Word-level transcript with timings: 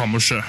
Kammerset. 0.00 0.44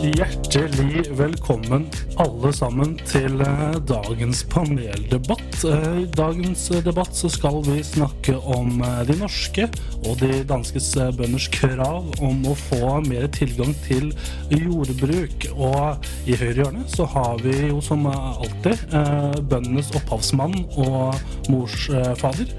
Hjertelig 0.00 1.04
velkommen 1.14 1.84
alle 2.18 2.50
sammen 2.56 2.96
til 3.06 3.36
eh, 3.44 3.76
dagens 3.86 4.40
paneldebatt. 4.50 5.60
Eh, 5.68 5.84
I 6.02 6.08
dagens 6.18 6.64
debatt 6.82 7.14
så 7.14 7.30
skal 7.30 7.60
vi 7.68 7.76
snakke 7.86 8.34
om 8.42 8.82
eh, 8.82 9.04
de 9.06 9.14
norske 9.20 9.68
og 10.00 10.18
de 10.24 10.40
danskes 10.50 10.90
eh, 10.98 11.12
bønders 11.14 11.46
krav 11.54 12.10
om 12.18 12.42
å 12.50 12.56
få 12.58 12.98
mer 13.06 13.30
tilgang 13.38 13.70
til 13.86 14.10
jordbruk. 14.50 15.46
Og 15.54 16.10
i 16.26 16.34
høyre 16.42 16.64
hjørne 16.64 16.88
så 16.90 17.06
har 17.14 17.38
vi 17.46 17.54
jo 17.68 17.78
som 17.84 18.10
alltid 18.10 18.82
bøndenes 19.46 19.94
opphavsmann 19.94 20.58
og 20.74 21.14
morsfader. 21.52 22.50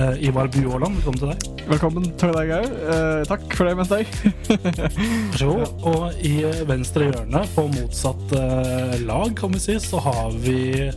Eh, 0.00 0.24
Ivar 0.24 0.48
Buåland, 0.48 0.96
velkommen 0.96 1.18
til 1.20 1.28
deg. 1.28 1.64
Velkommen 1.68 2.06
til 2.16 2.30
deg 2.32 2.52
òg. 2.56 2.68
Eh, 2.92 3.18
takk 3.28 3.42
for 3.52 3.68
det, 3.68 3.74
mens 3.76 3.90
deg. 3.90 4.14
Vær 4.48 5.36
så 5.36 5.48
god. 5.50 5.74
Og 5.90 6.22
i 6.24 6.32
venstre 6.68 7.10
hjørne, 7.10 7.42
på 7.52 7.66
motsatt 7.74 8.32
eh, 8.38 8.94
lag, 9.04 9.34
kan 9.36 9.52
vi 9.52 9.60
si, 9.60 9.76
så 9.82 10.00
har 10.06 10.32
vi 10.40 10.88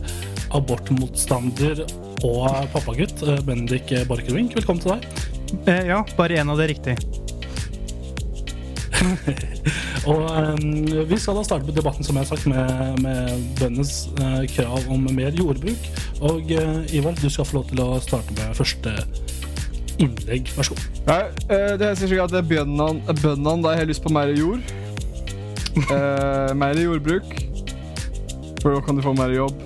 abortmotstander 0.54 1.84
og 2.24 2.48
pappagutt 2.72 3.20
Bendik 3.44 3.92
Borchgrevink. 4.08 4.56
Velkommen 4.56 4.80
til 4.80 4.94
deg. 4.94 5.28
Eh, 5.68 5.84
ja, 5.92 6.00
bare 6.16 6.40
én 6.40 6.54
av 6.54 6.62
det 6.62 6.72
riktig. 6.72 6.96
Og 10.10 10.22
um, 10.24 10.64
vi 11.08 11.18
skal 11.18 11.38
da 11.38 11.44
starte 11.46 11.66
med 11.66 11.76
debatten, 11.76 12.04
som 12.04 12.16
jeg 12.16 12.26
har 12.26 12.30
sagt, 12.36 12.46
med, 12.46 13.02
med 13.04 13.44
bøndenes 13.60 13.94
uh, 14.20 14.42
krav 14.54 14.88
om 14.92 15.06
mer 15.16 15.34
jordbruk. 15.34 15.88
Og 16.20 16.52
uh, 16.54 16.94
Ivar, 16.94 17.16
du 17.20 17.28
skal 17.30 17.48
få 17.48 17.60
lov 17.60 17.70
til 17.72 17.84
å 17.84 17.88
starte 18.04 18.36
med 18.36 18.54
første 18.58 18.94
innlegg. 19.98 20.50
Vær 20.56 20.68
så 20.68 20.76
god. 20.76 20.86
Nei, 21.08 21.20
eh, 21.48 21.74
det 21.80 21.92
sier 21.98 22.10
seg 22.10 22.22
at 22.24 22.32
det 22.34 22.40
er 22.42 22.48
bøndene 22.50 23.18
bøndene, 23.20 23.60
de 23.66 23.76
har 23.78 23.90
lyst 23.90 24.04
på 24.04 24.12
mer 24.14 24.32
jord. 24.34 24.64
Eh, 25.74 26.50
mer 26.54 26.78
jordbruk. 26.78 27.36
For 28.62 28.74
da 28.74 28.82
kan 28.84 28.98
du 28.98 29.04
få 29.04 29.14
mer 29.18 29.34
jobb. 29.34 29.60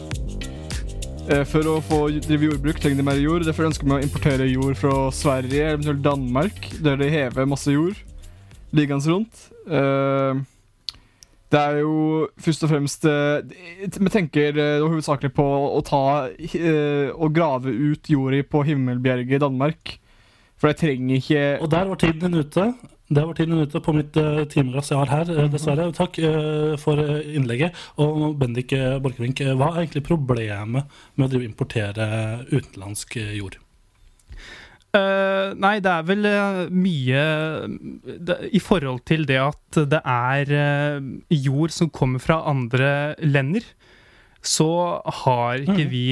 Eh, 1.29 1.45
for 1.49 1.69
å 1.69 1.79
få 1.85 2.01
drive 2.25 2.51
jordbruk 2.51 2.81
trenger 2.81 3.03
de 3.03 3.09
mer 3.11 3.21
jord. 3.21 3.47
Derfor 3.47 3.69
ønsker 3.69 3.89
vi 3.89 3.97
å 3.97 4.03
importere 4.05 4.49
jord 4.49 4.79
fra 4.81 4.95
Sverige 5.15 5.75
eller 5.77 5.99
Danmark, 6.01 6.71
der 6.85 7.01
de 7.01 7.11
hever 7.13 7.49
masse 7.49 7.73
jord 7.73 8.08
liggende 8.77 9.13
rundt. 9.13 9.49
Eh, 9.67 10.41
det 11.49 11.61
er 11.61 11.79
jo 11.81 12.29
først 12.37 12.67
og 12.67 12.71
fremst 12.75 13.07
eh, 13.09 13.41
Vi 13.89 14.11
tenker 14.13 14.59
eh, 14.61 14.83
hovedsakelig 14.85 15.31
på 15.33 15.47
å 15.79 15.81
ta 15.81 16.03
Å 16.29 17.31
grave 17.33 17.73
ut 17.73 18.11
jorda 18.13 18.43
på 18.45 18.63
Himmelbjerget 18.69 19.39
i 19.39 19.43
Danmark. 19.47 19.97
For 20.59 20.73
jeg 20.73 20.81
trenger 20.83 21.21
ikke 21.23 21.43
Og 21.63 21.73
der 21.73 21.89
var 21.89 22.01
tiden 22.03 22.25
din 22.27 22.43
ute. 22.43 22.73
Der 23.09 23.25
var 23.25 23.39
tiden 23.39 23.63
ute 23.63 23.81
på 23.81 23.95
mitt 23.97 24.19
timeglass 24.53 24.91
jeg 24.93 25.01
har 25.01 25.09
her, 25.09 25.47
dessverre. 25.49 25.87
Takk 25.97 26.19
for 26.83 27.01
innlegget. 27.01 27.79
Og 27.97 28.35
Bendik 28.37 28.75
Borchgrevink, 29.01 29.41
hva 29.57 29.71
er 29.71 29.87
egentlig 29.87 30.05
problemet 30.11 31.01
med 31.17 31.39
å 31.39 31.41
importere 31.41 32.11
utenlandsk 32.51 33.17
jord? 33.39 33.57
Eh, 34.97 35.51
nei, 35.61 35.75
det 35.85 35.91
er 35.93 36.05
vel 36.09 36.25
uh, 36.25 36.61
mye 36.73 37.23
det, 38.25 38.39
I 38.57 38.61
forhold 38.65 39.03
til 39.09 39.27
det 39.29 39.37
at 39.43 39.81
det 39.93 40.01
er 40.01 40.53
uh, 40.55 41.11
jord 41.29 41.75
som 41.75 41.91
kommer 41.93 42.23
fra 42.25 42.41
andre 42.49 43.13
lender, 43.21 43.67
så 44.41 44.71
har 45.25 45.61
ikke 45.61 45.85
mm. 45.85 45.93
vi 45.93 46.05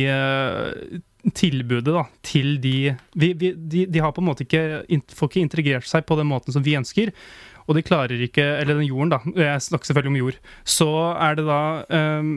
tilbudet 1.34 1.94
da, 1.94 2.03
til 2.26 2.56
de 2.60 2.92
vi, 3.15 3.31
vi, 3.38 3.53
de, 3.56 3.84
de 3.88 4.03
har 4.03 4.12
på 4.12 4.20
en 4.20 4.28
måte 4.28 4.44
ikke 4.44 4.82
får 5.15 5.31
ikke 5.31 5.44
integrert 5.47 5.88
seg 5.88 6.04
på 6.06 6.19
den 6.19 6.28
måten 6.28 6.53
som 6.54 6.65
vi 6.66 6.76
ønsker. 6.76 7.15
Og 7.66 7.75
de 7.75 7.82
klarer 7.82 8.20
ikke 8.22 8.44
Eller 8.60 8.76
den 8.78 8.86
jorden, 8.86 9.10
da. 9.10 9.19
Jeg 9.41 9.62
snakker 9.65 9.88
selvfølgelig 9.88 10.12
om 10.12 10.19
jord. 10.20 10.36
Så 10.62 10.91
er 11.19 11.38
det 11.38 11.47
da 11.48 11.62
um, 12.20 12.28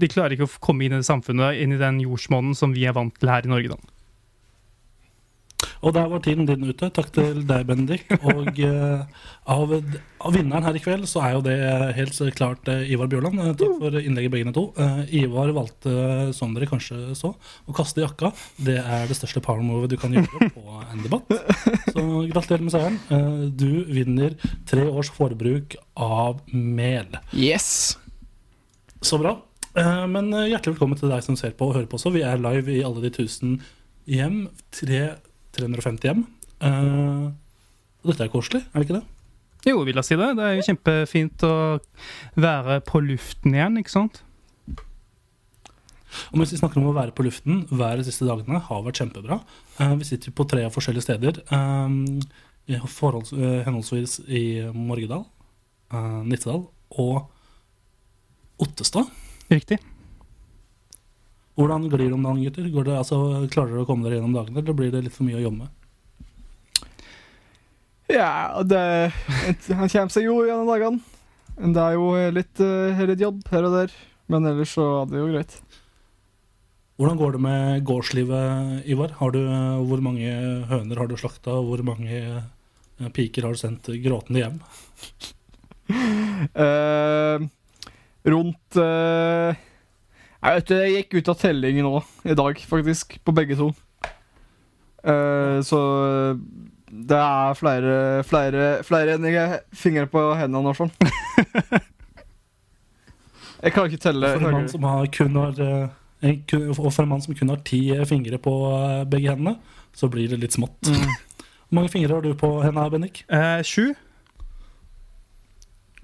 De 0.00 0.08
klarer 0.08 0.36
ikke 0.36 0.48
å 0.48 0.60
komme 0.64 0.86
inn 0.86 0.94
i 0.94 1.00
det 1.00 1.08
samfunnet, 1.08 1.58
inn 1.60 1.74
i 1.76 1.80
den 1.80 2.00
jordsmonnen 2.04 2.56
som 2.56 2.72
vi 2.72 2.86
er 2.88 2.96
vant 2.96 3.12
til 3.18 3.32
her 3.32 3.44
i 3.44 3.52
Norge, 3.52 3.74
da. 3.74 4.01
Og 5.82 5.94
der 5.96 6.08
var 6.10 6.22
tiden 6.22 6.46
din 6.46 6.64
ute. 6.68 6.88
Takk 6.94 7.10
til 7.14 7.42
deg, 7.48 7.66
Bendik. 7.68 8.04
Og 8.20 8.58
uh, 8.62 9.02
av, 9.50 9.72
av 10.22 10.34
vinneren 10.34 10.66
her 10.66 10.78
i 10.78 10.82
kveld 10.82 11.08
så 11.10 11.22
er 11.26 11.36
jo 11.36 11.42
det 11.46 11.56
helt 11.96 12.18
klart 12.38 12.70
uh, 12.70 12.82
Ivar 12.86 13.10
Bjørland. 13.10 13.40
Uh, 13.40 13.52
takk 13.58 13.78
for 13.80 13.98
innlegget, 13.98 14.32
begge 14.34 14.54
to. 14.54 14.68
Ivar 15.10 15.52
valgte, 15.56 15.94
som 16.36 16.54
dere 16.54 16.70
kanskje 16.70 17.16
så, 17.18 17.32
å 17.66 17.76
kaste 17.76 18.04
jakka. 18.04 18.32
Det 18.62 18.78
er 18.80 19.08
det 19.10 19.18
største 19.18 19.42
move 19.62 19.90
du 19.90 19.96
kan 20.00 20.14
gjøre 20.14 20.50
på 20.54 20.78
en 20.82 21.02
debatt. 21.02 21.32
Så 21.90 22.04
gratulerer 22.30 22.66
med 22.66 22.74
seieren. 22.74 23.52
Du 23.58 23.84
vinner 23.90 24.38
tre 24.70 24.86
års 24.88 25.10
forbruk 25.12 25.76
av 25.98 26.40
mel. 26.52 27.18
Yes! 27.34 27.98
Så 29.02 29.18
bra. 29.18 29.36
Men 29.74 30.30
hjertelig 30.30 30.76
velkommen 30.76 30.98
til 31.00 31.10
deg 31.10 31.24
som 31.24 31.36
ser 31.38 31.54
på 31.56 31.70
og 31.70 31.76
hører 31.78 31.88
på 31.90 31.98
også. 31.98 32.12
Vi 32.14 32.24
er 32.26 32.40
live 32.40 32.74
i 32.74 32.82
alle 32.86 33.02
de 33.04 33.10
tusen 33.14 33.56
hjem. 34.10 34.44
Tre, 34.74 35.02
350 35.56 36.08
hjem. 36.08 36.22
Uh, 36.62 37.30
dette 38.06 38.26
er 38.26 38.32
koselig, 38.32 38.62
er 38.70 38.80
det 38.80 38.88
ikke 38.88 38.98
det? 39.00 39.06
Jo, 39.68 39.82
vil 39.86 39.98
jeg 39.98 40.08
si 40.08 40.18
det. 40.18 40.28
Det 40.38 40.44
er 40.46 40.56
jo 40.56 40.66
kjempefint 40.66 41.44
å 41.46 41.54
være 42.42 42.80
på 42.86 43.02
luften 43.04 43.54
igjen, 43.54 43.78
ikke 43.78 43.94
sant? 43.94 44.22
Og 46.32 46.40
mens 46.40 46.52
vi 46.52 46.58
snakker 46.60 46.80
om 46.80 46.90
å 46.90 46.96
være 46.96 47.14
på 47.16 47.24
luften, 47.24 47.62
hver 47.70 48.00
de 48.00 48.06
siste 48.06 48.26
dagene 48.28 48.60
har 48.66 48.82
vært 48.84 49.02
kjempebra. 49.02 49.38
Uh, 49.78 49.94
vi 50.00 50.08
sitter 50.08 50.34
på 50.34 50.46
tre 50.50 50.66
forskjellige 50.72 51.06
steder. 51.06 51.44
Uh, 51.52 52.18
i 52.70 52.78
forholds, 52.86 53.32
uh, 53.34 53.62
henholdsvis 53.66 54.20
i 54.30 54.44
Morgedal, 54.74 55.24
Nittedal 56.24 56.62
og 57.02 57.26
Ottestad. 58.62 59.10
Riktig. 59.52 59.82
Hvordan 61.58 61.88
glir 61.92 62.06
det 62.06 62.16
om 62.16 62.24
dagen, 62.24 62.42
gutter? 62.46 62.68
Går 62.72 62.88
det, 62.88 62.96
altså, 62.96 63.18
klarer 63.52 63.74
dere 63.74 63.84
å 63.84 63.88
komme 63.88 64.06
dere 64.06 64.18
gjennom 64.18 64.36
dagene, 64.36 64.62
eller 64.62 64.76
blir 64.76 64.92
det 64.92 65.02
litt 65.04 65.16
for 65.16 65.28
mye 65.28 65.40
å 65.40 65.44
jobbe 65.44 65.66
med? 65.66 65.78
Ja, 68.12 68.60
det 68.64 69.12
Han 69.68 69.88
kommer 69.88 70.12
seg 70.12 70.26
jo 70.26 70.40
gjennom 70.46 70.68
dagene. 70.68 71.00
Det 71.52 71.84
er 71.84 71.98
jo 71.98 72.08
litt, 72.32 72.64
uh, 72.64 73.04
litt 73.08 73.20
jobb 73.20 73.44
her 73.52 73.68
og 73.68 73.76
der. 73.76 73.94
Men 74.32 74.48
ellers 74.48 74.72
så 74.72 74.86
er 75.02 75.10
det 75.10 75.20
jo 75.20 75.28
greit. 75.28 75.56
Hvordan 77.00 77.18
går 77.18 77.34
det 77.34 77.42
med 77.42 77.84
gårdslivet, 77.88 78.86
Ivar? 78.88 79.14
Har 79.18 79.32
du, 79.34 79.40
eh, 79.42 79.80
hvor 79.88 80.00
mange 80.04 80.28
høner 80.70 81.00
har 81.00 81.08
du 81.10 81.16
slakta, 81.16 81.56
og 81.58 81.66
hvor 81.66 81.82
mange 81.82 82.12
eh, 82.14 83.08
piker 83.16 83.48
har 83.48 83.56
du 83.56 83.60
sendt 83.60 83.90
gråtende 84.04 84.44
hjem? 84.44 84.60
Eh, 86.42 87.42
rundt 88.24 88.76
eh, 88.80 89.58
Jeg 90.42 90.58
vet 90.58 90.74
jeg 90.74 90.94
gikk 90.96 91.16
ut 91.20 91.30
av 91.30 91.38
telling 91.38 91.76
nå 91.86 91.94
i 92.26 92.34
dag, 92.34 92.58
faktisk. 92.66 93.18
På 93.22 93.34
begge 93.36 93.54
to. 93.58 93.70
Uh, 95.02 95.62
så 95.66 95.78
det 96.92 97.16
er 97.16 97.54
flere, 97.56 97.94
flere, 98.28 98.66
flere 98.84 99.16
enn 99.16 99.24
jeg 99.30 99.38
har 99.38 99.62
fingre 99.76 100.04
på 100.10 100.26
hendene, 100.36 100.74
i 100.74 100.76
sånn. 100.76 100.92
Jeg 103.62 103.74
klarer 103.76 103.92
ikke 103.92 104.02
telle. 104.02 104.28
For 104.34 104.48
en 104.48 104.56
mann 104.56 104.70
som 104.70 104.86
har 104.90 105.08
kun 105.14 105.36
har, 105.38 105.60
eh, 105.62 105.90
en, 106.26 106.40
og 106.72 106.80
for 106.80 107.04
en 107.04 107.12
mann 107.12 107.22
som 107.22 107.36
kun 107.38 107.52
har 107.52 107.60
ti 107.62 107.84
fingre 108.10 108.40
på 108.42 108.54
eh, 108.74 109.04
begge 109.06 109.30
hendene, 109.30 109.54
så 109.94 110.10
blir 110.10 110.26
det 110.32 110.40
litt 110.42 110.56
smått. 110.56 110.90
Mm. 110.90 111.12
Hvor 111.38 111.78
mange 111.78 111.92
fingre 111.92 112.16
har 112.16 112.26
du 112.26 112.34
på 112.34 112.50
hendene, 112.64 112.88
Bennik? 112.90 113.22
Eh, 113.30 113.62
sju. 113.62 113.92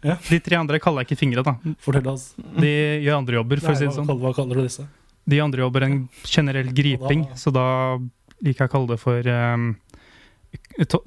Ja. 0.04 0.14
De 0.28 0.38
tre 0.40 0.56
andre 0.60 0.78
kaller 0.78 1.02
jeg 1.02 1.10
ikke 1.10 1.18
fingre, 1.24 1.42
da. 1.42 1.56
Fortell 1.82 2.06
oss. 2.12 2.28
De 2.38 2.70
gjør 3.02 3.16
andre 3.18 3.34
jobber, 3.40 3.60
for 3.64 3.72
å 3.72 3.76
si 3.78 3.84
det 3.88 3.94
sånn. 3.96 4.06
hva 4.20 4.30
kaller 4.36 4.60
du 4.60 4.62
disse? 4.68 4.86
De 5.28 5.40
andre 5.44 5.60
jobber 5.64 5.82
en 5.88 5.96
generell 6.24 6.70
griping, 6.72 7.24
da- 7.28 7.34
så 7.36 7.50
da 7.52 7.64
liker 8.40 8.64
jeg 8.64 8.68
å 8.70 8.72
kalle 8.76 8.86
det 8.94 9.00
for 9.02 9.26
um, 9.28 9.76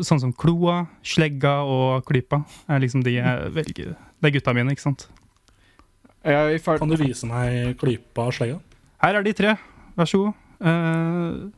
Sånn 0.04 0.20
som 0.20 0.34
kloa, 0.38 0.84
slegga 1.02 1.64
og 1.66 2.04
klypa 2.06 2.42
er 2.70 2.80
liksom 2.84 3.02
de 3.06 3.14
jeg 3.16 3.52
velger. 3.56 3.96
Det 4.22 4.28
er 4.30 4.34
gutta 4.36 4.54
mine, 4.54 4.70
ikke 4.76 4.84
sant. 4.84 5.08
Jeg 6.28 6.36
er 6.36 6.52
i 6.54 6.60
Kan 6.78 6.92
du 6.92 6.98
vise 7.00 7.26
meg 7.26 7.78
klypa 7.80 8.28
og 8.28 8.36
slegga? 8.36 8.60
Her 9.02 9.16
er 9.16 9.24
de 9.26 9.34
tre. 9.34 9.56
Vær 9.98 10.06
så 10.12 10.20
god. 10.26 10.34
Uh, 10.62 11.50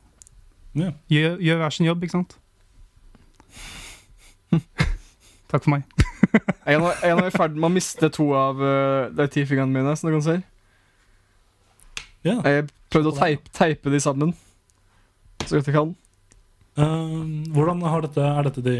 Ja. 0.77 0.91
Gjør, 1.09 1.35
gjør 1.43 1.57
hver 1.59 1.73
sin 1.75 1.85
jobb, 1.89 2.01
ikke 2.05 2.15
sant? 2.15 2.37
Takk 5.51 5.63
for 5.65 5.69
meg. 5.75 5.83
Jeg 6.33 6.77
er 6.79 7.03
jeg 7.03 7.13
er 7.17 7.27
i 7.27 7.33
ferd 7.33 7.55
med 7.57 7.67
å 7.67 7.73
miste 7.75 8.09
to 8.15 8.29
av 8.37 8.61
uh, 8.61 9.09
de 9.13 9.27
ti 9.33 9.43
fingrene 9.45 9.73
mine, 9.75 9.93
som 9.99 10.09
du 10.09 10.15
kan 10.15 10.25
si. 10.25 10.37
Ja. 12.25 12.37
Jeg 12.47 12.69
prøvde 12.93 13.11
å 13.11 13.17
teipe, 13.17 13.51
teipe 13.53 13.91
de 13.93 13.99
sammen 14.01 14.31
så 15.43 15.57
godt 15.59 15.67
jeg 15.67 15.75
kan. 15.75 15.91
Uh, 16.79 17.43
hvordan 17.53 17.83
har 17.85 18.01
dette 18.05 18.23
Er 18.23 18.47
dette 18.47 18.61
de 18.65 18.75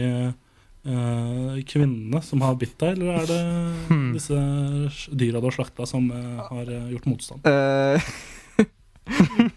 uh, 0.88 1.58
kvinnene 1.70 2.22
som 2.26 2.42
har 2.42 2.56
bitt 2.58 2.74
deg, 2.82 2.96
eller 2.96 3.20
er 3.20 3.28
det 3.30 3.42
Hmm. 3.90 4.14
disse 4.16 4.38
dyra 5.12 5.42
du 5.44 5.50
har 5.50 5.58
slakta, 5.58 5.86
som 5.90 6.08
uh, 6.10 6.40
har 6.50 6.72
gjort 6.94 7.10
motstand? 7.12 7.46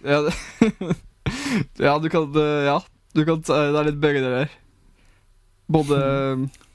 Ja, 0.02 0.18
ja, 1.86 1.92
du 2.02 2.08
kan 2.10 2.32
Ja, 2.66 2.80
du 3.14 3.20
kan 3.24 3.38
Det 3.46 3.54
er 3.78 3.86
litt 3.86 4.00
begge 4.02 4.18
deler. 4.24 4.50
Både 5.70 6.00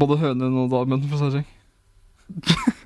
Både 0.00 0.18
hønen 0.22 0.56
og 0.64 0.70
damen, 0.72 1.02
for 1.08 1.16
å 1.16 1.30
si 1.30 1.38
det 1.38 1.44
sånn. 1.44 2.70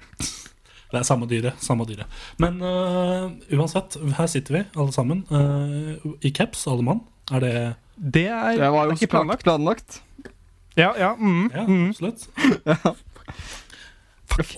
Det 0.88 0.96
er 0.96 1.04
samme 1.04 1.26
dyret. 1.28 1.58
samme 1.60 1.84
dyret. 1.84 2.08
Men 2.40 2.62
uh, 2.64 3.28
uansett, 3.52 3.98
her 4.16 4.28
sitter 4.32 4.54
vi 4.54 4.60
alle 4.80 4.92
sammen 4.96 5.18
uh, 5.28 6.00
i 6.24 6.30
caps, 6.32 6.62
alle 6.70 6.80
mann. 6.86 7.02
Er 7.28 7.44
det 7.44 7.52
Det 8.16 8.24
er, 8.32 8.54
Det 8.56 8.70
var 8.72 8.86
jo 8.86 8.94
det 8.94 9.02
ikke 9.02 9.10
planlagt. 9.18 9.44
planlagt. 9.44 9.98
Ja, 10.80 10.94
ja. 10.96 11.10
Mm, 11.20 11.50
Ja, 11.52 11.66
mm. 11.68 11.90
absolutt. 11.90 12.24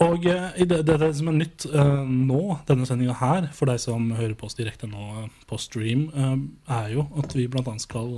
Og 0.04 0.26
uh, 0.26 0.50
det, 0.60 0.82
det, 0.86 0.96
det 1.00 1.10
som 1.16 1.30
er 1.32 1.36
nytt 1.40 1.64
eh, 1.70 2.00
nå, 2.06 2.40
denne 2.68 2.86
sendinga 2.86 3.14
her, 3.16 3.46
for 3.56 3.70
deg 3.70 3.78
som 3.80 4.10
hører 4.12 4.34
på 4.36 4.46
oss 4.50 4.58
direkte 4.58 4.86
nå 4.90 5.04
eh, 5.22 5.28
på 5.48 5.56
stream, 5.62 6.08
eh, 6.12 6.34
er 6.76 6.90
jo 6.94 7.06
at 7.22 7.32
vi 7.38 7.46
blant 7.48 7.70
annet 7.70 7.84
skal 7.86 8.10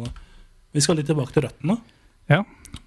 Vi 0.73 0.81
skal 0.83 0.97
litt 0.99 1.07
tilbake 1.09 1.33
til 1.37 1.45
røttene. 1.45 1.77
Ja. 2.33 2.43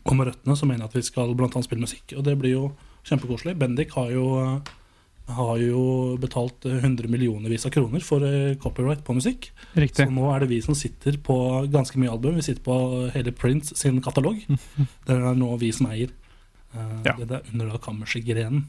Og 0.05 0.15
med 0.17 0.29
røttene 0.29 0.55
så 0.57 0.67
mener 0.69 0.85
jeg 0.85 0.91
at 0.91 0.97
vi 0.99 1.05
skal 1.07 1.31
annet 1.35 1.65
spille 1.65 1.85
musikk, 1.85 2.13
og 2.17 2.25
det 2.27 2.35
blir 2.39 2.53
jo 2.53 2.65
kjempekoselig. 3.05 3.55
Bendik 3.57 3.93
har 3.97 4.11
jo, 4.13 4.25
eh, 4.41 4.73
har 5.33 5.57
jo 5.61 6.17
betalt 6.21 6.63
hundre 6.63 7.07
100 7.07 7.09
millionervis 7.09 7.65
av 7.65 7.73
kroner 7.73 8.03
for 8.05 8.21
eh, 8.25 8.55
copyright 8.61 9.03
på 9.05 9.15
musikk. 9.17 9.49
Riktig. 9.75 10.05
Så 10.05 10.13
nå 10.13 10.29
er 10.33 10.43
det 10.43 10.49
vi 10.49 10.61
som 10.61 10.77
sitter 10.77 11.17
på 11.17 11.37
ganske 11.73 11.97
mye 12.01 12.13
album. 12.13 12.35
Vi 12.35 12.45
sitter 12.45 12.61
på 12.65 12.77
hele 13.13 13.31
Prince 13.31 13.75
sin 13.75 14.01
katalog. 14.01 14.37
Det 15.05 15.17
er 15.17 15.35
nå 15.37 15.57
vi 15.61 15.71
som 15.71 15.89
eier. 15.91 16.13
Eh, 16.73 17.01
Ja. 17.05 17.13
Det 17.17 17.31
er 17.31 17.51
under 17.53 17.69
da 17.73 17.77
kammerset-grenen. 17.77 18.65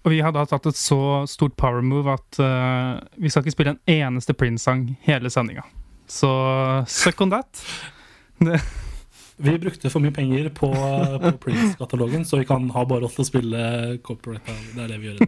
Og 0.00 0.12
vi 0.14 0.20
har 0.24 0.32
da 0.32 0.46
tatt 0.48 0.64
et 0.66 0.78
så 0.80 1.26
stort 1.28 1.56
power 1.60 1.82
move 1.84 2.08
at 2.08 2.38
uh, 2.40 2.96
vi 3.20 3.28
skal 3.28 3.44
ikke 3.44 3.52
spille 3.52 3.74
en 3.74 3.82
eneste 3.84 4.32
Prince-sang 4.32 4.96
hele 5.04 5.28
sendinga. 5.28 5.66
Så 6.08 6.30
suck 6.88 7.20
on 7.20 7.30
that. 7.30 7.60
Vi 9.40 9.56
brukte 9.62 9.90
for 9.92 10.04
mye 10.04 10.14
penger 10.14 10.48
på, 10.56 10.68
på 10.70 11.32
Prince-katalogen, 11.44 12.26
så 12.28 12.40
vi 12.40 12.48
kan 12.48 12.68
ha 12.74 12.84
bare 12.88 13.08
oss 13.08 13.16
til 13.16 13.24
å 13.24 13.28
spille 13.28 13.60
copyright. 14.06 14.48
Det 14.74 14.84
er 14.84 14.92
det 14.92 14.98
vi 15.00 15.12
gjør. 15.12 15.22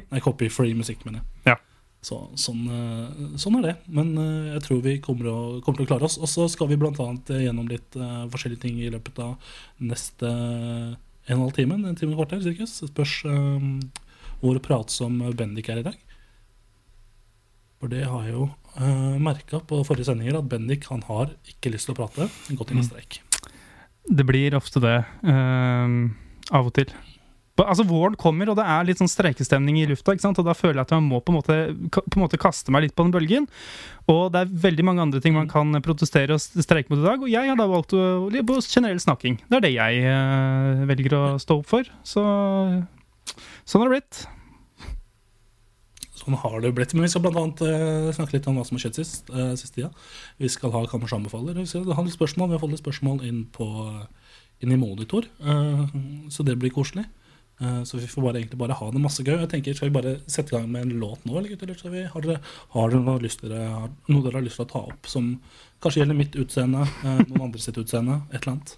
Nei, 0.00 0.22
copy-free 0.24 0.76
musikk, 0.78 1.04
mener 1.04 1.20
jeg. 1.20 1.52
Ja. 1.52 1.58
Så, 2.04 2.16
sånn, 2.38 2.62
eh, 2.70 3.36
sånn 3.40 3.58
er 3.58 3.64
det. 3.66 3.74
Men 3.90 4.12
eh, 4.20 4.52
jeg 4.54 4.64
tror 4.66 4.82
vi 4.84 4.96
kommer, 5.04 5.30
å, 5.32 5.38
kommer 5.64 5.80
til 5.80 5.88
å 5.88 5.90
klare 5.90 6.08
oss. 6.08 6.18
Og 6.22 6.30
så 6.30 6.46
skal 6.50 6.70
vi 6.70 6.78
bl.a. 6.80 7.08
gjennom 7.42 7.68
litt 7.70 7.98
uh, 7.98 8.24
forskjellige 8.32 8.64
ting 8.64 8.78
i 8.80 8.90
løpet 8.94 9.18
av 9.24 9.54
neste 9.82 10.30
en 10.30 11.34
og 11.34 11.34
en 11.34 11.42
halv 11.42 11.56
time. 11.58 11.80
En 11.82 11.98
time 11.98 12.14
og 12.14 12.22
kvarter, 12.22 12.44
cirkus. 12.46 12.78
Det 12.80 12.92
spørs 12.92 13.16
um, 13.28 13.72
hvor 14.40 14.60
pratsom 14.64 15.20
Bendik 15.36 15.70
er 15.72 15.82
i 15.82 15.88
dag. 15.90 15.98
For 17.78 17.90
det 17.90 18.06
har 18.06 18.26
jeg 18.26 18.34
jo 18.34 18.48
uh, 18.78 19.18
merka 19.22 19.60
på 19.66 19.82
forrige 19.86 20.08
sendinger, 20.08 20.38
at 20.40 20.50
Bendik 20.50 20.88
han 20.92 21.04
har 21.10 21.34
ikke 21.50 21.74
lyst 21.74 21.90
til 21.90 21.98
å 21.98 22.00
prate. 22.04 22.30
Gått 22.54 22.74
inn 22.74 22.82
i 22.82 22.86
streik. 22.86 23.20
Det 24.04 24.24
blir 24.28 24.56
ofte 24.56 24.80
det. 24.82 24.98
Uh, 25.26 26.08
av 26.54 26.68
og 26.70 26.74
til. 26.78 26.92
Altså 27.58 27.82
Våren 27.82 28.14
kommer, 28.14 28.46
og 28.52 28.54
det 28.58 28.64
er 28.70 28.84
litt 28.86 29.00
sånn 29.00 29.10
streikestemning 29.10 29.80
i 29.80 29.86
lufta. 29.90 30.14
ikke 30.14 30.22
sant? 30.22 30.38
Og 30.38 30.46
Da 30.46 30.54
føler 30.54 30.78
jeg 30.78 30.86
at 30.86 30.94
jeg 30.94 31.02
må 31.02 31.18
på 31.18 31.32
en, 31.32 31.38
måte, 31.40 31.56
på 31.90 32.14
en 32.14 32.22
måte 32.22 32.38
kaste 32.38 32.70
meg 32.70 32.86
litt 32.86 32.94
på 32.94 33.02
den 33.02 33.14
bølgen. 33.16 33.48
Og 34.06 34.30
det 34.32 34.44
er 34.44 34.54
veldig 34.68 34.86
mange 34.86 35.02
andre 35.02 35.22
ting 35.24 35.34
man 35.34 35.50
kan 35.50 35.74
protestere 35.82 36.36
og 36.36 36.40
streike 36.40 36.92
mot 36.92 37.02
i 37.02 37.08
dag. 37.08 37.24
Og 37.24 37.32
jeg 37.32 37.50
har 37.50 37.58
da 37.58 37.66
valgt 37.66 37.96
å 37.98 38.30
på 38.30 38.60
generell 38.62 39.02
snakking. 39.02 39.40
Det 39.48 39.58
er 39.58 39.66
det 39.66 39.74
jeg 39.74 40.06
uh, 40.06 40.86
velger 40.86 41.18
å 41.18 41.24
stå 41.42 41.58
opp 41.58 41.70
for. 41.74 41.90
Så 42.06 42.22
sånn 43.66 43.82
har 43.82 43.88
det 43.90 43.96
blitt. 43.98 44.22
Sånn 46.28 46.38
har 46.42 46.58
det 46.60 46.74
blitt. 46.76 46.92
Men 46.92 47.06
vi 47.06 47.12
skal 47.12 47.24
blant 47.24 47.40
annet 47.40 47.64
eh, 47.64 48.08
snakke 48.12 48.36
litt 48.36 48.48
om 48.50 48.60
hva 48.60 48.66
som 48.68 48.76
har 48.76 48.84
skjedd 48.84 49.00
sist, 49.00 49.30
uh, 49.32 49.54
siste 49.56 49.80
tida. 49.80 49.88
Vi 50.36 50.50
skal 50.52 50.74
ha 50.74 50.84
Kammers 50.90 51.16
anbefaler. 51.16 51.56
Vi 51.56 51.68
skal 51.70 51.88
ha 51.88 52.04
litt 52.04 52.16
spørsmål. 52.18 52.52
Vi 52.52 52.58
har 52.58 52.62
fått 52.62 52.74
litt 52.76 52.84
spørsmål 52.84 53.22
inn, 53.24 53.46
på, 53.54 53.68
inn 54.60 54.74
i 54.74 54.80
monitor, 54.80 55.26
uh, 55.40 55.88
så 56.28 56.44
det 56.44 56.58
blir 56.60 56.74
koselig. 56.74 57.08
Eh, 57.60 57.82
så 57.82 57.98
vi 57.98 58.06
får 58.06 58.22
bare, 58.22 58.38
egentlig 58.38 58.58
bare 58.58 58.76
ha 58.78 58.90
det 58.94 59.00
masse 59.02 59.22
gøy. 59.24 59.34
Jeg 59.40 59.50
tenker, 59.50 59.74
Skal 59.74 59.90
vi 59.90 59.96
bare 59.96 60.18
sette 60.26 60.54
i 60.54 60.58
gang 60.58 60.68
med 60.70 60.86
en 60.86 60.98
låt 61.00 61.24
nå? 61.26 61.38
Eller, 61.38 61.50
gutter? 61.50 61.72
Eller 61.74 61.90
vi, 61.90 62.04
har, 62.12 62.26
dere, 62.26 62.40
har 62.74 62.92
dere 62.92 63.00
noe, 63.02 63.18
dere, 63.18 63.62
har, 63.74 63.88
noe 64.08 64.26
dere 64.26 64.38
har 64.38 64.46
lyst 64.46 64.60
til 64.60 64.66
å 64.68 64.72
ta 64.72 64.82
opp 64.92 65.10
som 65.10 65.32
kanskje 65.82 66.02
gjelder 66.02 66.18
mitt 66.18 66.38
utseende, 66.38 66.86
eh, 67.02 67.24
noen 67.26 67.48
andre 67.48 67.62
sitt 67.62 67.80
utseende, 67.80 68.20
et 68.30 68.40
eller 68.40 68.54
annet? 68.54 68.76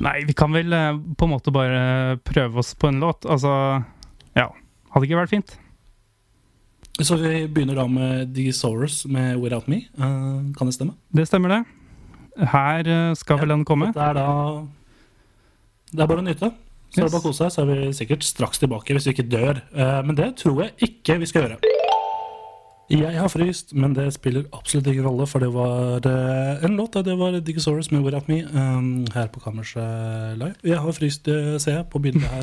Nei, 0.00 0.16
vi 0.24 0.36
kan 0.36 0.54
vel 0.56 0.72
eh, 0.72 0.96
på 1.18 1.28
en 1.28 1.34
måte 1.34 1.52
bare 1.52 2.16
prøve 2.24 2.62
oss 2.62 2.72
på 2.74 2.88
en 2.88 3.02
låt. 3.02 3.28
Altså, 3.28 3.52
ja. 4.38 4.48
Hadde 4.90 5.06
ikke 5.06 5.20
vært 5.20 5.34
fint? 5.34 5.58
Så 6.98 7.16
vi 7.16 7.46
begynner 7.48 7.78
da 7.78 7.86
med 7.88 8.34
Digisaurus 8.34 9.06
med 9.08 9.38
'Without 9.38 9.68
Me'. 9.68 9.86
Uh, 9.98 10.52
kan 10.56 10.66
det 10.66 10.74
stemme? 10.74 10.92
Det 11.14 11.26
stemmer, 11.28 11.48
det. 11.48 11.64
Her 12.48 12.88
eh, 12.88 13.14
skal 13.14 13.40
vel 13.40 13.48
den 13.48 13.64
komme. 13.64 13.92
Det 13.92 14.00
er 14.00 14.14
da 14.16 14.26
Det 15.92 16.00
er 16.00 16.06
bare 16.06 16.22
å 16.22 16.24
nyte. 16.24 16.52
Så 16.90 17.00
er 17.00 17.04
det 17.04 17.12
bare 17.12 17.20
å 17.20 17.26
kose 17.28 17.44
seg, 17.44 17.52
så 17.52 17.62
er 17.62 17.66
vi 17.70 17.92
sikkert 17.94 18.24
straks 18.24 18.58
tilbake 18.58 18.94
hvis 18.94 19.06
vi 19.06 19.14
ikke 19.14 19.28
dør. 19.30 19.60
Uh, 19.74 20.00
Men 20.06 20.16
det 20.16 20.36
tror 20.36 20.62
jeg 20.62 20.72
ikke 20.88 21.18
vi 21.18 21.26
skal 21.26 21.46
gjøre. 21.46 21.58
Jeg 22.90 23.14
har 23.14 23.28
fryst, 23.30 23.74
men 23.74 23.92
det 23.94 24.08
spiller 24.12 24.48
absolutt 24.52 24.88
ingen 24.90 25.04
rolle, 25.06 25.26
for 25.26 25.38
det 25.38 25.52
var 25.54 26.02
en 26.66 26.76
låt. 26.76 26.98
Det 27.04 27.18
var 27.18 27.38
Digisaurus 27.38 27.90
med 27.92 28.02
'Without 28.02 28.28
Me' 28.28 28.46
um, 28.50 29.06
her 29.14 29.26
på 29.26 29.40
Kammerset 29.40 30.38
Live. 30.38 30.54
Jeg 30.64 30.78
har 30.78 30.92
fryst, 30.92 31.24
ser 31.62 31.76
jeg, 31.76 31.86
på 31.90 31.98
bildet 31.98 32.22
her 32.22 32.42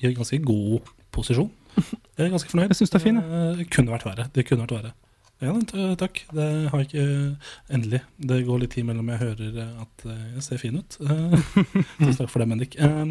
i 0.00 0.06
en 0.06 0.14
ganske 0.14 0.38
god 0.44 0.80
posisjon. 1.12 1.50
Jeg 2.16 2.26
er 2.26 2.30
ganske 2.32 2.50
fornøyd. 2.50 2.70
Jeg 2.72 2.78
synes 2.80 2.92
det 2.94 2.98
er 3.00 3.04
fin, 3.04 3.18
jeg. 3.20 3.26
Eh, 3.40 3.56
Det 3.60 3.66
kunne 3.74 3.92
vært 3.92 4.06
verre. 4.08 4.24
Det 4.34 4.46
kunne 4.48 4.64
vært 4.66 4.76
verre. 4.78 4.92
Ja, 5.44 5.52
takk. 6.00 6.22
Det 6.32 6.44
har 6.72 6.80
jeg 6.80 6.86
ikke 6.88 7.74
Endelig. 7.76 7.98
Det 8.24 8.38
går 8.46 8.62
litt 8.62 8.72
tid 8.72 8.86
mellom 8.88 9.10
jeg 9.12 9.20
hører 9.20 9.58
eh, 9.66 9.74
at 9.84 10.06
eh, 10.08 10.22
jeg 10.38 10.44
ser 10.46 10.62
fin 10.62 10.78
ut. 10.80 10.96
Eh, 11.04 11.36
Tusen 12.00 12.16
takk 12.22 12.32
for 12.32 12.40
det, 12.40 12.48
Bendik. 12.54 12.78
Eh, 12.80 13.04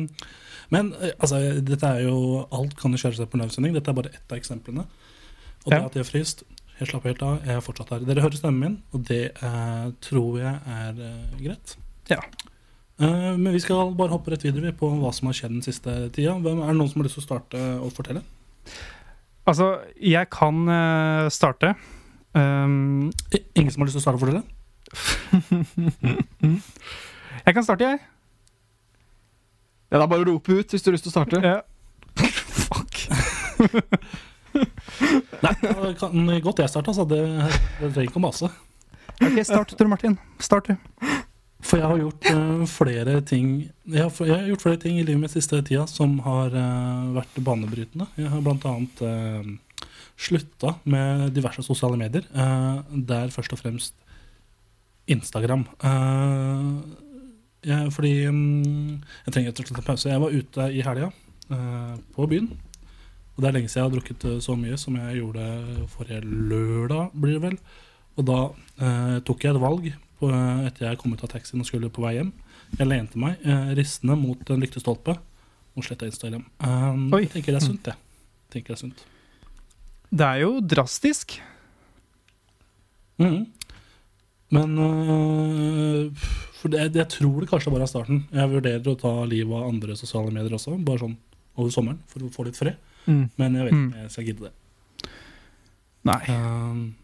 Men 0.74 0.89
eh, 0.98 1.12
altså, 1.22 1.38
dette 1.62 1.86
er 1.86 2.07
jo 2.07 2.15
Alt 2.50 2.74
kan 2.79 2.95
jo 2.95 2.98
kjøre 3.03 3.19
seg 3.19 3.29
på 3.29 3.38
en 3.38 3.45
livesending. 3.45 3.75
Dette 3.77 3.93
er 3.93 4.00
bare 4.00 4.10
ett 4.17 4.25
av 4.34 4.39
eksemplene. 4.41 4.88
Og 5.65 5.69
det 5.74 5.77
at 5.84 5.95
jeg 6.00 6.01
har 6.05 6.10
fryst 6.10 6.41
Jeg 6.79 6.89
slapper 6.89 7.13
helt 7.13 7.22
av. 7.25 7.38
Jeg 7.45 7.60
er 7.60 7.63
fortsatt 7.63 7.93
her. 7.93 8.01
Dere 8.10 8.25
hører 8.25 8.41
stemmen 8.41 8.63
min, 8.65 8.79
og 8.91 9.05
det 9.07 9.22
er, 9.38 9.93
tror 10.03 10.41
jeg 10.41 10.57
er 10.79 10.98
eh, 11.12 11.38
greit. 11.45 11.77
Ja. 12.10 12.17
Eh, 13.00 13.36
men 13.38 13.53
vi 13.53 13.62
skal 13.63 13.93
bare 13.95 14.12
hoppe 14.12 14.34
rett 14.34 14.43
videre 14.43 14.74
på 14.75 14.89
hva 15.00 15.13
som 15.15 15.29
har 15.29 15.38
skjedd 15.38 15.53
den 15.60 15.63
siste 15.65 15.93
tida. 16.15 16.34
Hvem, 16.41 16.60
er 16.65 16.74
det 16.74 16.79
noen 16.81 16.89
som 16.91 17.00
har 17.03 17.07
lyst 17.07 17.19
til 17.22 17.24
å 17.24 17.27
starte 17.29 17.62
å 17.86 17.93
fortelle? 17.93 18.25
Altså, 19.45 19.69
jeg 20.01 20.29
kan 20.34 20.65
uh, 20.69 21.29
starte. 21.29 21.75
Um, 22.36 23.12
Ingen 23.55 23.72
som 23.72 23.81
har 23.84 23.88
lyst 23.89 23.95
til 24.00 24.01
å 24.01 24.05
starte 24.07 24.19
for 24.19 24.31
dere? 24.31 24.43
jeg 27.45 27.55
kan 27.55 27.63
starte, 27.65 27.91
jeg. 27.91 28.00
Ja, 29.91 29.98
det 30.00 30.03
er 30.03 30.12
bare 30.12 30.25
å 30.25 30.29
rope 30.31 30.57
ut 30.57 30.74
hvis 30.74 30.84
du 30.84 30.89
har 30.89 30.98
lyst 30.98 31.05
til 31.07 31.13
å 31.13 31.17
starte. 31.19 31.41
Ja. 31.45 31.62
Fuck. 32.65 32.93
Nei, 35.45 35.53
da 35.62 35.91
kan 36.00 36.31
godt 36.43 36.63
jeg 36.63 36.72
starte. 36.74 36.91
Altså. 36.91 37.05
Det, 37.10 37.22
det 37.81 37.91
trenger 37.93 38.10
ikke 38.10 38.22
å 38.22 38.25
mase. 38.25 38.50
Ok, 39.22 39.39
start, 39.48 39.77
Tor 39.77 39.88
Martin. 39.91 40.17
Start, 40.43 40.74
du. 40.74 40.75
For 41.63 41.79
jeg 41.79 41.88
har 41.88 42.01
gjort 42.01 42.27
uh, 42.35 42.65
flere 42.69 43.19
ting 43.25 43.51
jeg 43.85 44.01
har, 44.01 44.12
jeg 44.27 44.35
har 44.35 44.50
gjort 44.50 44.65
flere 44.65 44.81
ting 44.81 44.97
i 45.00 45.05
livet 45.05 45.21
mitt 45.21 45.33
siste 45.33 45.62
tida 45.65 45.85
som 45.89 46.17
har 46.25 46.53
uh, 46.53 47.13
vært 47.15 47.39
banebrytende. 47.45 48.09
Jeg 48.19 48.31
har 48.33 48.43
blant 48.45 48.65
annet 48.69 49.05
uh, 49.05 49.53
slutta 50.15 50.75
med 50.83 51.31
diverse 51.35 51.63
sosiale 51.63 51.97
medier, 52.00 52.24
eh, 52.33 52.83
der 53.07 53.31
først 53.33 53.53
og 53.53 53.59
fremst 53.59 53.95
Instagram. 55.07 55.65
Eh, 55.83 56.69
jeg, 57.65 57.91
fordi 57.93 58.27
um, 58.29 59.01
jeg 59.25 59.33
trenger 59.33 59.51
rett 59.51 59.59
og 59.59 59.67
slett 59.67 59.79
en 59.81 59.88
pause. 59.88 60.09
Jeg 60.09 60.21
var 60.21 60.35
ute 60.38 60.69
i 60.71 60.83
helga 60.85 61.09
eh, 61.50 61.95
på 62.15 62.27
byen. 62.29 62.50
Og 63.35 63.43
det 63.43 63.50
er 63.50 63.57
lenge 63.57 63.69
siden 63.69 63.81
jeg 63.81 63.89
har 63.89 63.95
drukket 63.95 64.25
eh, 64.29 64.39
så 64.45 64.55
mye 64.55 64.77
som 64.79 64.97
jeg 65.01 65.19
gjorde 65.19 65.45
forrige 65.91 66.21
lørdag, 66.24 67.12
blir 67.13 67.39
det 67.39 67.43
vel. 67.50 67.57
Og 68.15 68.29
da 68.29 68.39
eh, 68.79 69.17
tok 69.27 69.43
jeg 69.43 69.55
et 69.55 69.62
valg 69.62 69.89
på, 70.25 70.65
etter 70.67 70.89
jeg 70.89 71.00
kom 71.01 71.13
ut 71.15 71.24
av 71.24 71.32
taxien 71.32 71.62
og 71.62 71.67
skulle 71.70 71.89
på 71.94 72.03
vei 72.03 72.15
hjem. 72.17 72.34
Jeg 72.79 72.88
lente 72.89 73.20
meg 73.22 73.38
eh, 73.46 73.74
ristende 73.77 74.17
mot 74.17 74.50
en 74.51 74.63
lyktestolpe 74.65 75.15
og 75.75 75.84
sletta 75.86 76.08
Instagram. 76.10 76.46
Um, 76.63 77.10
Oi. 77.13 77.22
jeg 77.25 77.32
tenker 77.38 77.53
det 77.55 77.62
er 77.62 77.65
sunt, 77.67 77.89
jeg. 77.91 77.96
Tenker 78.53 78.74
det 78.74 78.77
er 78.77 78.82
sunt. 78.86 79.03
Det 80.15 80.25
er 80.27 80.41
jo 80.46 80.53
drastisk. 80.62 81.38
Mhm. 83.20 83.46
Men 84.55 84.77
øh, 84.77 86.12
For 86.62 86.70
det, 86.72 86.96
jeg 86.96 87.08
tror 87.10 87.39
det 87.41 87.50
kanskje 87.50 87.72
bare 87.74 87.82
er 87.86 87.91
starten. 87.91 88.20
Jeg 88.34 88.50
vurderer 88.51 88.88
å 88.91 88.98
ta 89.00 89.12
livet 89.27 89.53
av 89.58 89.67
andre 89.70 89.96
sosiale 90.00 90.32
medier 90.34 90.53
også, 90.58 90.75
bare 90.86 91.01
sånn 91.01 91.15
over 91.58 91.72
sommeren, 91.74 92.00
for 92.10 92.24
å 92.25 92.29
få 92.34 92.46
litt 92.48 92.58
fred. 92.58 92.77
Mm. 93.05 93.29
Men 93.38 93.55
jeg 93.58 93.65
vet 93.67 93.74
Mm. 93.74 93.82
ikke 93.89 93.96
om 93.96 94.01
jeg 94.01 94.12
skal 94.12 94.25
gidde 94.25 94.48
det. 94.48 95.10
Nei. 96.05 96.22
Um, 96.29 96.96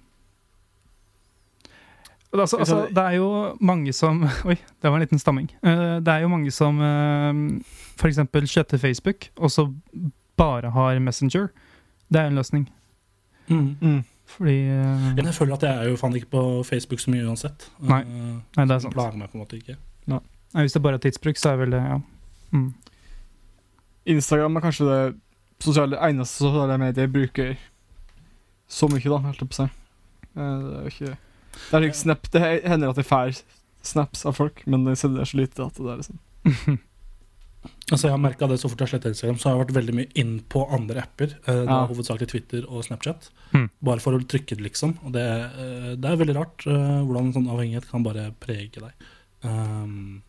Altså, 2.33 2.57
altså, 2.57 2.87
det 2.95 2.97
er 3.03 3.11
jo 3.17 3.57
mange 3.59 3.91
som 3.93 4.21
Oi, 4.49 4.55
det 4.55 4.87
var 4.89 4.95
en 4.95 5.03
liten 5.03 5.19
stamming. 5.19 5.49
Eh, 5.63 5.97
det 5.99 6.07
er 6.13 6.21
jo 6.23 6.29
mange 6.31 6.51
som 6.51 6.77
uh, 6.79 7.59
f.eks. 7.99 8.19
sletter 8.51 8.77
Facebook, 8.79 9.27
og 9.37 9.51
så 9.51 9.65
bare 10.39 10.71
har 10.71 10.99
Messenger. 10.99 11.49
Det 12.07 12.19
er 12.19 12.23
jo 12.29 12.31
en 12.35 12.39
løsning. 12.39 12.69
mm. 13.47 13.75
Mm. 13.81 14.03
Fordi 14.31 14.53
eh, 14.63 15.15
Men 15.15 15.25
jeg 15.27 15.33
føler 15.35 15.53
at 15.57 15.63
jeg 15.67 15.75
er 15.75 15.89
jo 15.89 15.95
faen 15.99 16.13
ikke 16.15 16.29
på 16.31 16.41
Facebook 16.63 16.99
så 17.03 17.11
mye 17.11 17.25
uansett. 17.27 17.65
Nei. 17.83 17.99
Uh, 18.07 18.37
Nei, 18.55 18.63
det 18.63 18.63
er 18.63 18.69
det 18.77 18.81
sant. 18.85 18.93
plager 18.95 19.17
meg 19.19 19.27
på 19.33 19.35
en 19.35 19.43
måte 19.43 19.57
ikke. 19.59 19.75
Nei, 20.07 20.21
hvis 20.63 20.73
det 20.75 20.81
bare 20.83 20.95
er 20.99 21.03
tidsbruk, 21.03 21.37
så 21.39 21.49
er 21.51 21.59
vel 21.65 21.71
det 21.75 21.81
Ja. 21.83 21.97
Mm. 22.55 22.69
Instagram 24.05 24.55
er 24.55 24.63
kanskje 24.63 24.85
det 24.87 25.01
sosiale, 25.63 25.99
eneste 26.09 26.41
sosiale 26.45 26.77
mediet 26.81 26.97
jeg 27.05 27.11
bruker 27.13 27.51
så 28.71 28.87
mye, 28.91 29.03
da, 29.03 29.19
holdt 29.27 29.43
jeg 29.43 29.49
på 29.51 29.55
å 29.55 29.59
si. 29.59 29.67
Eh, 30.31 30.63
Det 30.63 30.77
er 30.77 30.81
jo 30.87 30.91
ikke 30.95 31.17
Det 31.57 31.79
er 31.79 31.89
ikke 31.89 32.03
snap. 32.03 32.29
Det 32.33 32.41
hender 32.43 32.93
at 32.93 33.01
jeg 33.01 33.09
får 33.09 33.41
snaps 33.85 34.23
av 34.29 34.37
folk, 34.37 34.63
men 34.69 34.85
jeg 34.91 35.01
sender 35.01 35.27
så 35.27 35.41
lite 35.41 35.65
at 35.65 35.77
det 35.81 35.91
er 35.91 36.01
liksom 36.03 36.79
Altså 37.91 38.07
Jeg 38.07 38.13
har 38.15 38.21
merket 38.23 38.49
det 38.49 38.57
så 38.61 38.69
fort 38.71 38.79
jeg 38.81 38.87
har 38.87 38.91
sletter 38.93 39.11
Instagram, 39.11 39.37
så 39.37 39.49
har 39.49 39.55
jeg 39.55 39.61
vært 39.65 39.75
veldig 39.75 39.93
mye 39.97 40.09
inn 40.17 40.31
på 40.49 40.63
andre 40.73 41.03
apper. 41.03 41.35
Uh, 41.45 41.59
Ja. 41.67 41.81
Hovedsakelig 41.89 42.29
Twitter 42.31 42.65
og 42.65 42.85
Snapchat. 42.87 43.27
Mm. 43.51 43.67
Bare 43.83 44.01
for 44.01 44.15
å 44.15 44.21
trykke 44.23 44.55
det, 44.57 44.63
liksom. 44.65 44.95
Og 45.05 45.13
det, 45.13 45.25
eh, 45.27 45.91
det 45.99 46.09
er 46.09 46.19
veldig 46.21 46.37
rart 46.39 46.65
eh, 46.65 47.01
hvordan 47.03 47.27
en 47.27 47.35
sånn 47.35 47.49
avhengighet 47.51 47.89
kan 47.89 48.05
bare 48.05 48.29
prege 48.41 48.81
deg. 48.81 49.09
Um, 49.43 50.23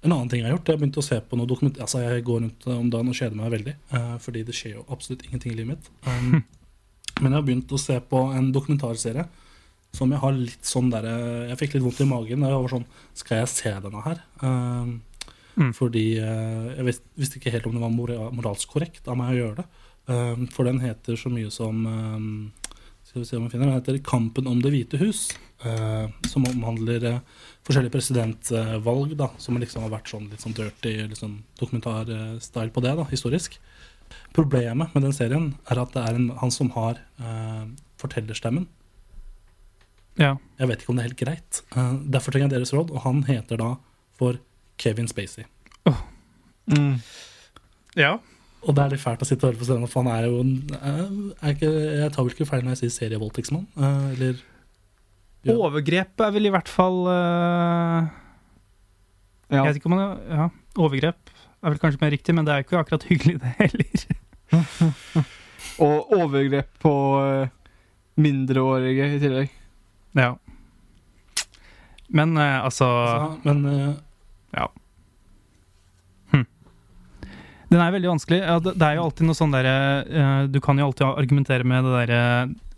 en 0.00 0.14
annen 0.14 0.30
ting 0.30 0.40
jeg 0.40 0.48
har 0.48 0.56
gjort, 0.56 0.70
jeg 0.70 0.78
har 0.78 0.82
begynt 0.82 1.00
å 1.00 1.04
se 1.04 1.18
på 1.20 1.38
noe 1.38 1.50
dokument... 1.50 1.78
Altså 1.82 2.02
Jeg 2.04 2.24
går 2.26 2.40
rundt 2.44 2.66
om 2.70 2.90
dagen 2.90 3.10
og 3.10 3.18
kjeder 3.18 3.36
meg 3.36 3.52
veldig, 3.54 3.74
eh, 3.98 4.14
fordi 4.24 4.44
det 4.48 4.56
skjer 4.56 4.78
jo 4.78 4.86
absolutt 4.88 5.24
ingenting 5.26 5.54
i 5.54 5.58
livet 5.60 5.74
mitt. 5.74 5.90
Um, 6.06 6.42
men 7.20 7.32
jeg 7.32 7.36
har 7.36 7.46
begynt 7.50 7.74
å 7.74 7.80
se 7.82 7.98
på 8.00 8.24
en 8.38 8.52
dokumentarserie 8.54 9.26
som 9.92 10.10
jeg 10.12 10.20
har 10.20 10.32
litt 10.36 10.64
sånn 10.68 10.90
der 10.92 11.06
Jeg 11.48 11.58
fikk 11.58 11.74
litt 11.74 11.82
vondt 11.82 12.00
i 12.00 12.04
magen. 12.06 12.42
Jeg 12.44 12.52
var 12.62 12.68
sånn 12.68 12.84
Skal 13.14 13.38
jeg 13.38 13.48
se 13.48 13.70
denne 13.80 14.02
her? 14.04 14.24
Um, 14.42 15.02
Mm. 15.58 15.72
Fordi 15.74 16.20
uh, 16.22 16.68
jeg 16.76 16.84
vis, 16.86 17.00
visste 17.18 17.38
ikke 17.40 17.50
helt 17.50 17.64
om 17.66 17.72
det 17.74 17.80
var 17.82 17.90
mora- 17.90 18.28
moralsk 18.30 18.68
korrekt 18.70 19.08
av 19.10 19.16
meg 19.18 19.32
å 19.32 19.38
gjøre 19.40 19.56
det. 19.56 19.64
Um, 20.06 20.44
for 20.54 20.62
den 20.68 20.78
heter 20.78 21.16
så 21.18 21.32
mye 21.34 21.50
som 21.50 21.80
um, 21.82 22.52
Skal 23.02 23.24
vi 23.24 23.26
se 23.26 23.36
om 23.36 23.42
jeg 23.42 23.50
finner 23.56 23.66
Den 23.66 23.80
heter 23.80 23.98
'Kampen 23.98 24.46
om 24.46 24.60
Det 24.62 24.70
hvite 24.70 25.00
hus'. 25.02 25.32
eh, 25.64 26.06
som 26.30 26.44
omhandler 26.46 27.04
eh, 27.04 27.18
forskjellige 27.66 27.90
presidentvalg, 27.90 29.16
da, 29.18 29.30
som 29.38 29.58
liksom 29.58 29.82
har 29.82 29.90
vært 29.90 30.06
sånn 30.12 30.30
litt 30.30 30.40
sånn 30.40 30.54
dirty 30.54 31.08
liksom, 31.08 31.42
dokumentarstyle 31.58 32.70
på 32.70 32.80
det, 32.80 32.94
da, 32.94 33.04
historisk. 33.10 33.58
Problemet 34.32 34.94
med 34.94 35.02
den 35.02 35.12
serien 35.12 35.54
er 35.68 35.80
at 35.82 35.92
det 35.92 36.04
er 36.06 36.14
en, 36.14 36.28
han 36.38 36.50
som 36.54 36.70
har 36.76 37.00
eh, 37.18 37.64
fortellerstemmen. 37.98 38.68
Ja. 40.18 40.34
Jeg 40.58 40.70
vet 40.70 40.82
ikke 40.82 40.92
om 40.92 40.98
det 40.98 41.04
er 41.04 41.10
helt 41.12 41.20
greit. 41.20 41.60
Uh, 41.76 41.94
derfor 42.10 42.34
trenger 42.34 42.48
jeg 42.48 42.58
deres 42.58 42.74
råd, 42.74 42.90
og 42.90 43.04
han 43.04 43.22
heter 43.28 43.60
da 43.60 43.70
for 44.18 44.40
Kevin 44.78 45.08
Spacey. 45.10 45.46
mm. 46.66 46.98
ja. 47.96 48.18
Og 48.66 48.74
det 48.74 48.82
er 48.82 48.94
litt 48.94 49.02
fælt 49.02 49.22
å 49.22 49.28
sitte 49.28 49.46
og 49.46 49.52
høre 49.52 49.60
på 49.60 49.68
scenen, 49.68 49.90
for 49.90 50.02
han 50.02 50.10
er 50.16 50.26
jo 50.26 50.40
en 50.42 50.54
eh, 50.74 51.02
er 51.46 51.52
ikke, 51.54 51.68
Jeg 51.70 52.12
tar 52.14 52.24
vel 52.26 52.34
ikke 52.34 52.46
feil 52.48 52.64
når 52.66 52.74
jeg 52.74 52.80
sier 52.80 52.94
serievoldtektsmann? 52.96 53.66
Uh, 53.78 54.08
eller 54.16 54.40
Ja. 55.46 55.54
Overgrep 55.54 56.24
er 56.26 56.32
vel 56.34 56.48
i 56.48 56.50
hvert 56.50 56.70
fall 56.70 56.98
uh, 57.06 58.08
Ja. 59.48 59.62
Jeg 59.62 59.68
vet 59.68 59.78
ikke 59.78 59.90
om 59.92 59.94
han 59.94 60.24
Ja, 60.26 60.48
overgrep 60.76 61.30
er 61.58 61.74
vel 61.74 61.80
kanskje 61.82 62.02
mer 62.02 62.12
riktig, 62.14 62.34
men 62.34 62.46
det 62.46 62.54
er 62.54 62.60
jo 62.60 62.66
ikke 62.66 62.80
akkurat 62.82 63.06
hyggelig, 63.08 63.38
det 63.42 63.54
heller. 63.58 64.02
Og 65.86 66.12
overgrep 66.14 66.68
på 66.82 66.92
mindreårige 68.18 69.08
i 69.16 69.18
tillegg. 69.22 69.57
Ja. 70.18 70.34
Men 72.08 72.36
uh, 72.38 72.64
altså 72.64 72.86
Altså, 72.88 73.40
men 73.44 73.64
eh, 73.68 73.96
Den 77.68 77.82
er 77.84 77.92
veldig 77.92 78.08
vanskelig. 78.08 78.38
Ja, 78.40 78.56
det, 78.64 78.72
det 78.80 78.86
er 78.86 78.96
jo 78.96 79.04
alltid 79.04 79.28
noe 79.28 79.36
sånn 79.36 79.52
derre 79.52 79.74
uh, 80.08 80.46
Du 80.48 80.56
kan 80.64 80.80
jo 80.80 80.88
alltid 80.88 81.04
argumentere 81.10 81.68
med 81.68 81.84
det 81.84 81.92
derre 81.98 82.22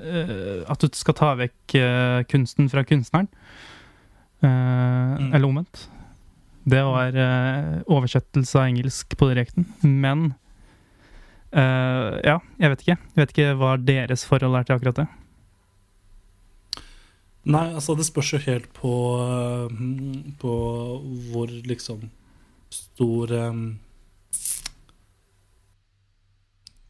eh, 0.03 0.65
At 0.67 0.83
du 0.83 0.99
skal 0.99 1.17
ta 1.19 1.29
vekk 1.39 1.77
eh, 1.79 2.19
kunsten 2.31 2.71
fra 2.73 2.83
kunstneren. 2.87 3.31
Mm. 4.41 5.35
Eller 5.37 5.45
omvendt. 5.45 5.83
Det 6.65 6.81
var 6.85 7.17
eh, 7.17 7.81
oversettelse 7.93 8.57
av 8.57 8.71
engelsk 8.71 9.17
på 9.21 9.29
direkten. 9.29 9.67
Men 9.83 10.31
eh, 11.53 12.21
Ja, 12.25 12.39
jeg 12.57 12.73
vet 12.73 12.85
ikke. 12.85 12.97
Jeg 12.97 13.21
vet 13.21 13.35
ikke 13.35 13.57
hva 13.61 13.75
deres 13.77 14.25
forhold 14.29 14.57
er 14.57 14.69
til 14.69 14.79
akkurat 14.79 15.03
det. 15.03 15.07
Nei, 17.49 17.71
altså 17.73 17.95
det 17.97 18.05
spørs 18.05 18.35
jo 18.35 18.41
helt 18.45 18.67
på 18.77 18.91
eh, 19.17 19.79
På 20.41 20.55
hvor 21.31 21.49
liksom 21.49 22.11
stor 22.71 23.33
um, 23.33 23.63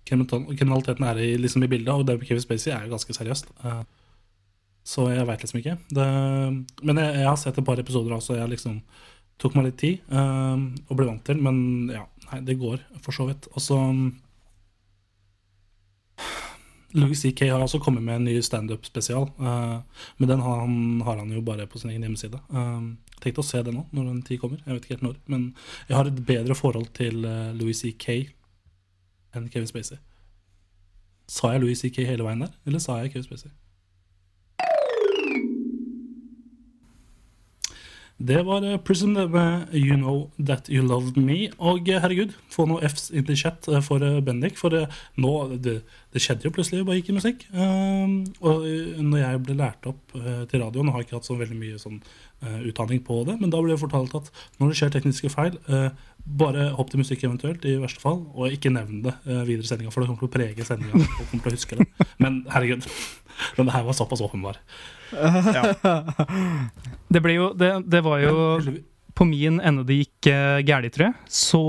kriminaliteten 0.05 1.07
er 1.07 1.21
i, 1.23 1.29
liksom 1.41 1.63
i 1.65 1.71
bildet, 1.71 1.95
og 1.95 2.05
det 2.05 2.19
med 2.19 2.27
Kevin 2.29 2.43
Spacey 2.43 2.73
er 2.75 2.85
jo 2.85 2.93
ganske 2.93 3.15
seriøst. 3.17 3.53
Uh, 3.65 3.81
så 4.85 5.07
jeg 5.09 5.25
veit 5.29 5.41
liksom 5.41 5.61
ikke. 5.63 5.77
Det, 5.89 6.09
men 6.83 7.01
jeg, 7.01 7.15
jeg 7.23 7.29
har 7.29 7.39
sett 7.41 7.57
et 7.57 7.65
par 7.65 7.81
episoder 7.81 8.13
også, 8.13 8.37
jeg 8.37 8.53
liksom 8.53 8.83
tok 9.41 9.57
meg 9.57 9.71
litt 9.71 9.79
tid 9.81 10.13
uh, 10.13 10.59
og 10.91 10.99
ble 10.99 11.09
vant 11.09 11.25
til, 11.25 11.41
men 11.41 11.89
ja, 11.95 12.05
nei, 12.27 12.43
det 12.51 12.59
går 12.61 12.83
for 13.01 13.17
så 13.17 13.31
vidt. 13.31 13.49
Og 13.55 13.65
så 13.65 13.79
Louis 16.93 17.21
C.K. 17.21 17.49
har 17.53 17.63
også 17.63 17.79
kommet 17.79 18.03
med 18.03 18.17
en 18.17 18.25
ny 18.27 18.41
standup-spesial. 18.43 19.29
Uh, 19.39 19.79
men 20.19 20.29
den 20.29 20.43
har 20.43 20.61
han, 20.61 21.01
har 21.07 21.21
han 21.23 21.33
jo 21.33 21.43
bare 21.47 21.67
på 21.71 21.79
sin 21.79 21.93
egen 21.93 22.03
hjemmeside. 22.03 22.41
Uh, 22.51 22.91
tenkte 23.23 23.45
å 23.45 23.47
se 23.47 23.63
det 23.63 23.75
nå, 23.75 23.85
når 23.95 24.09
den 24.09 24.23
tid 24.27 24.41
kommer. 24.43 24.63
Jeg 24.65 24.75
vet 24.75 24.87
ikke 24.87 24.97
helt 24.97 25.07
når. 25.07 25.17
Men 25.31 25.47
jeg 25.89 25.99
har 25.99 26.11
et 26.11 26.23
bedre 26.27 26.57
forhold 26.59 26.91
til 26.99 27.23
uh, 27.27 27.53
Louis 27.55 27.79
C.K. 27.79 28.19
enn 29.37 29.51
Kevin 29.53 29.71
Spacey. 29.71 30.01
Sa 31.31 31.53
jeg 31.55 31.63
Louis 31.63 31.79
C.K. 31.79 32.03
hele 32.09 32.27
veien 32.27 32.43
der, 32.43 32.55
eller 32.67 32.83
sa 32.83 32.99
jeg 32.99 33.15
Kevin 33.15 33.29
Spacey? 33.29 33.55
Det 38.21 38.43
var 38.45 38.65
uh, 38.67 38.77
Prism 38.85 39.15
med 39.17 39.73
You 39.73 39.97
Know 39.97 40.31
That 40.47 40.69
You 40.69 40.85
Loved 40.85 41.17
Me. 41.17 41.49
Og 41.59 41.89
eh, 41.89 42.01
herregud, 42.03 42.35
få 42.53 42.67
noe 42.69 42.85
Fs 42.85 43.09
inn 43.17 43.25
the 43.25 43.37
chat 43.39 43.65
eh, 43.69 43.81
for 43.85 44.05
eh, 44.05 44.21
Bendik. 44.25 44.59
For 44.61 44.77
eh, 44.77 44.99
nå 45.17 45.33
det, 45.57 45.79
det 46.13 46.21
skjedde 46.23 46.45
jo 46.45 46.53
plutselig, 46.53 46.83
bare 46.85 46.99
gikk 46.99 47.13
i 47.13 47.17
musikk. 47.17 47.47
Um, 47.55 48.19
og 48.43 48.67
eh, 48.69 49.01
når 49.01 49.23
jeg 49.23 49.41
ble 49.47 49.57
lært 49.61 49.89
opp 49.89 50.17
eh, 50.19 50.43
til 50.51 50.61
radioen, 50.65 50.93
har 50.93 51.01
jeg 51.01 51.09
ikke 51.09 51.17
hatt 51.21 51.31
så 51.31 51.39
veldig 51.39 51.59
mye 51.63 51.81
sånn 51.81 51.97
uh, 52.03 52.61
utdanning 52.67 53.01
på 53.07 53.23
det, 53.29 53.39
men 53.41 53.53
da 53.53 53.61
ble 53.63 53.73
det 53.73 53.81
fortalt 53.81 54.17
at 54.19 54.31
når 54.61 54.73
det 54.73 54.79
skjer 54.81 54.95
tekniske 54.99 55.33
feil, 55.33 55.57
uh, 55.71 55.89
bare 56.41 56.71
hopp 56.77 56.93
til 56.93 57.01
musikk 57.01 57.25
eventuelt, 57.29 57.65
i 57.65 57.79
verste 57.81 58.03
fall, 58.03 58.25
og 58.35 58.53
ikke 58.53 58.75
nevn 58.75 59.05
det 59.07 59.17
uh, 59.25 59.45
videre 59.49 59.65
i 59.65 59.71
sendinga, 59.71 59.95
for 59.95 60.03
det 60.03 60.11
kommer 60.11 60.27
til 60.27 60.33
å 60.33 60.37
prege 60.37 60.67
sendinga. 60.67 61.89
Men 62.21 62.43
herregud, 62.53 62.91
den 63.61 63.73
her 63.73 63.87
var 63.87 63.97
såpass 63.97 64.25
åpenbar. 64.27 64.61
Det, 67.11 67.19
ble 67.23 67.35
jo, 67.35 67.51
det, 67.59 67.73
det 67.91 68.01
var 68.07 68.21
jo 68.23 68.35
på 69.19 69.27
min 69.27 69.59
ende 69.61 69.83
det 69.87 69.99
gikk 70.05 70.31
uh, 70.31 70.61
galt, 70.63 70.93
tror 70.95 71.09
jeg. 71.09 71.17
Så 71.27 71.63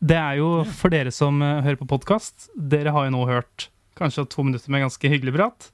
det 0.00 0.16
er 0.18 0.38
jo 0.40 0.48
for 0.78 0.94
dere 0.94 1.12
som 1.14 1.42
uh, 1.44 1.60
hører 1.64 1.78
på 1.80 1.90
podkast, 1.90 2.48
dere 2.56 2.94
har 2.94 3.08
jo 3.08 3.14
nå 3.14 3.26
hørt 3.28 3.68
kanskje 3.98 4.28
to 4.30 4.46
minutter 4.46 4.72
med 4.72 4.86
ganske 4.86 5.10
hyggelig 5.10 5.34
prat. 5.36 5.68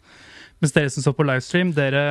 Mens 0.62 0.72
dere 0.74 0.90
som 0.90 1.04
så 1.04 1.12
på 1.12 1.26
livestream, 1.26 1.74
dere 1.76 2.02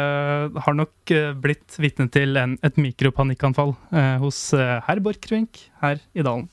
har 0.62 0.76
nok 0.78 1.12
eh, 1.16 1.32
blitt 1.42 1.74
vitne 1.82 2.06
til 2.14 2.38
en, 2.38 2.54
et 2.62 2.76
mikropanikkanfall 2.78 3.72
eh, 3.96 4.18
hos 4.22 4.42
herr 4.54 5.02
Borchgrevink 5.02 5.64
her 5.82 6.04
i 6.14 6.26
dalen. 6.28 6.46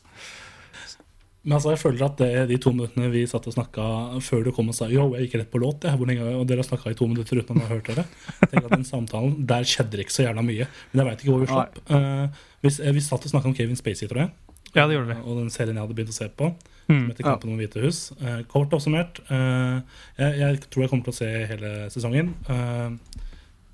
Men 1.42 1.54
altså, 1.56 1.70
jeg 1.72 1.80
føler 1.80 2.02
at 2.04 2.18
det, 2.20 2.48
de 2.50 2.56
to 2.60 2.70
minuttene 2.76 3.06
vi 3.10 3.22
satt 3.26 3.46
og 3.48 3.54
snakka 3.54 3.84
før 4.20 4.42
du 4.44 4.50
kom 4.52 4.68
og 4.68 4.74
sa 4.76 4.88
jo, 4.92 5.06
jeg 5.16 5.24
gikk 5.28 5.38
rett 5.40 5.50
på 5.50 5.60
låt, 5.62 5.86
jeg, 5.88 5.96
hvor 5.96 6.06
lenge, 6.10 6.26
og 6.36 6.42
dere 6.50 6.60
har 6.60 6.68
snakka 6.68 6.90
i 6.92 6.98
to 6.98 7.06
minutter 7.08 7.40
uten 7.40 7.56
å 7.56 7.64
ha 7.64 7.70
hørt 7.70 7.88
dere. 7.88 8.04
Tenker 8.50 8.66
at 8.68 8.74
den 8.76 8.84
samtalen, 8.84 9.38
Der 9.48 9.64
skjedde 9.64 9.96
det 9.96 10.04
ikke 10.04 10.16
så 10.18 10.26
jævla 10.26 10.44
mye. 10.44 10.66
Men 10.92 11.00
jeg 11.00 11.08
veit 11.08 11.24
ikke 11.24 11.32
hvor 11.32 11.40
vi 11.40 11.48
slapp. 11.48 11.80
Uh, 11.88 12.28
vi, 12.60 12.68
eh, 12.76 12.92
vi 12.92 13.00
satt 13.00 13.24
og 13.24 13.32
snakka 13.32 13.48
om 13.48 13.54
Kevin 13.56 13.76
Spacey, 13.80 14.06
tror 14.10 14.20
jeg. 14.26 14.30
Ja, 14.74 14.84
det 14.86 14.98
gjorde 14.98 15.14
vi. 15.14 15.18
Og 15.24 15.38
den 15.40 15.48
serien 15.50 15.74
jeg 15.74 15.82
hadde 15.86 15.96
begynt 15.96 16.12
å 16.12 16.18
se 16.20 16.28
på, 16.28 16.52
Mm. 16.90 16.96
som 17.04 17.10
heter 17.12 17.22
Kampen 17.22 17.50
om 17.52 17.58
Det 17.58 17.68
hvite 17.70 17.82
hus. 17.86 17.98
Uh, 18.20 18.42
kort 18.50 18.72
oppsummert. 18.74 19.20
uh, 19.30 19.80
jeg, 20.18 20.38
jeg 20.40 20.60
tror 20.68 20.82
jeg 20.82 20.90
kommer 20.90 21.04
til 21.06 21.12
å 21.12 21.18
se 21.20 21.28
hele 21.46 21.70
sesongen. 21.94 22.34
eh, 22.50 22.90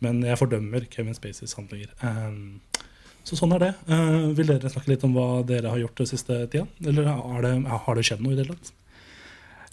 men 0.05 0.21
jeg 0.23 0.37
fordømmer 0.37 0.85
Kevin 0.93 1.15
Spaceys 1.17 1.55
handlinger. 1.57 1.89
Eh, 2.05 2.76
så 3.27 3.37
sånn 3.39 3.55
er 3.57 3.63
det. 3.65 3.73
Uh, 3.91 4.31
vil 4.39 4.47
dere 4.53 4.71
snakke 4.71 4.93
litt 4.93 5.05
om 5.07 5.15
hva 5.17 5.43
dere 5.47 5.73
har 5.73 5.81
gjort 5.83 5.99
den 6.03 6.09
siste 6.13 6.39
tida? 6.53 6.67
Eller 6.87 7.09
det, 7.09 7.55
har 7.67 7.99
det 7.99 8.05
skjedd 8.07 8.23
noe 8.23 8.37
i 8.37 8.39
det 8.39 8.47
hele 8.47 8.55
tatt? 8.59 8.73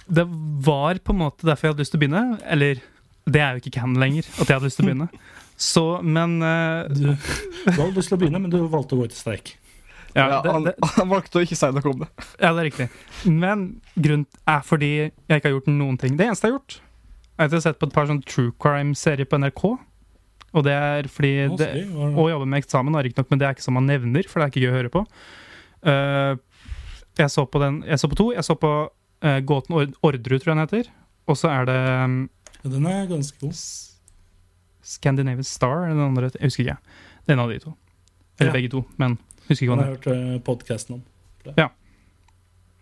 Det 0.03 0.25
var 0.65 0.99
på 0.99 1.13
en 1.13 1.21
måte 1.21 1.47
derfor 1.47 1.67
jeg 1.67 1.75
hadde 1.75 1.85
lyst 1.85 1.93
til 1.93 2.01
å 2.01 2.03
begynne. 2.03 2.23
Eller 2.49 2.81
det 3.29 3.39
er 3.39 3.55
jo 3.55 3.63
ikke 3.63 3.75
canon 3.77 4.01
lenger 4.01 4.25
at 4.33 4.41
jeg 4.41 4.55
hadde 4.57 4.67
lyst 4.67 4.79
til 4.81 4.87
å 4.87 4.89
begynne. 4.89 5.09
Så, 5.63 5.83
men 6.01 6.39
uh, 6.41 6.89
Du, 6.89 7.11
du 7.13 7.77
hadde 7.77 7.93
lyst 7.95 8.09
til 8.11 8.17
å 8.17 8.21
begynne, 8.23 8.41
men 8.41 8.51
du 8.51 8.57
valgte 8.73 8.97
å 8.97 9.03
gå 9.03 9.05
ut 9.07 9.13
i 9.13 9.19
streik. 9.19 9.53
ja, 10.17 10.25
Ja, 10.25 10.39
det, 10.41 10.55
han, 10.55 10.65
det, 10.65 10.73
han 10.97 11.11
valgte 11.13 11.39
å 11.39 11.45
ikke 11.45 11.59
si 11.59 11.69
noe 11.77 11.93
om 11.93 12.01
det. 12.01 12.09
ja, 12.41 12.49
det 12.49 12.57
er 12.57 12.67
riktig. 12.67 12.89
Men 13.29 13.67
grunnen 13.93 14.25
er 14.49 14.65
fordi 14.65 14.91
jeg 14.97 15.37
ikke 15.37 15.51
har 15.51 15.55
gjort 15.59 15.69
noen 15.71 16.01
ting. 16.01 16.17
Det 16.19 16.25
eneste 16.25 16.49
jeg 16.49 16.55
har 16.55 16.57
gjort, 16.57 16.79
er 17.37 17.45
at 17.45 17.53
jeg 17.53 17.59
har 17.61 17.65
sett 17.69 17.79
på 17.81 17.89
et 17.89 17.95
par 17.95 18.09
sånn 18.09 18.23
true 18.25 18.51
crime-serier 18.61 19.29
på 19.29 19.39
NRK. 19.45 19.63
Og 20.53 20.65
det 20.67 20.73
er 20.77 21.07
fordi 21.09 21.31
Å, 21.49 21.55
det, 21.57 21.69
å 21.97 22.27
jobbe 22.29 22.47
med 22.49 22.61
eksamen, 22.61 22.95
og 22.95 23.05
riktignok, 23.07 23.29
men 23.31 23.41
det 23.41 23.47
er 23.47 23.55
ikke 23.55 23.65
som 23.65 23.77
man 23.77 23.87
nevner, 23.89 24.27
for 24.29 24.39
det 24.39 24.45
er 24.45 24.53
ikke 24.53 24.65
gøy 24.65 24.69
å 24.71 24.75
høre 24.77 24.91
på. 24.93 25.01
Uh, 25.83 26.35
jeg, 27.17 27.29
så 27.33 27.45
på 27.49 27.61
den, 27.63 27.81
jeg 27.87 28.01
så 28.01 28.09
på 28.11 28.19
to. 28.19 28.27
Jeg 28.35 28.45
så 28.45 28.55
på 28.59 28.73
uh, 28.89 29.39
Gåten 29.49 29.77
Ord 29.79 29.95
Orderud, 30.05 30.37
tror 30.43 30.53
jeg 30.53 30.55
den 30.55 30.63
heter. 30.65 30.91
Og 31.29 31.39
så 31.39 31.49
er 31.49 31.67
det 31.69 31.79
um, 32.03 32.17
Den 32.63 32.87
er 32.89 33.07
ganske 33.09 33.39
god. 33.41 33.61
Scandinavian 34.83 35.47
Star, 35.47 35.87
eller 35.87 35.97
den 35.97 36.09
andre. 36.11 36.29
Jeg 36.37 36.51
husker 36.51 36.67
ikke. 36.67 36.97
Det 37.23 37.33
er 37.33 37.37
en 37.37 37.45
av 37.45 37.53
de 37.53 37.61
to. 37.63 37.73
Eller 38.39 38.51
Ja. 38.51 38.57
begge 38.57 38.69
to, 38.73 38.83
men 38.97 39.17
husker 39.47 39.65
ikke 39.65 39.71
hva 39.73 39.79
den 39.79 39.85
er. 39.85 39.95
jeg 39.95 40.03
har 40.03 40.19
hørt 40.19 40.35
uh, 40.35 40.43
podkasten 40.43 40.99
om. 40.99 41.03
Det. 41.43 41.55
Ja. 41.57 41.69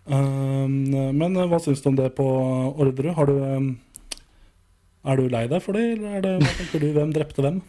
Um, 0.02 0.90
men 1.14 1.36
hva 1.46 1.60
syns 1.62 1.82
du 1.82 1.88
om 1.92 1.96
det 1.96 2.08
på 2.18 2.26
Orderud? 2.26 3.14
Har 3.14 3.30
du 3.30 3.36
um, 3.38 3.68
Er 5.02 5.18
du 5.18 5.26
lei 5.32 5.46
deg 5.50 5.62
for 5.64 5.74
det, 5.74 5.82
eller 5.96 6.18
er 6.18 6.24
det, 6.24 6.32
hva 6.44 6.54
tenker 6.60 6.82
du? 6.82 6.88
Hvem 6.94 7.12
drepte 7.14 7.42
hvem? 7.42 7.60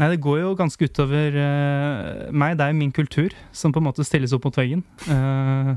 Nei, 0.00 0.08
det 0.08 0.22
går 0.24 0.38
jo 0.40 0.52
ganske 0.58 0.88
utover 0.88 1.36
uh, 1.36 2.30
meg. 2.32 2.56
Det 2.58 2.64
er 2.64 2.72
jo 2.72 2.78
min 2.80 2.94
kultur 2.94 3.34
som 3.54 3.74
på 3.74 3.82
en 3.82 3.86
måte 3.86 4.06
stilles 4.08 4.32
opp 4.34 4.48
mot 4.48 4.58
veggen. 4.58 4.82
Uh, 5.04 5.76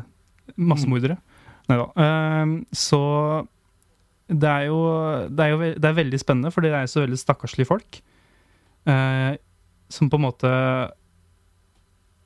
massemordere. 0.55 1.19
Nei 1.69 1.77
da. 1.81 1.88
Uh, 1.93 2.55
så 2.74 3.01
det 4.25 4.50
er 4.50 4.69
jo, 4.72 4.79
det 5.29 5.45
er 5.45 5.51
jo 5.51 5.60
det 5.75 5.89
er 5.89 6.00
veldig 6.00 6.19
spennende, 6.22 6.53
for 6.55 6.65
det 6.65 6.72
er 6.74 6.89
så 6.89 7.03
veldig 7.03 7.19
stakkarslige 7.22 7.69
folk. 7.69 8.00
Uh, 8.89 9.36
som 9.91 10.10
på 10.10 10.17
en 10.17 10.25
måte 10.25 10.53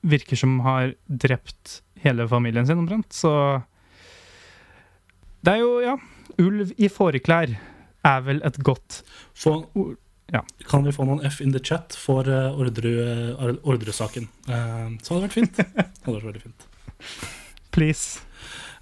virker 0.07 0.39
som 0.39 0.61
har 0.63 0.93
drept 1.09 1.81
hele 2.05 2.27
familien 2.31 2.67
sin, 2.69 2.79
omtrent. 2.79 3.11
Så 3.11 3.33
det 5.43 5.57
er 5.57 5.65
jo, 5.65 5.75
ja 5.83 5.97
Ulv 6.39 6.71
i 6.79 6.87
fåreklær 6.91 7.51
er 8.05 8.21
vel 8.25 8.39
et 8.47 8.57
godt 8.63 9.01
Få, 9.35 9.53
Ja. 10.31 10.43
Kan 10.69 10.83
vi 10.85 10.91
få 10.93 11.05
noen 11.09 11.23
F 11.25 11.39
in 11.41 11.51
the 11.55 11.59
chat 11.59 11.95
for 11.97 12.21
ordresaken? 12.23 13.57
Orderud- 13.65 13.97
uh, 14.47 14.49
Uh, 14.49 14.97
så 15.01 15.15
hadde 15.15 15.21
det 15.21 15.27
vært 15.27 15.37
fint. 15.39 15.57
Hadde 16.05 16.15
vært 16.19 16.27
veldig 16.29 16.41
fint. 16.43 16.67
Please. 17.73 18.19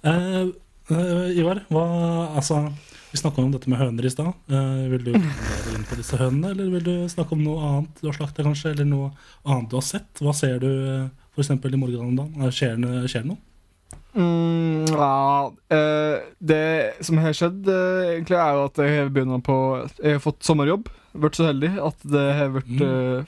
Uh, 0.04 0.52
uh, 0.92 1.32
Ivar, 1.32 1.62
hva 1.72 1.86
Altså, 2.36 2.60
vi 3.12 3.18
snakka 3.22 3.40
om 3.40 3.52
dette 3.54 3.70
med 3.72 3.80
høner 3.80 4.04
i 4.04 4.12
stad. 4.12 4.34
Vil 4.92 5.04
du 5.06 5.12
gå 5.16 5.72
inn 5.74 5.88
på 5.88 5.96
disse 5.96 6.20
hønene, 6.20 6.52
eller 6.52 6.68
vil 6.76 6.84
du 6.84 6.94
snakke 7.08 7.32
om 7.32 7.42
noe 7.46 7.64
annet 7.70 8.02
du 8.02 8.10
har 8.10 8.18
slakta, 8.18 8.44
kanskje? 8.44 8.74
Eller 8.76 8.84
noe 8.88 9.10
annet 9.48 9.70
du 9.72 9.78
har 9.80 9.86
sett? 9.88 10.20
Hva 10.20 10.34
ser 10.36 10.60
du 10.60 10.68
f.eks. 11.32 11.50
i 11.56 11.80
morgen 11.80 12.10
om 12.10 12.16
dagen? 12.20 12.44
Er- 12.44 12.52
skjer 12.52 12.76
det 12.76 13.24
noe? 13.24 13.38
Mm, 14.16 14.86
ja, 14.88 15.52
eh, 15.70 16.20
det 16.40 17.04
som 17.04 17.18
har 17.20 17.34
skjedd, 17.36 17.66
eh, 17.68 18.14
egentlig, 18.16 18.38
er 18.40 18.54
jo 18.56 18.64
at 18.64 18.76
jeg 18.82 18.94
har 19.02 19.10
begynt 19.14 19.44
på 19.46 19.56
Jeg 20.02 20.12
har 20.16 20.22
fått 20.24 20.40
sommerjobb. 20.42 20.88
Vært 21.18 21.36
så 21.38 21.46
heldig 21.50 21.70
at 21.86 21.96
det 22.08 22.24
har 22.38 22.48
vært 22.56 22.72
Mm. 22.78 22.82
eh, 23.20 23.24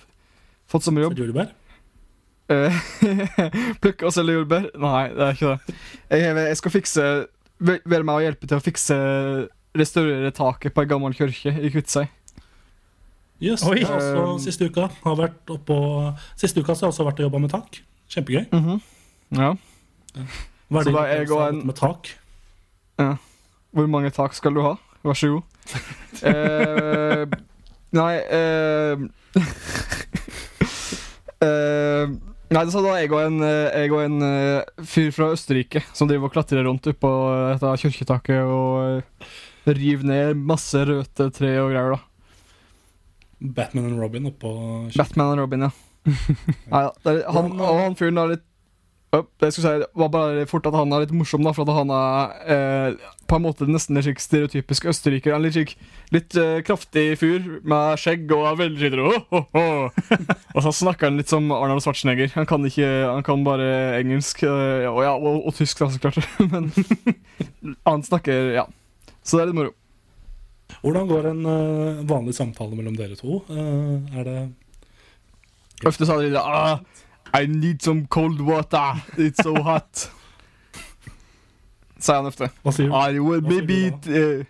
Fått 0.71 0.83
sommerjobb. 0.87 1.15
Selge 1.17 1.33
jordbær? 1.33 1.51
Eh, 2.51 3.75
Plukke 3.83 4.07
og 4.07 4.13
selge 4.15 4.35
jordbær? 4.39 4.71
Nei, 4.79 5.09
det 5.15 5.21
er 5.27 5.33
ikke 5.37 5.51
det. 5.53 5.75
Jeg, 6.11 6.25
har- 6.35 6.47
jeg 6.49 6.57
skal 6.57 6.71
fikse 6.71 7.05
Være 7.61 8.03
med 8.03 8.15
og 8.15 8.23
hjelpe 8.25 8.47
til 8.49 8.57
å 8.59 8.65
fikse 8.65 8.97
Restaurere 9.77 10.33
taket 10.35 10.73
på 10.75 10.81
ei 10.83 10.89
gammel 10.91 11.13
kirke 11.15 11.53
i 11.61 11.69
Kviteseid. 11.71 12.09
Yes, 13.41 13.63
Oi. 13.65 13.85
Um, 13.85 14.39
siste 14.43 14.67
uka 14.69 14.89
har 15.05 15.15
vært 15.17 15.47
oppå 15.49 15.77
Siste 16.37 16.59
uka 16.61 16.75
så 16.75 16.87
har 16.87 16.91
jeg 16.91 16.97
også 16.99 17.07
vært 17.07 17.21
og 17.23 17.29
jobba 17.29 17.39
med 17.47 17.51
tak. 17.55 17.79
Kjempegøy. 18.11 18.81
Ja. 19.39 19.55
Hva 20.71 20.81
er 20.81 20.85
Så 20.87 20.91
din 20.91 20.97
da 20.97 21.03
jeg 21.11 21.31
og 21.35 21.41
en- 21.49 21.63
med 21.67 21.75
tak? 21.79 22.03
Hvor 23.75 23.87
mange 23.91 24.11
tak 24.15 24.35
skal 24.35 24.55
du 24.55 24.61
ha? 24.63 24.75
Vær 25.07 25.15
så 25.17 25.29
god. 25.33 25.43
eh, 26.31 27.23
nei 27.97 28.15
eh, 28.19 28.97
eh, 31.47 32.07
Nei, 32.51 32.65
så 32.75 32.81
da 32.83 32.97
er 32.97 33.05
jeg 33.05 33.13
og 33.15 33.21
en, 33.23 33.37
eh, 33.47 33.77
jeg 33.85 33.93
og 33.95 34.01
en 34.03 34.17
eh, 34.27 34.63
fyr 34.91 35.13
fra 35.15 35.29
Østerrike 35.37 35.85
som 35.95 36.09
driver 36.11 36.27
og 36.27 36.33
klatrer 36.35 36.67
rundt 36.67 36.89
oppå 36.91 37.11
dette 37.53 37.71
kirketaket 37.85 38.43
og 38.43 39.05
river 39.71 40.03
ned 40.11 40.35
masse 40.51 40.83
røde 40.83 41.29
tre 41.31 41.53
og 41.63 41.71
greier, 41.71 41.95
da. 41.95 42.01
Batman 43.41 43.87
and 43.93 44.01
Robin 44.03 44.27
oppå 44.33 44.51
Batman 44.99 45.31
og 45.37 45.45
Robin, 45.45 45.63
ja. 45.69 45.73
Nei, 46.73 46.83
ja 46.83 46.91
er, 47.15 47.23
han, 47.31 47.55
og 47.61 47.79
han 47.85 47.95
fyren 47.99 48.19
har 48.19 48.29
litt 48.35 48.43
det 48.43 48.50
jeg 49.11 49.53
skulle 49.53 49.65
si, 49.65 49.79
det 49.83 49.89
var 49.99 50.11
bare 50.15 50.45
fort 50.47 50.67
at 50.69 50.77
han 50.79 50.93
er 50.95 51.03
litt 51.03 51.15
morsom, 51.17 51.43
da, 51.43 51.51
for 51.55 51.67
at 51.67 51.75
han 51.81 51.91
er 51.91 52.35
eh, 52.55 53.09
på 53.27 53.39
en 53.41 53.43
måte 53.43 53.67
nesten 53.67 53.99
en 53.99 54.05
slik 54.07 54.23
stereotypisk 54.23 54.87
østerriker. 54.93 55.35
En 55.35 55.43
litt, 55.43 55.57
slik, 55.57 55.75
litt 56.15 56.37
eh, 56.39 56.61
kraftig 56.67 57.17
fyr 57.19 57.43
med 57.67 57.99
skjegg 57.99 58.31
og 58.37 58.47
er 58.53 58.61
veldig 58.61 58.79
skyter. 58.79 59.03
Oh, 59.03 59.35
oh, 59.35 59.59
oh. 59.59 60.31
og 60.55 60.63
så 60.67 60.75
snakker 60.79 61.11
han 61.11 61.19
litt 61.19 61.33
som 61.33 61.51
Arnold 61.57 61.83
Schwarzenegger. 61.83 62.31
Han 62.37 62.47
kan, 62.51 62.67
ikke, 62.71 62.87
han 63.09 63.27
kan 63.27 63.43
bare 63.47 63.69
engelsk 63.99 64.45
eh, 64.47 64.87
og, 64.87 65.03
ja, 65.03 65.17
og, 65.19 65.43
og 65.43 65.59
tysk, 65.59 65.83
da, 65.83 65.91
så 65.91 66.03
klart. 66.07 66.23
Men 66.53 66.71
han 67.89 68.07
snakker 68.07 68.55
Ja. 68.61 68.69
Så 69.27 69.37
det 69.37 69.43
er 69.43 69.51
litt 69.51 69.59
moro. 69.59 69.75
Hvordan 70.81 71.11
går 71.11 71.27
en 71.33 71.41
uh, 71.45 72.01
vanlig 72.09 72.37
samtale 72.39 72.79
mellom 72.79 72.95
dere 72.97 73.19
to? 73.19 73.43
Uh, 73.51 73.99
er 74.17 74.27
det 74.27 74.39
Ofte 75.89 76.07
sa 76.07 76.17
de 76.21 76.31
ah, 76.37 76.79
I 77.33 77.47
need 77.47 77.83
some 77.83 78.07
cold 78.07 78.41
water. 78.41 78.95
It's 79.17 79.43
so 79.43 79.55
hot. 79.63 80.11
Sier 82.01 82.17
han 82.17 82.27
ofte. 82.27 82.49
Hva 82.65 82.73
sier 82.73 82.89
du? 82.89 82.97
I 82.97 83.21
will 83.21 83.43
maybe 83.45 83.93
uh, 83.93 84.45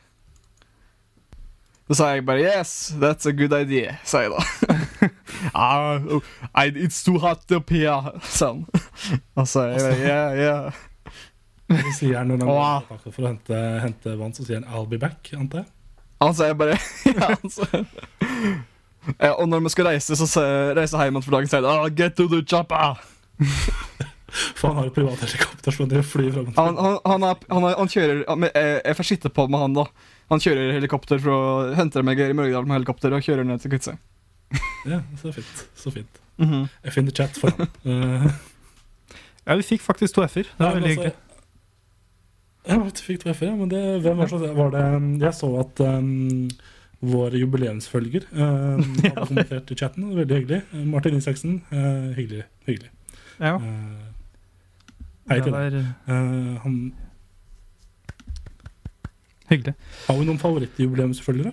Da 1.90 1.96
sa 1.98 2.12
jeg 2.14 2.22
bare 2.26 2.44
Yes, 2.44 2.94
that's 3.02 3.26
a 3.26 3.32
good 3.34 3.52
idea, 3.52 3.96
sa 4.06 4.22
jeg 4.22 4.30
da. 4.30 4.44
ah, 5.58 5.98
oh, 5.98 6.22
I, 6.54 6.70
it's 6.70 7.02
too 7.02 7.18
hot 7.18 7.50
up 7.50 7.70
here, 7.70 8.14
sa 8.22 8.52
han. 8.52 8.62
Og 9.34 9.48
så 9.50 9.64
jeg 9.72 9.82
bare, 9.82 9.98
yeah, 9.98 10.38
yeah. 10.38 10.78
Så 11.70 11.96
sier 11.98 12.18
han 12.18 12.30
når 12.30 12.44
han 12.44 12.48
går 12.50 12.86
tilbake 12.86 13.12
for 13.16 13.24
å 13.24 13.32
hente, 13.32 13.58
hente 13.82 14.14
vann? 14.18 14.34
Så 14.34 14.46
sier 14.46 14.60
han 14.60 14.70
'I'll 14.70 14.86
be 14.90 14.98
back', 15.02 15.32
antar 15.34 15.64
jeg? 15.64 15.70
Han 16.22 16.34
sa 16.34 16.50
jeg 16.50 16.58
bare 16.62 16.78
ja, 17.16 17.28
han 17.34 17.50
sa, 17.50 17.66
ja, 19.16 19.32
Og 19.34 19.48
når 19.48 19.64
vi 19.64 19.72
skal 19.74 19.90
reise, 19.90 20.16
så 20.16 20.26
reiser 20.26 20.76
reise 20.76 21.04
hjem 21.06 21.20
for 21.22 21.36
dagen, 21.36 21.50
sier 21.50 21.64
jeg 21.64 21.70
ah, 21.70 21.88
Get 21.88 22.16
to 22.18 22.28
the 22.30 22.42
chopper! 22.44 23.00
For 24.30 24.68
han 24.68 24.76
har 24.78 24.84
jo 24.86 24.92
privat 24.94 25.22
helikopter, 25.24 25.74
så 25.74 25.82
han 25.82 26.04
flyr 26.06 26.28
fram 26.30 26.50
og 26.52 26.58
Han, 26.60 26.76
han, 26.78 26.98
han, 27.02 27.24
er, 27.26 27.40
han, 27.50 27.64
er, 27.66 27.72
han 27.80 27.88
kjører 27.90 28.20
Jeg, 28.28 28.52
jeg 28.84 28.98
får 29.00 29.08
sitte 29.08 29.32
på 29.34 29.46
med 29.50 29.58
han, 29.58 29.74
da. 29.74 29.88
Han 30.30 30.42
kjører 30.44 30.76
helikopter 30.76 31.18
for 31.18 31.34
å 31.34 31.40
hente 31.74 32.04
meg 32.06 32.22
i 32.22 32.28
Mørgedal 32.38 32.68
med 32.68 32.78
helikopter 32.78 33.16
og 33.16 33.26
kjører 33.26 33.48
ned 33.48 33.58
til 33.64 33.72
Kvitsøy. 33.72 33.96
Ja, 34.86 35.00
så 35.18 35.32
fint. 35.34 35.64
Så 35.74 35.90
fint. 35.90 36.22
Mhm. 36.38 36.68
Jeg 36.86 36.94
finner 36.94 37.16
chat 37.16 37.42
for 37.42 37.58
han. 37.58 37.74
Eh, 37.90 38.30
Ja, 39.50 39.56
vi 39.56 39.64
fikk 39.66 39.82
faktisk 39.82 40.14
to 40.14 40.22
f-er. 40.22 40.46
Det 40.46 40.66
er 40.66 40.76
veldig 40.76 40.90
altså, 40.90 41.00
hyggelig. 41.00 41.14
Ja, 42.68 42.76
vi 42.84 42.90
fikk 43.06 43.22
treffe, 43.24 43.48
ja. 43.48 43.54
Men 43.56 43.70
det, 43.72 43.80
hvem 44.04 44.20
var 44.20 44.30
det, 44.30 44.50
var 44.56 44.74
det 44.74 44.84
Jeg 45.24 45.34
så 45.34 45.48
at 45.62 45.80
um, 45.80 46.50
vår 47.00 47.36
jubileumsfølger 47.40 48.26
um, 48.32 48.82
hadde 49.02 49.26
kommentert 49.26 49.70
i 49.72 49.76
chatten. 49.80 50.10
Veldig 50.18 50.36
hyggelig. 50.36 50.60
Eh, 50.72 50.84
Martin 50.84 51.16
Isaksen. 51.16 51.60
uh, 51.72 52.10
hyggelig. 52.16 52.44
hyggelig. 52.68 52.90
Ja, 53.40 53.54
Uh, 53.56 54.06
hei 55.30 55.38
til 55.46 55.54
deg. 55.54 55.74
Eh, 56.10 56.54
han, 56.64 56.76
hyggelig. 59.52 59.74
har 60.08 60.16
vi 60.18 60.24
noen 60.26 60.40
favorittjubileumsfølgere? 60.42 61.52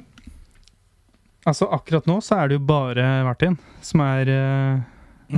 Altså, 1.48 1.68
akkurat 1.72 2.10
nå 2.10 2.18
så 2.26 2.42
er 2.42 2.50
det 2.50 2.58
jo 2.58 2.64
bare 2.68 3.06
Martin 3.24 3.56
som 3.86 4.02
er 4.04 4.32
uh, 4.34 5.38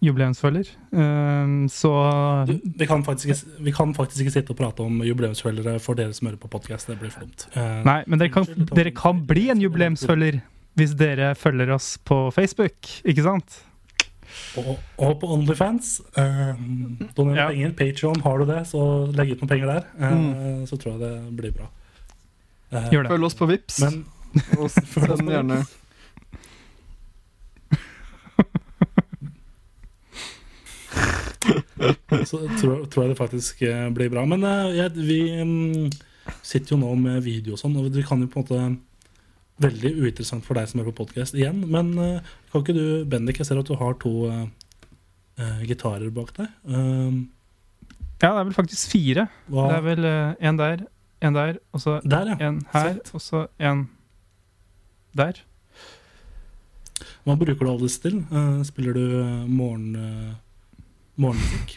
jubileumsfølger. 0.00 0.68
Um, 0.96 1.68
så 1.68 1.90
vi, 2.48 2.86
kan 2.88 3.02
faktisk 3.04 3.28
ikke, 3.32 3.62
vi 3.66 3.72
kan 3.76 3.94
faktisk 3.94 4.20
ikke 4.24 4.32
sitte 4.38 4.54
og 4.54 4.58
prate 4.60 4.80
om 4.86 5.02
jubileumsfølgere 5.04 5.78
for 5.84 5.98
dere 5.98 6.14
som 6.16 6.28
hører 6.30 6.40
på 6.40 6.48
podkast. 6.52 6.88
Det 6.88 6.98
blir 7.00 7.12
for 7.12 7.26
dumt. 7.26 7.46
Uh, 7.56 7.82
Nei, 7.84 7.98
men 8.06 8.18
dere 8.22 8.32
kan, 8.32 8.46
dere 8.72 8.92
kan 8.96 9.20
bli 9.28 9.48
en 9.52 9.60
jubileumsfølger 9.60 10.40
hvis 10.78 10.94
dere 10.96 11.34
følger 11.36 11.72
oss 11.74 11.96
på 12.06 12.30
Facebook, 12.32 12.88
ikke 13.04 13.24
sant? 13.26 13.58
Og, 14.60 14.76
og 15.02 15.16
på 15.20 15.28
Onlyfans. 15.34 15.96
Uh, 16.16 16.54
doner 17.18 17.36
Ja. 17.36 17.48
penger. 17.50 17.72
Patreon, 17.76 18.20
har 18.24 18.38
du 18.38 18.46
det, 18.52 18.60
så 18.70 18.80
legg 19.12 19.32
ut 19.34 19.42
noen 19.42 19.50
penger 19.50 19.66
der. 19.74 19.84
eh, 20.00 20.64
Så 20.70 20.78
tror 20.80 20.94
jeg 20.94 21.00
det 21.02 21.36
blir 21.36 21.52
bra. 21.58 21.66
Eh, 22.72 22.88
Gjør 22.94 23.02
det. 23.02 23.10
Følg 23.10 23.24
oss 23.26 23.34
på 23.34 23.48
Vips 23.50 23.80
Men 23.82 24.04
og 24.56 24.70
send 24.70 25.26
gjerne 25.28 25.56
så 32.28 32.44
tror, 32.60 32.84
tror 32.90 33.04
jeg 33.04 33.12
det 33.12 33.18
faktisk 33.18 33.62
eh, 33.66 33.88
blir 33.94 34.12
bra. 34.12 34.26
Men 34.28 34.44
ja, 34.76 34.88
vi 34.94 35.22
mm, 35.40 35.90
sitter 36.42 36.74
jo 36.74 36.80
nå 36.82 36.94
med 37.00 37.22
video 37.24 37.56
og 37.56 37.62
sånn, 37.62 37.76
og 37.80 37.90
vi 37.94 38.04
kan 38.06 38.22
jo 38.22 38.30
på 38.30 38.42
en 38.42 38.46
måte 38.46 38.62
veldig 39.60 39.92
uinteressant 40.00 40.44
for 40.46 40.56
deg 40.56 40.70
som 40.70 40.80
er 40.80 40.88
på 40.88 40.96
podkast 41.02 41.36
igjen. 41.36 41.62
Men 41.70 41.92
eh, 42.00 42.32
kan 42.52 42.64
ikke 42.64 42.76
du, 42.76 42.86
Bendik, 43.10 43.40
jeg 43.40 43.50
ser 43.50 43.60
at 43.60 43.68
du 43.68 43.76
har 43.80 43.98
to 44.00 44.14
uh, 44.30 44.46
eh, 45.38 45.60
gitarer 45.68 46.10
bak 46.14 46.32
deg. 46.38 46.48
Uh, 46.68 47.20
Ja, 48.20 48.34
det 48.34 48.40
er 48.40 48.48
vel 48.50 48.56
faktisk 48.56 48.90
fire. 48.92 49.28
hva 49.48 49.68
Det 49.70 49.76
er 49.78 49.84
vel 49.86 50.08
uh, 50.08 50.48
en 50.48 50.58
der, 50.60 50.82
en 51.24 51.36
der, 51.36 51.60
og 51.72 51.80
så 51.80 52.00
Der, 52.04 52.34
ja. 52.34 52.48
en 52.48 52.60
her, 52.72 52.92
Sett. 52.98 53.14
og 53.16 53.24
så 53.24 53.46
en 53.56 53.86
der. 55.16 55.40
Hva 57.24 57.36
bruker 57.40 57.64
du 57.64 57.70
alles 57.70 57.96
til? 58.00 58.20
Uh, 58.28 58.60
spiller 58.64 58.96
du 58.96 59.04
eh, 59.20 59.48
morgen, 59.48 59.96
eh, 59.96 60.34
morgenmusikk? 61.20 61.76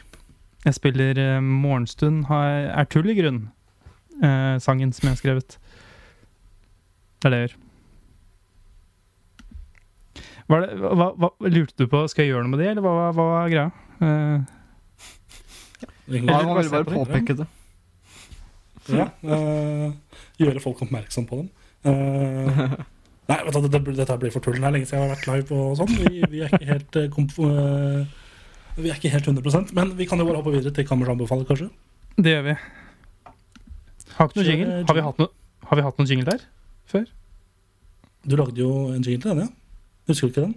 Jeg 0.63 0.77
spiller 0.77 1.19
uh, 1.19 1.43
'Morgenstund 1.43 2.25
har, 2.29 2.47
er 2.71 2.87
tull 2.87 3.09
i 3.11 3.17
grunn', 3.17 3.49
uh, 4.23 4.55
sangen 4.63 4.93
som 4.95 5.07
jeg 5.07 5.11
har 5.11 5.19
skrevet. 5.19 5.57
Det 7.19 7.27
er 7.27 7.33
det 7.33 7.39
jeg 7.41 7.49
gjør. 7.49 7.59
Var 10.51 10.63
det, 10.63 10.69
hva, 10.79 11.07
hva, 11.15 11.29
lurte 11.47 11.77
du 11.79 11.87
på 11.87 12.01
Skal 12.11 12.25
jeg 12.25 12.33
gjøre 12.33 12.43
noe 12.43 12.51
med 12.51 12.59
det, 12.59 12.71
eller 12.73 12.83
hva, 12.83 13.11
hva, 13.15 13.27
var 13.31 13.51
greia? 13.51 13.69
Uh, 14.03 14.43
Egentlig 16.09 16.33
Ja, 16.33 16.41
bare 16.43 16.87
påpeke 16.87 17.37
det. 17.43 17.51
Ja, 18.91 19.07
Uh, 19.23 19.93
gjøre 20.35 20.59
folk 20.59 20.81
oppmerksom 20.83 21.27
på 21.29 21.39
dem. 21.39 21.45
Uh, 21.87 22.73
nei, 23.29 23.37
vet 23.45 23.55
du, 23.55 23.69
det, 23.71 23.81
dette 23.95 24.17
blir 24.19 24.33
for 24.33 24.43
tull. 24.43 24.57
Det 24.59 24.67
er 24.67 24.75
lenge 24.75 24.89
siden 24.89 24.99
jeg 24.99 25.07
har 25.07 25.15
vært 25.15 25.29
live 25.29 25.59
og 25.59 25.77
sånn. 25.79 25.93
Vi, 26.01 26.23
vi 26.33 26.43
er 26.43 26.51
ikke 26.51 26.67
helt 26.67 26.99
komf 27.13 27.39
eh, 27.39 28.03
Vi 28.75 28.89
er 28.89 28.95
ikke 28.97 29.09
helt 29.13 29.27
100% 29.29 29.73
men 29.77 29.91
vi 29.97 30.05
kan 30.09 30.19
jo 30.19 30.25
bare 30.25 30.39
hoppe 30.41 30.51
videre 30.55 30.73
til 30.73 30.87
Kammers 30.87 31.09
anbefaler, 31.13 31.45
kanskje. 31.45 31.69
det 32.17 32.33
gjør 32.33 32.41
vi. 32.47 32.55
Har 34.17 34.27
ikke 34.29 34.39
noe 34.39 34.45
jingle. 34.49 34.83
Har 34.87 34.93
vi 34.97 35.01
hatt 35.07 35.19
noe, 35.21 35.27
har 35.69 35.75
vi 35.79 35.85
hatt 35.85 35.97
noen 35.99 36.09
jingle 36.09 36.25
der 36.31 36.45
før? 36.89 37.05
Du 38.29 38.35
lagde 38.39 38.57
jo 38.61 38.69
en 38.93 39.03
jingle 39.03 39.21
til 39.21 39.29
den, 39.31 39.39
ja? 39.39 39.47
Husker 40.07 40.27
du 40.27 40.31
ikke 40.33 40.41
den? 40.47 40.55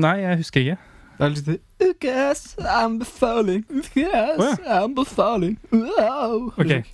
Nei, 0.00 0.16
jeg 0.22 0.36
husker 0.42 0.60
ikke. 0.60 0.78
Det 1.20 1.26
er 1.26 1.34
litt 1.34 1.60
Ukas 1.90 2.42
anbefaling, 2.64 3.64
ukas 3.68 4.60
anbefaling. 4.66 5.58
Wow. 5.72 6.52
Ok. 6.56 6.86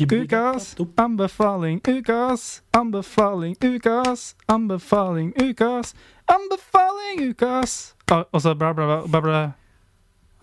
Ukas 0.00 0.74
anbefaling, 0.98 1.80
ukas 1.88 2.62
anbefaling, 2.74 3.56
ukas 3.62 4.34
anbefaling, 4.48 5.34
ukas 5.42 5.94
anbefaling, 6.28 7.30
ukas 7.34 7.94
Ah, 8.12 8.24
Og 8.32 8.42
så 8.42 8.54
bla, 8.54 8.72
bla, 8.72 9.00
bla, 9.06 9.20
bla. 9.20 9.38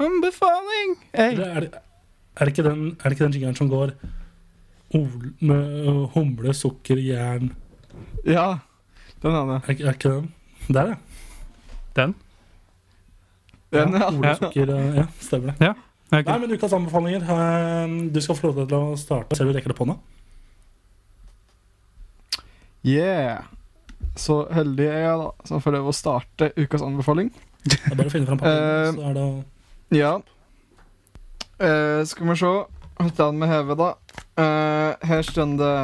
Anbefaling! 0.01 0.95
Hey. 1.13 1.35
Er 1.37 1.59
det, 1.59 1.71
er 2.35 2.45
det 2.45 2.57
ikke 2.57 2.63
den, 2.69 2.97
er 3.03 3.03
det 3.09 3.11
ikke 3.11 3.23
den 3.27 3.33
jingeren 3.37 3.55
som 3.55 3.69
går 3.69 3.91
ol, 4.97 5.07
med 5.39 6.07
humle, 6.15 6.53
sukker, 6.57 6.97
jern 6.97 7.51
Ja, 8.25 8.57
den 9.21 9.31
er 9.37 9.45
det. 9.51 9.59
Er, 9.81 9.87
er 9.87 9.93
ikke 9.93 10.09
den? 10.09 10.33
Der, 10.73 10.87
ja. 10.87 10.95
Den? 11.95 12.15
Den, 13.73 13.93
ja. 13.93 14.07
Ole, 14.09 14.27
Ja. 14.27 14.33
sukker, 14.35 14.69
øh, 14.75 14.95
ja, 14.97 15.05
stemmer 15.19 15.53
det. 15.59 15.69
Ok. 16.11 16.25
Nei, 16.27 16.37
men 16.39 16.51
ukas 16.57 16.73
anbefalinger. 16.73 17.21
eh, 17.23 18.11
Du 18.13 18.21
skal 18.21 18.35
få 18.35 18.51
lov 18.51 18.65
til 18.67 18.75
å 18.77 18.95
starte. 18.99 19.35
Ser 19.37 19.45
du 19.45 19.53
rekker 19.55 19.71
det 19.71 19.77
på 19.77 19.85
nå? 19.87 19.95
Yeah. 22.83 23.43
Så 24.19 24.41
heldig 24.51 24.85
er 24.89 25.01
jeg, 25.05 25.17
da, 25.21 25.47
som 25.47 25.63
får 25.63 25.77
lov 25.77 25.89
å 25.91 25.95
starte 25.95 26.51
ukas 26.59 26.83
anbefaling. 26.85 27.31
Det 27.63 27.77
er 27.79 27.95
bare 27.95 28.09
å 28.09 28.13
finne 28.13 28.27
fram 28.27 28.39
Eh, 28.39 28.43
papiret, 28.43 28.95
så 28.95 29.07
er 29.09 29.13
det 29.17 29.25
Ja. 29.97 30.13
Uh, 31.61 32.01
skal 32.09 32.31
vi 32.31 32.35
se. 32.41 32.53
Litt 33.01 33.19
an 33.21 33.37
med 33.41 33.49
hevet, 33.49 33.77
da. 33.77 33.93
Uh, 34.37 35.07
her 35.09 35.21
står 35.25 35.57
det 35.59 35.75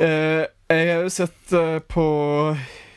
uh, 0.00 0.44
Jeg 0.70 0.86
har 0.94 1.02
jo 1.02 1.10
sett 1.10 1.52
eh, 1.56 1.78
på 1.90 2.04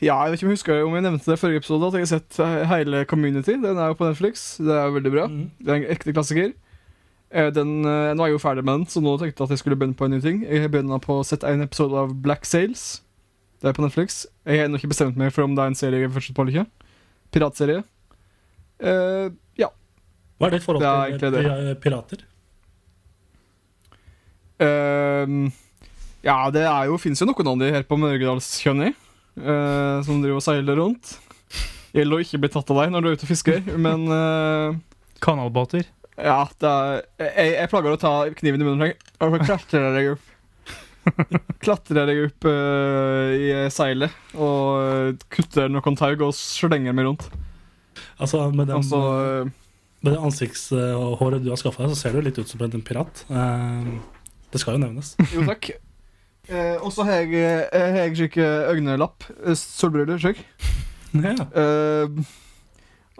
Ja, 0.03 0.17
jeg 0.25 0.33
vet 0.33 0.39
ikke 0.39 0.45
om 0.45 0.51
jeg 0.51 0.59
husker 0.59 0.83
om 0.85 0.97
jeg 0.97 1.05
nevnte 1.05 1.31
det 1.31 1.37
i 1.37 1.41
forrige 1.41 1.61
episode, 1.63 1.87
at 1.87 1.95
jeg 1.97 2.05
har 2.05 2.11
sett 2.11 2.39
eh, 2.43 2.65
hele 2.69 3.05
Community. 3.09 3.55
Den 3.63 3.79
er 3.79 3.89
jo 3.89 3.97
på 3.97 4.09
Netflix. 4.09 4.43
Det 4.61 4.75
er 4.75 4.89
jo 4.89 4.97
veldig 4.99 5.13
bra. 5.13 5.25
Mm. 5.31 5.47
Det 5.57 5.71
er 5.71 5.79
en 5.79 5.87
ekte 5.95 6.13
klassiker. 6.13 6.51
Eh, 7.33 7.49
Den, 7.55 7.79
eh, 7.81 8.11
nå 8.13 8.25
er 8.25 8.29
jeg 8.29 8.37
jo 8.37 8.43
ferdig 8.43 8.65
med 8.67 8.73
den, 8.81 8.85
så 8.93 9.01
nå 9.01 9.15
tenkte 9.17 9.41
jeg 9.41 9.47
at 9.47 9.55
jeg 9.55 9.63
skulle 9.63 9.79
begynne 9.79 9.97
på 9.97 10.05
en 10.05 10.13
ny 10.13 10.21
ting. 10.21 10.43
Jeg 10.45 10.69
begynner 10.73 11.01
på 11.01 11.17
å 11.17 11.25
sette 11.25 11.49
en 11.49 11.65
episode 11.65 11.97
av 11.97 12.13
Black 12.21 12.45
Sails. 12.45 13.01
Det 13.63 13.71
er 13.71 13.75
på 13.77 13.85
Netflix. 13.85 14.25
Jeg 14.43 14.59
har 14.59 14.67
ennå 14.67 14.75
ikke 14.75 14.91
bestemt 14.91 15.15
meg 15.15 15.31
for 15.31 15.45
om 15.45 15.53
det 15.55 15.63
er 15.63 15.71
en 15.71 15.77
serie 15.79 16.01
jeg 16.01 16.09
vil 16.09 16.17
fortsette 16.17 16.35
på 16.35 16.43
eller 16.43 16.57
ikke. 16.57 16.89
Piratserie. 17.31 17.83
Uh, 18.83 19.31
ja. 19.55 19.69
Hva 20.35 20.49
er 20.49 20.57
ditt 20.57 20.65
forhold 20.65 20.83
er 20.83 21.15
til 21.21 21.31
det. 21.31 21.75
pirater? 21.79 22.25
Uh, 24.59 25.47
ja, 26.27 26.35
det 26.51 26.65
er 26.67 26.89
jo, 26.91 26.99
finnes 26.99 27.23
jo 27.23 27.29
noen 27.29 27.53
av 27.53 27.63
de 27.63 27.71
her 27.77 27.87
på 27.87 27.99
Mørgedalskjønni 28.03 28.91
uh, 28.91 30.03
som 30.03 30.19
driver 30.19 30.41
og 30.41 30.43
seiler 30.43 30.79
rundt. 30.83 31.15
Gjelder 31.95 32.19
å 32.19 32.27
ikke 32.27 32.41
bli 32.43 32.51
tatt 32.51 32.75
av 32.75 32.83
deg 32.83 32.91
når 32.91 32.99
du 32.99 33.09
er 33.13 33.15
ute 33.15 33.27
og 33.29 33.31
fisker, 33.31 33.63
men 33.79 34.05
uh, 34.11 34.75
Kanalbåter. 35.23 35.87
ja, 36.19 36.41
det 36.59 36.75
er, 36.75 37.01
jeg, 37.31 37.55
jeg 37.61 37.71
plager 37.71 37.95
å 37.95 38.03
ta 38.03 38.13
kniven 38.35 38.59
i 38.59 38.67
munnen 38.67 38.91
og 39.23 39.37
så 39.37 39.43
klatrer 39.47 40.01
jeg 40.01 40.17
opp. 40.17 40.32
Klatrer 41.63 42.11
jeg 42.11 42.27
opp 42.29 42.47
uh, 42.47 43.33
i 43.35 43.49
seilet 43.73 44.13
og 44.39 44.67
eh, 44.79 45.25
kutter 45.31 45.71
noen 45.71 45.97
tau 45.99 46.11
og 46.13 46.35
slenger 46.35 46.95
meg 46.95 47.07
rundt. 47.07 47.25
Altså, 48.17 48.45
med, 48.51 48.67
den, 48.69 48.77
Altså, 48.79 48.99
eh, 49.43 49.79
med 50.03 50.15
det 50.15 50.21
ansiktshåret 50.23 51.43
du 51.43 51.49
har 51.51 51.59
skaffa 51.59 51.85
deg, 51.85 51.93
så 51.93 51.99
ser 51.99 52.15
du 52.15 52.23
litt 52.25 52.39
ut 52.39 52.49
som 52.49 52.63
en 52.65 52.85
pirat. 52.85 53.25
Uh, 53.29 53.99
Det 54.53 54.61
skal 54.61 54.77
jo 54.77 54.83
nevnes. 54.85 55.15
jo 55.35 55.47
takk. 55.49 55.73
Uh, 56.49 56.77
og 56.83 56.91
så 56.95 57.07
har 57.07 57.23
jeg, 57.23 57.33
jeg 57.71 58.15
slik 58.19 58.37
øynelapp. 58.43 59.27
Solbriller, 59.59 60.19
slik. 60.21 60.43
Ja. 61.13 61.35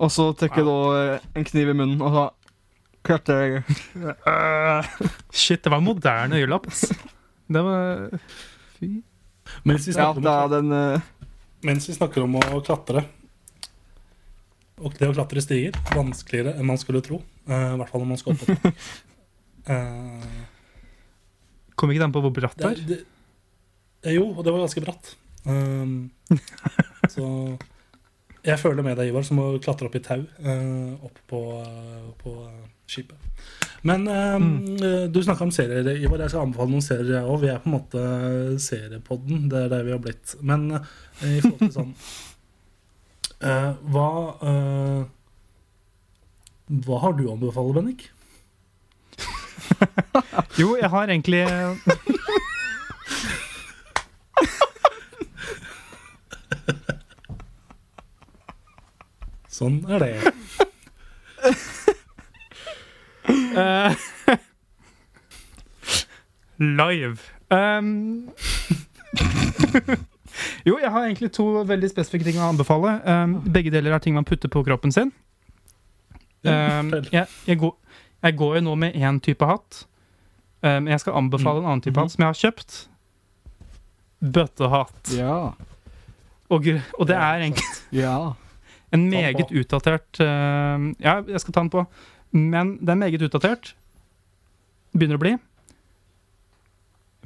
Og 0.02 0.10
så 0.10 0.32
tar 0.34 0.50
jeg 0.50 0.66
da 0.66 1.20
en 1.38 1.46
kniv 1.46 1.70
i 1.70 1.76
munnen, 1.78 2.02
og 2.02 2.16
så 2.16 2.24
klatrer 3.06 3.44
jeg. 3.44 3.66
Shit, 5.30 5.62
det 5.64 5.72
var 5.72 5.84
moderne 5.86 6.42
øyelapp. 6.42 6.72
Det 7.48 7.64
var 7.66 8.20
Fy. 8.78 9.02
Mens, 9.64 9.88
vi 9.88 9.94
snakker 9.94 10.24
ja, 10.24 10.44
om, 10.46 10.52
den 10.52 10.72
uh... 10.72 11.02
mens 11.68 11.90
vi 11.90 11.96
snakker 11.96 12.24
om 12.24 12.38
å 12.40 12.62
klatre 12.64 13.04
Og 14.80 14.96
det 14.96 15.10
å 15.12 15.16
klatre 15.16 15.44
stiger 15.44 15.76
vanskeligere 15.94 16.56
enn 16.58 16.68
man 16.68 16.80
skulle 16.80 17.04
tro. 17.04 17.20
Uh, 17.50 17.74
I 17.74 17.80
hvert 17.82 17.92
fall 17.92 18.04
når 18.06 18.12
man 18.14 18.22
skal 18.22 18.34
opp. 18.34 18.46
på 18.46 18.56
tak. 18.64 18.88
uh, 19.68 20.40
Kom 21.76 21.92
ikke 21.92 22.06
den 22.06 22.16
på 22.16 22.24
hvor 22.24 22.34
bratt 22.36 22.58
det, 22.60 22.72
er? 22.72 23.04
det, 24.06 24.16
jo, 24.16 24.30
og 24.32 24.42
det 24.46 24.54
var 24.54 24.64
ganske 24.64 24.84
bratt. 24.84 25.14
Um, 25.44 26.12
så 27.14 27.28
jeg 28.44 28.60
føler 28.60 28.84
med 28.84 28.98
deg, 29.00 29.08
Ivar, 29.12 29.24
som 29.24 29.40
å 29.40 29.60
klatre 29.64 29.88
opp 29.88 29.94
i 29.96 30.02
tau 30.04 30.20
eh, 30.20 31.06
opp 31.06 31.20
på, 31.32 31.40
eh, 31.62 32.08
på 32.20 32.34
eh, 32.44 32.66
skipet. 32.92 33.16
Men 33.88 34.04
eh, 34.12 34.40
du 35.12 35.20
snakka 35.24 35.46
om 35.48 35.54
serier, 35.56 35.88
Ivar. 35.96 36.20
Jeg 36.26 36.34
skal 36.34 36.44
anbefale 36.48 36.74
noen 36.74 36.84
serier, 36.84 37.22
jeg 37.22 37.30
òg. 37.30 37.40
Vi 37.44 37.52
er 37.54 37.62
på 37.64 37.70
en 37.72 37.78
måte 37.78 38.02
seriepodden. 38.64 39.38
Det 39.52 39.60
er 39.64 39.70
der 39.72 39.88
vi 39.88 39.96
har 39.96 40.04
blitt. 40.04 40.28
Men 40.42 40.60
i 40.74 40.76
forhold 41.44 41.62
til 41.64 41.76
sånn 41.78 41.94
Hva 43.94 44.10
Hva 46.84 46.98
har 47.04 47.12
du 47.18 47.24
å 47.28 47.34
anbefale, 47.36 47.76
Bennik? 47.80 48.02
Jo, 50.60 50.68
jeg 50.80 50.90
har 50.92 51.06
egentlig 51.10 51.44
Sånn 59.54 59.82
er 59.94 60.00
det. 60.02 60.14
eh, 63.58 63.96
Live. 66.58 67.20
Um, 67.54 68.30
jo, 70.68 70.78
jeg 70.82 70.90
har 70.92 71.04
egentlig 71.06 71.32
to 71.36 71.46
veldig 71.68 71.90
spesifikke 71.92 72.26
ting 72.28 72.40
å 72.42 72.50
anbefale. 72.54 72.96
Um, 73.06 73.38
begge 73.54 73.72
deler 73.74 73.94
er 73.96 74.04
ting 74.04 74.16
man 74.18 74.26
putter 74.28 74.50
på 74.52 74.64
kroppen 74.66 74.94
sin. 74.96 75.12
Um, 76.44 76.90
jeg, 77.14 77.28
jeg, 77.48 77.58
går, 77.62 77.76
jeg 78.26 78.38
går 78.40 78.58
jo 78.60 78.64
nå 78.68 78.74
med 78.80 78.98
én 79.00 79.20
type 79.24 79.48
hatt. 79.48 79.84
Um, 80.64 80.88
jeg 80.92 81.00
skal 81.04 81.18
anbefale 81.20 81.62
en 81.64 81.70
annen 81.70 81.84
type 81.86 82.00
hatt 82.00 82.14
som 82.16 82.24
jeg 82.26 82.32
har 82.34 82.40
kjøpt. 82.42 82.80
Bøttehatt. 84.24 85.14
Ja. 85.18 85.38
Og, 86.54 86.64
gr- 86.64 86.84
og 87.00 87.08
det 87.10 87.16
er 87.18 87.46
egentlig 87.48 88.02
Ja. 88.04 88.18
En 88.94 89.08
meget 89.10 89.50
utdatert 89.50 90.22
uh, 90.22 90.92
Ja, 91.02 91.20
jeg 91.26 91.42
skal 91.42 91.56
ta 91.56 91.64
den 91.64 91.74
på. 91.74 91.86
Men 92.34 92.78
den 92.82 92.96
er 92.96 93.02
meget 93.08 93.26
utdatert. 93.26 93.74
Begynner 94.94 95.18
å 95.18 95.24
bli. 95.24 95.34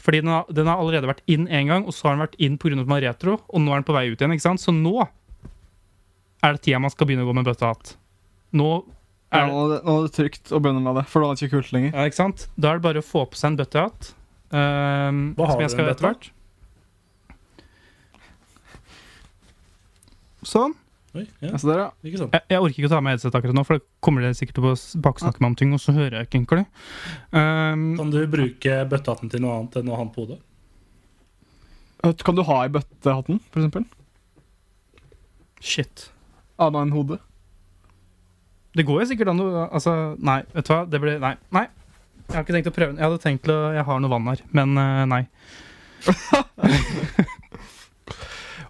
Fordi 0.03 0.21
den 0.23 0.32
har, 0.32 0.45
den 0.53 0.69
har 0.69 0.80
allerede 0.80 1.10
vært 1.10 1.23
inn 1.27 1.47
én 1.51 1.71
gang, 1.71 1.88
og 1.88 1.95
så 1.95 2.08
har 2.08 2.15
den 2.15 2.25
vært 2.25 2.38
inn 2.43 2.60
pga. 2.62 2.77
at 2.80 2.88
man 2.88 2.99
er 2.99 3.10
retro. 3.10 3.39
Og 3.47 3.63
nå 3.63 3.73
er 3.73 3.82
den 3.82 3.88
på 3.88 3.95
vei 3.95 4.06
ut 4.12 4.19
igjen. 4.19 4.36
ikke 4.36 4.45
sant? 4.45 4.63
Så 4.63 4.71
nå 4.75 5.08
er 6.45 6.53
det 6.53 6.63
tida 6.63 6.80
man 6.80 6.93
skal 6.93 7.10
begynne 7.10 7.25
å 7.25 7.30
gå 7.30 7.36
med 7.36 7.47
bøttehatt. 7.47 7.95
Nå 8.56 8.69
er, 9.34 9.49
ja, 9.49 9.63
det, 9.73 9.82
nå 9.84 9.97
er 9.97 10.06
det 10.06 10.13
trygt 10.15 10.53
å 10.56 10.62
begynne 10.63 10.84
med 10.86 11.01
det, 11.01 11.03
for 11.12 11.23
da 11.23 11.32
er 11.32 11.36
det 11.36 11.47
ikke 11.47 11.58
kult 11.58 11.73
lenger. 11.75 11.91
Ja, 11.91 12.08
ikke 12.08 12.21
sant? 12.21 12.47
Da 12.56 12.71
er 12.71 12.80
det 12.80 12.88
bare 12.88 13.03
å 13.03 13.08
få 13.08 13.25
på 13.27 13.39
seg 13.39 13.51
en 13.51 13.60
bøttehatt. 13.60 14.12
Um, 14.47 14.56
eh, 14.56 15.36
Hva 15.36 15.49
har 15.49 15.67
som 15.67 15.82
du 15.82 15.91
etter 15.91 16.08
hvert. 16.08 16.30
Sånn. 20.47 20.77
Oi, 21.15 21.24
ja, 21.41 21.50
Ja, 21.54 21.58
der, 21.63 21.80
ja. 21.80 21.88
ikke 22.04 22.20
sant. 22.20 22.34
Jeg, 22.36 22.43
jeg 22.52 22.60
orker 22.62 22.82
ikke 22.82 22.89
å 22.89 22.91
ta 22.91 23.00
med 23.02 23.15
headset 23.15 23.38
akkurat 23.39 23.56
nå, 23.56 23.63
for 23.65 23.80
da 23.80 23.86
kommer 24.04 24.26
dere 24.26 24.36
sikkert 24.38 24.58
til 24.60 24.67
å 24.67 24.74
baksnakke 25.06 25.41
meg 25.41 25.50
om 25.54 25.56
ting, 25.60 25.72
og 25.74 25.80
så 25.82 25.96
hører 25.96 26.20
jeg 26.20 26.28
ikke 26.28 26.38
egentlig. 26.41 26.65
Um, 27.32 27.86
Kan 27.98 28.12
du 28.13 28.20
bruke 28.30 28.76
bøttehatten 28.91 29.32
til 29.32 29.41
noe 29.46 29.56
annet 29.62 29.80
enn 29.82 29.89
å 29.93 29.96
ha 29.98 30.04
den 30.04 30.12
på 30.13 30.26
hodet? 30.26 30.39
Kan 32.24 32.38
du 32.38 32.43
ha 32.46 32.60
i 32.67 32.74
bøttehatten, 32.76 33.39
for 33.52 33.63
eksempel? 33.63 33.88
shit. 35.63 36.10
Annet 36.62 36.84
enn 36.86 36.93
hodet? 36.93 37.17
Det 38.78 38.86
går 38.86 39.02
jo 39.02 39.08
sikkert 39.10 39.32
an 39.32 39.41
å 39.41 39.48
Altså, 39.74 39.93
nei, 40.22 40.43
vet 40.54 40.67
du 40.67 40.74
hva. 40.74 40.84
Det 40.86 41.00
blir 41.02 41.17
Nei. 41.24 41.34
nei. 41.56 41.63
Jeg 42.28 42.36
har 42.36 42.43
ikke 42.46 42.54
tenkt 42.54 42.70
å 42.70 42.76
prøve 42.76 42.91
den. 42.91 43.00
Jeg 43.02 43.08
hadde 43.08 43.24
tenkt 43.24 43.50
å 43.50 43.56
Jeg 43.74 43.86
har 43.88 44.00
noe 44.04 44.12
vann 44.12 44.28
her, 44.30 44.43
men 44.54 44.78
eh, 44.78 45.06
nei. 45.10 45.24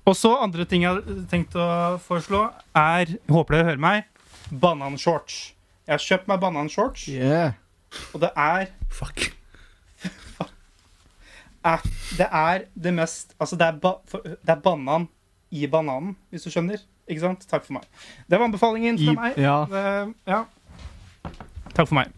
og 0.07 0.15
så 0.15 0.31
andre 0.43 0.65
ting 0.69 0.83
jeg 0.85 0.93
har 0.95 1.23
tenkt 1.31 1.55
å 1.59 1.67
foreslå, 2.03 2.45
er 2.77 3.15
Håper 3.29 3.57
dere 3.57 3.67
hører 3.71 3.81
meg. 3.83 4.05
Bananshorts. 4.51 5.39
Jeg 5.87 5.93
har 5.97 6.03
kjøpt 6.03 6.27
meg 6.31 6.39
bananshorts, 6.43 7.07
Yeah. 7.11 7.51
og 8.13 8.21
det 8.23 8.31
er 8.35 8.67
Fuck. 8.91 9.27
det 12.17 12.27
er 12.31 12.63
det 12.75 12.93
mest 12.95 13.33
Altså, 13.39 13.55
det 13.59 13.65
er, 13.67 13.79
ba, 13.83 13.95
det 14.13 14.49
er 14.53 14.61
banan 14.63 15.07
i 15.51 15.67
bananen, 15.71 16.15
hvis 16.31 16.43
du 16.43 16.49
skjønner. 16.51 16.79
Ikke 17.07 17.21
sant? 17.23 17.45
Takk 17.47 17.63
for 17.63 17.77
meg. 17.77 17.85
Det 18.27 18.35
var 18.39 18.49
anbefalingen 18.49 18.97
fra 18.99 19.13
meg. 19.15 19.37
ja. 19.39 19.57
Det- 19.71 20.13
ja. 20.27 20.41
Takk 21.73 21.87
for 21.87 21.95
meg. 21.95 22.11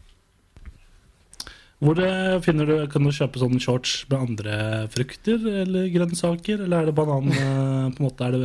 Hvor 1.80 2.00
eh, 2.04 2.36
finner 2.44 2.68
du, 2.68 2.76
Kan 2.92 3.06
du 3.08 3.12
kjøpe 3.16 3.40
sånne 3.40 3.62
shorts 3.64 4.02
med 4.10 4.20
andre 4.20 4.56
frukter 4.92 5.40
eller 5.64 5.88
grønnsaker, 5.94 6.66
eller 6.66 6.82
er 6.84 6.90
det 6.90 6.96
banan 6.98 7.32
eh, 7.32 7.88
på 7.96 8.04
en 8.04 8.08
måte 8.10 8.28
er 8.28 8.36
det 8.36 8.44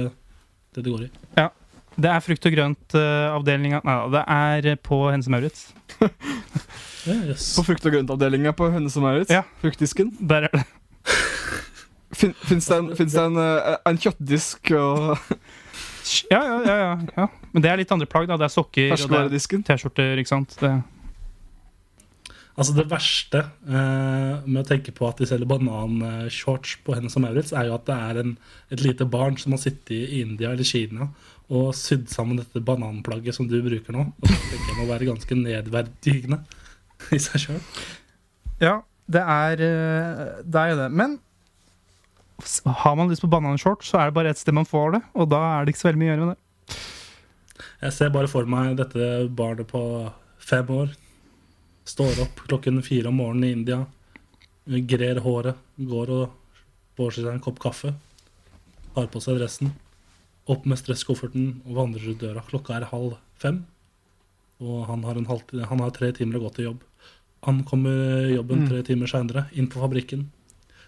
det 0.74 0.82
det 0.82 0.90
går 0.90 1.04
i? 1.06 1.10
Ja. 1.38 1.48
Det 1.94 2.10
er 2.10 2.22
frukt 2.26 2.46
og 2.48 2.54
grønt-avdelinga 2.56 3.78
Nei 3.86 3.94
da, 3.94 4.06
det 4.16 4.22
er 4.74 4.78
på 4.82 5.04
Hense 5.12 5.30
Maurits. 5.30 5.68
Yes. 7.04 7.50
På 7.52 7.60
frukt- 7.66 7.84
og 7.84 7.92
grøntavdelinga 7.92 8.54
på 8.56 8.70
Hense 8.72 8.96
og 8.96 9.04
Maurits. 9.04 9.28
Ja. 9.28 9.42
Fruktdisken. 9.60 10.14
Der 10.24 10.46
er 10.46 10.54
det. 10.54 10.62
Fin, 12.18 12.32
Fins 12.48 12.64
det, 12.70 12.78
en, 12.78 12.88
finnes 12.96 13.12
det 13.12 13.24
en, 13.26 13.36
eh, 13.42 13.74
en 13.90 13.98
kjøttdisk 14.00 14.70
og 14.78 15.18
Ja, 16.30 16.38
ja, 16.40 16.56
ja, 16.64 16.76
ja, 16.78 16.94
ja. 17.16 17.26
Men 17.52 17.64
det 17.64 17.70
er 17.70 17.80
litt 17.80 17.92
andre 17.92 18.08
plagg. 18.08 18.28
da 18.30 18.38
Det 18.40 18.46
er 18.48 18.54
sokker 18.54 18.94
og 18.94 19.12
det 19.12 19.42
er? 19.42 19.62
T-skjorter. 19.68 20.16
ikke 20.22 20.32
sant? 20.32 20.56
Det. 20.60 20.72
Altså 22.54 22.74
Det 22.76 22.84
verste 22.86 23.40
eh, 23.66 24.44
med 24.46 24.60
å 24.60 24.66
tenke 24.68 24.92
på 24.94 25.08
at 25.08 25.18
de 25.18 25.26
selger 25.26 25.48
bananshorts 25.50 26.76
på 26.86 26.94
Hennes 26.94 27.16
og 27.18 27.24
Maurits, 27.24 27.50
er 27.50 27.66
jo 27.66 27.74
at 27.74 27.88
det 27.88 27.96
er 27.96 28.20
en, 28.22 28.36
et 28.70 28.84
lite 28.84 29.06
barn 29.10 29.38
som 29.40 29.56
har 29.56 29.62
sittet 29.64 29.90
i 29.96 30.20
India 30.20 30.52
eller 30.52 30.68
Kina 30.68 31.08
og 31.52 31.74
sydd 31.76 32.06
sammen 32.08 32.38
dette 32.38 32.62
bananplagget 32.64 33.36
som 33.36 33.48
du 33.50 33.58
bruker 33.60 33.92
nå. 33.92 34.06
Og 34.06 34.30
det 34.30 34.38
tenker 34.38 34.70
jeg 34.70 34.78
må 34.78 34.86
være 34.88 35.10
ganske 35.10 35.36
nedverdigende 35.36 36.40
i 37.12 37.20
seg 37.20 37.42
sjøl. 37.42 37.60
Ja, 38.62 38.78
det 39.10 39.20
er 39.20 39.66
eh, 39.66 40.24
Det 40.46 40.62
er 40.62 40.72
jo 40.72 40.80
det. 40.84 40.88
Men 40.94 41.18
har 42.84 42.96
man 42.96 43.10
lyst 43.10 43.22
på 43.22 43.30
bananshorts, 43.30 43.90
så 43.90 44.00
er 44.00 44.08
det 44.08 44.16
bare 44.16 44.30
ett 44.32 44.40
sted 44.40 44.54
man 44.56 44.68
får 44.68 44.96
det. 44.96 45.02
Og 45.18 45.28
da 45.30 45.42
er 45.50 45.64
det 45.64 45.74
ikke 45.74 45.82
så 45.82 45.90
veldig 45.90 46.02
mye 46.02 46.10
å 46.10 46.14
gjøre 46.14 46.26
med 46.28 46.34
det. 46.34 46.78
Jeg 47.84 47.96
ser 47.98 48.14
bare 48.14 48.30
for 48.30 48.48
meg 48.48 48.78
dette 48.78 49.08
barnet 49.36 49.68
på 49.68 49.82
fem 50.40 50.70
år. 50.72 50.94
Står 51.84 52.22
opp 52.24 52.40
klokken 52.48 52.80
fire 52.82 53.10
om 53.10 53.18
morgenen 53.20 53.44
i 53.44 53.52
India, 53.52 53.84
grer 54.64 55.20
håret, 55.20 55.58
går 55.76 56.12
og 56.14 56.36
får 56.96 57.18
seg 57.18 57.30
en 57.32 57.44
kopp 57.44 57.60
kaffe, 57.62 57.94
Har 58.94 59.08
på 59.10 59.18
seg 59.18 59.40
dressen, 59.40 59.72
opp 60.46 60.66
med 60.70 60.78
stresskofferten 60.78 61.64
og 61.66 61.74
vandrer 61.74 62.12
ut 62.12 62.20
døra. 62.20 62.44
Klokka 62.46 62.76
er 62.76 62.86
halv 62.86 63.16
fem, 63.42 63.64
og 64.62 64.84
han 64.86 65.02
har, 65.02 65.18
en 65.18 65.26
halv, 65.26 65.42
han 65.50 65.82
har 65.82 65.90
tre 65.90 66.12
timer 66.14 66.38
å 66.38 66.44
gå 66.44 66.52
til 66.54 66.68
jobb. 66.68 66.84
Han 67.48 67.64
kommer 67.66 68.30
jobben 68.30 68.68
tre 68.68 68.84
timer 68.86 69.10
seinere, 69.10 69.48
inn 69.52 69.66
på 69.66 69.82
fabrikken. 69.82 70.28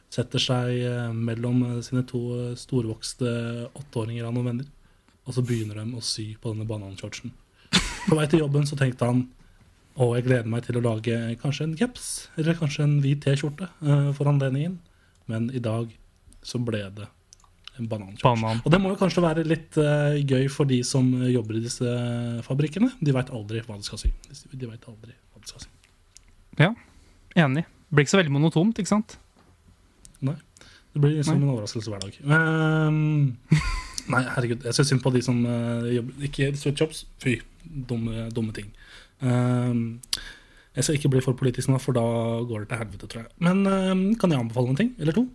Setter 0.09 0.39
seg 0.39 0.79
eh, 0.87 1.11
mellom 1.11 1.83
sine 1.83 2.05
to 2.07 2.55
storvokste 2.57 3.33
åtteåringer 3.75 4.29
av 4.29 4.37
noen 4.37 4.53
venner. 4.53 4.71
Og 5.27 5.35
så 5.35 5.43
begynner 5.43 5.83
de 5.83 5.99
å 5.99 6.05
sy 6.05 6.29
på 6.39 6.55
denne 6.55 6.69
bananshortsen. 6.69 7.35
På 8.07 8.15
vei 8.15 8.29
til 8.31 8.45
jobben 8.45 8.69
så 8.71 8.79
tenkte 8.79 9.11
han 9.11 9.27
å, 9.97 10.11
jeg 10.17 10.27
gleder 10.27 10.49
meg 10.53 10.67
til 10.67 10.79
å 10.79 10.85
lage 10.85 11.19
kanskje 11.41 11.67
en 11.69 11.77
caps 11.79 12.09
eller 12.37 12.59
kanskje 12.59 12.85
en 12.85 12.99
hvit 13.05 13.23
T-skjorte 13.25 13.69
uh, 13.81 14.11
for 14.17 14.29
anledningen. 14.29 14.79
Men 15.31 15.49
i 15.57 15.63
dag 15.63 15.91
så 16.47 16.61
ble 16.63 16.83
det 16.99 17.09
en 17.77 17.89
bananshorts. 17.91 18.25
Banan. 18.25 18.61
Og 18.65 18.73
det 18.73 18.81
må 18.81 18.93
jo 18.93 18.99
kanskje 19.01 19.25
være 19.25 19.45
litt 19.49 19.79
uh, 19.81 20.17
gøy 20.21 20.51
for 20.53 20.69
de 20.69 20.83
som 20.87 21.09
eh, 21.21 21.33
jobber 21.35 21.59
i 21.59 21.65
disse 21.65 21.97
fabrikkene. 22.47 22.93
De 23.05 23.15
veit 23.17 23.33
aldri 23.37 23.65
hva 23.67 23.77
de 23.81 23.89
skal 23.89 24.01
si. 24.01 24.13
De 24.53 24.69
vet 24.69 24.89
aldri 24.89 25.13
hva 25.13 25.43
de 25.43 25.51
skal 25.51 25.65
si. 25.65 25.73
Enig. 27.37 27.67
Det 27.67 27.97
blir 27.97 28.07
ikke 28.07 28.15
så 28.15 28.21
veldig 28.21 28.35
monotont, 28.35 28.79
ikke 28.81 28.93
sant? 28.93 29.19
Nei. 30.25 30.37
Det 30.97 31.03
blir 31.05 31.19
som 31.25 31.37
en 31.37 31.51
overraskelse 31.53 31.93
hver 31.93 32.01
dag. 32.07 32.15
Ehm, 32.25 33.37
nei, 34.13 34.23
herregud. 34.37 34.65
Jeg 34.67 34.77
syns 34.77 34.93
synd 34.93 35.03
på 35.05 35.13
de 35.15 35.23
som 35.25 35.39
uh, 35.47 35.87
jobber 35.91 36.27
Ikke 36.29 36.51
sweatshops. 36.59 37.05
Fy. 37.23 37.39
Dumme, 37.65 38.29
dumme 38.35 38.55
ting. 38.55 38.69
Ehm, 39.27 39.99
jeg 40.77 40.85
skal 40.85 40.99
ikke 40.99 41.11
bli 41.15 41.23
for 41.25 41.39
politisk 41.39 41.71
nå, 41.73 41.81
for 41.83 41.97
da 41.97 42.05
går 42.47 42.63
det 42.63 42.69
til 42.71 42.81
helvete, 42.83 43.09
tror 43.11 43.25
jeg. 43.25 43.33
Men 43.43 43.67
uh, 43.67 44.15
kan 44.21 44.33
jeg 44.33 44.41
anbefale 44.41 44.71
en 44.75 44.79
ting 44.79 44.95
eller 45.01 45.17
to? 45.17 45.27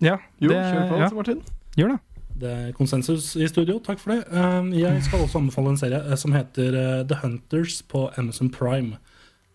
Ja, 0.00 0.16
Jo, 0.40 0.48
det, 0.48 0.60
kjør 0.60 0.86
på, 0.88 1.00
ja, 1.02 1.10
Martin. 1.14 1.42
gjør 1.76 1.94
det. 1.94 1.98
Det 2.40 2.50
er 2.50 2.72
konsensus 2.72 3.34
i 3.36 3.48
studio, 3.50 3.78
takk 3.84 4.00
for 4.00 4.14
det. 4.14 4.22
Ehm, 4.32 4.70
jeg 4.72 5.02
skal 5.04 5.26
også 5.26 5.42
anbefale 5.42 5.74
en 5.74 5.80
serie 5.80 5.98
eh, 6.00 6.16
som 6.16 6.32
heter 6.32 6.76
eh, 6.78 7.02
The 7.08 7.18
Hunters 7.20 7.82
på 7.84 8.06
Amazon 8.16 8.48
Prime. 8.54 8.96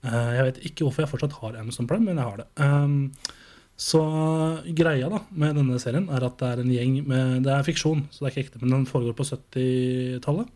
Eh, 0.05 0.31
jeg 0.37 0.45
vet 0.45 0.59
ikke 0.69 0.85
hvorfor 0.85 1.01
jeg 1.01 1.11
fortsatt 1.15 1.39
har 1.41 1.57
Amazon 1.61 1.89
Prime, 1.89 2.05
men 2.05 2.21
jeg 2.21 2.29
har 2.29 2.43
det. 2.43 2.47
Så 3.75 4.01
greia 4.71 5.09
da 5.11 5.19
med 5.35 5.57
denne 5.59 5.79
serien 5.83 6.07
er 6.07 6.23
at 6.23 6.37
det 6.39 6.47
er 6.47 6.61
en 6.63 6.71
gjeng 6.71 6.93
med 7.09 7.43
Det 7.43 7.51
er 7.51 7.65
fiksjon, 7.67 8.05
så 8.07 8.23
det 8.23 8.29
er 8.29 8.33
ikke 8.33 8.45
ekte, 8.47 8.61
men 8.61 8.71
den 8.71 8.87
foregår 8.87 9.17
på 9.17 9.27
70-tallet. 9.27 10.53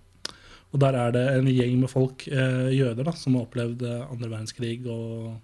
Og 0.69 0.81
der 0.83 0.95
er 0.95 1.13
det 1.15 1.25
en 1.33 1.49
gjeng 1.49 1.79
med 1.81 1.91
folk, 1.91 2.27
eh, 2.29 2.69
jøder, 2.77 3.03
da, 3.07 3.13
som 3.17 3.35
har 3.35 3.47
opplevd 3.47 3.83
eh, 3.83 4.05
andre 4.05 4.29
verdenskrig 4.29 4.83
og, 4.85 5.39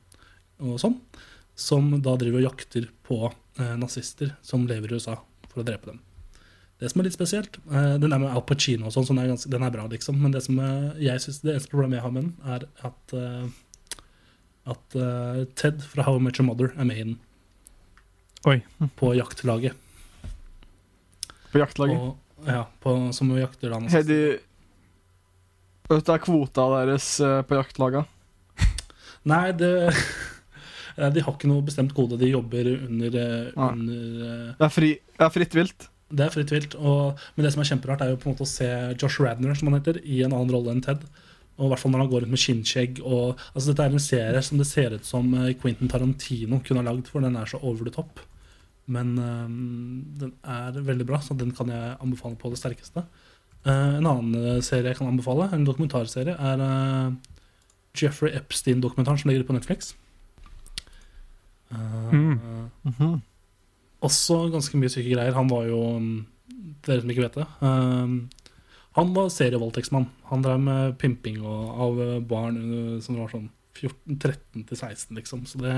og 0.61 0.75
sånn, 0.79 0.99
som 1.57 1.89
da 2.05 2.13
driver 2.21 2.43
og 2.43 2.51
jakter 2.51 2.87
på 3.07 3.19
eh, 3.25 3.75
nazister 3.81 4.35
som 4.45 4.67
lever 4.69 4.93
i 4.93 4.99
USA, 4.99 5.17
for 5.49 5.63
å 5.63 5.67
drepe 5.67 5.89
dem. 5.89 6.03
Det 6.79 6.91
som 6.91 7.01
er 7.01 7.07
litt 7.07 7.15
spesielt 7.15 7.57
eh, 7.71 7.93
Den 8.03 8.11
er 8.11 8.19
med 8.19 8.33
Al 8.35 8.43
Pacino 8.47 8.89
og 8.89 8.95
sånn, 8.95 9.07
så 9.07 9.15
den 9.15 9.23
er, 9.23 9.31
ganske, 9.33 9.51
den 9.51 9.63
er 9.65 9.73
bra, 9.73 9.85
liksom. 9.91 10.19
Men 10.21 10.35
det 10.35 10.45
som 10.45 10.59
eh, 10.61 11.05
jeg 11.07 11.23
synes, 11.23 11.41
det 11.43 11.55
eneste 11.55 11.71
problemet 11.73 11.99
jeg 11.99 12.05
har 12.05 12.15
med 12.15 12.27
den, 12.27 12.33
er 12.55 12.67
at 12.87 13.15
eh, 13.19 13.61
at 14.65 14.95
Ted 15.53 15.83
fra 15.85 16.07
How 16.07 16.15
I 16.17 16.21
Met 16.25 16.39
Your 16.39 16.47
Mother 16.47 16.71
er 16.73 16.87
med 16.89 16.97
i 16.97 17.03
den. 17.03 17.17
Oi. 18.45 18.59
På 18.99 19.13
jaktlaget. 19.17 19.73
På 21.51 21.61
jaktlaget. 21.63 21.97
Og, 21.97 22.17
ja, 22.45 22.65
på, 22.83 22.91
som 23.15 23.31
jakter 23.37 23.71
da 23.71 23.79
Har 23.89 24.03
de 24.05 24.19
Vet 25.85 26.07
du 26.07 26.15
kvota 26.21 26.65
deres 26.73 27.07
eh, 27.21 27.41
på 27.45 27.57
jaktlaga? 27.59 28.05
Nei, 29.31 29.49
det 29.57 29.71
De 31.13 31.21
har 31.21 31.35
ikke 31.35 31.49
noe 31.51 31.65
bestemt 31.65 31.93
kode. 31.93 32.17
De 32.21 32.31
jobber 32.31 32.69
under, 32.73 33.17
eh, 33.21 33.51
under 33.59 34.23
eh, 34.25 34.53
Det 34.57 34.65
er, 34.67 34.73
fri, 34.73 34.91
det 34.97 35.27
er 35.27 35.33
fritt 35.33 35.57
vilt. 35.57 35.87
Det 36.09 36.25
er 36.25 36.33
fritt 36.33 36.53
vilt. 36.53 36.77
Og, 36.79 37.21
men 37.35 37.45
det 37.45 37.53
som 37.53 37.61
er 37.61 37.69
kjemperart, 37.69 38.01
er 38.01 38.13
jo 38.13 38.19
på 38.21 38.29
en 38.29 38.35
måte 38.35 38.47
å 38.47 38.49
se 38.49 38.69
Josh 38.95 39.21
Radner 39.21 39.57
som 39.57 39.69
han 39.69 39.79
heter, 39.79 40.01
i 40.01 40.23
en 40.25 40.33
annen 40.33 40.53
rolle 40.55 40.73
enn 40.73 40.83
Ted. 40.85 41.03
Og 41.55 41.67
i 41.67 41.71
hvert 41.71 41.83
fall 41.83 41.93
når 41.93 42.05
han 42.05 42.13
går 42.13 42.25
rundt 42.25 42.35
med 42.35 42.41
skinnskjegg. 42.41 43.03
Og, 43.05 43.41
altså, 43.53 43.67
dette 43.69 43.85
er 43.85 43.97
en 43.97 44.07
serie 44.07 44.45
som 44.47 44.61
det 44.61 44.69
ser 44.69 44.95
ut 44.97 45.05
som 45.07 45.29
Quentin 45.61 45.91
Tarantino 45.91 46.61
kunne 46.65 46.81
ha 46.81 46.89
lagd, 46.89 47.11
for 47.11 47.25
den 47.25 47.37
er 47.37 47.51
så 47.51 47.61
over 47.61 47.85
the 47.85 47.93
top. 47.93 48.23
Men 48.87 49.15
eh, 49.17 49.47
den 50.21 50.33
er 50.45 50.75
veldig 50.85 51.05
bra, 51.09 51.19
så 51.25 51.33
den 51.37 51.51
kan 51.57 51.71
jeg 51.73 51.97
anbefale 52.03 52.37
på 52.37 52.51
det 52.53 52.59
sterkeste. 52.61 53.05
Eh, 53.65 53.95
en 53.97 54.05
annen 54.05 54.35
eh, 54.37 54.59
serie 54.65 54.91
jeg 54.91 54.99
kan 54.99 55.09
anbefale, 55.09 55.47
en 55.55 55.65
dokumentarserie, 55.65 56.35
er 56.37 57.15
Jeffrey 57.95 58.33
Epstein-dokumentaren 58.35 59.17
som 59.21 59.31
ligger 59.31 59.47
på 59.47 59.55
Netflix. 59.57 59.93
Uh, 61.73 62.11
Mm. 62.85 63.21
også 64.05 64.35
ganske 64.53 64.77
mye 64.77 64.91
syke 64.93 65.09
greier. 65.15 65.33
Han 65.33 65.47
var 65.49 65.65
jo 65.65 65.79
mm, 65.99 66.25
Dere 66.85 67.01
som 67.01 67.09
ikke 67.09 67.23
vet 67.25 67.37
det. 67.39 67.45
Uh, 67.63 68.27
han 68.95 69.13
var 69.15 69.31
serievoldtektsmann. 69.33 70.05
Han 70.29 70.43
drev 70.45 70.59
med 70.61 70.97
pimping 71.01 71.39
og, 71.41 71.63
av 71.81 71.97
barn 72.29 72.59
som 73.03 73.17
var 73.19 73.31
sånn 73.33 73.49
14, 73.75 74.19
13 74.21 74.67
til 74.69 74.77
16, 74.77 75.17
liksom. 75.17 75.41
Så 75.49 75.59
det 75.63 75.73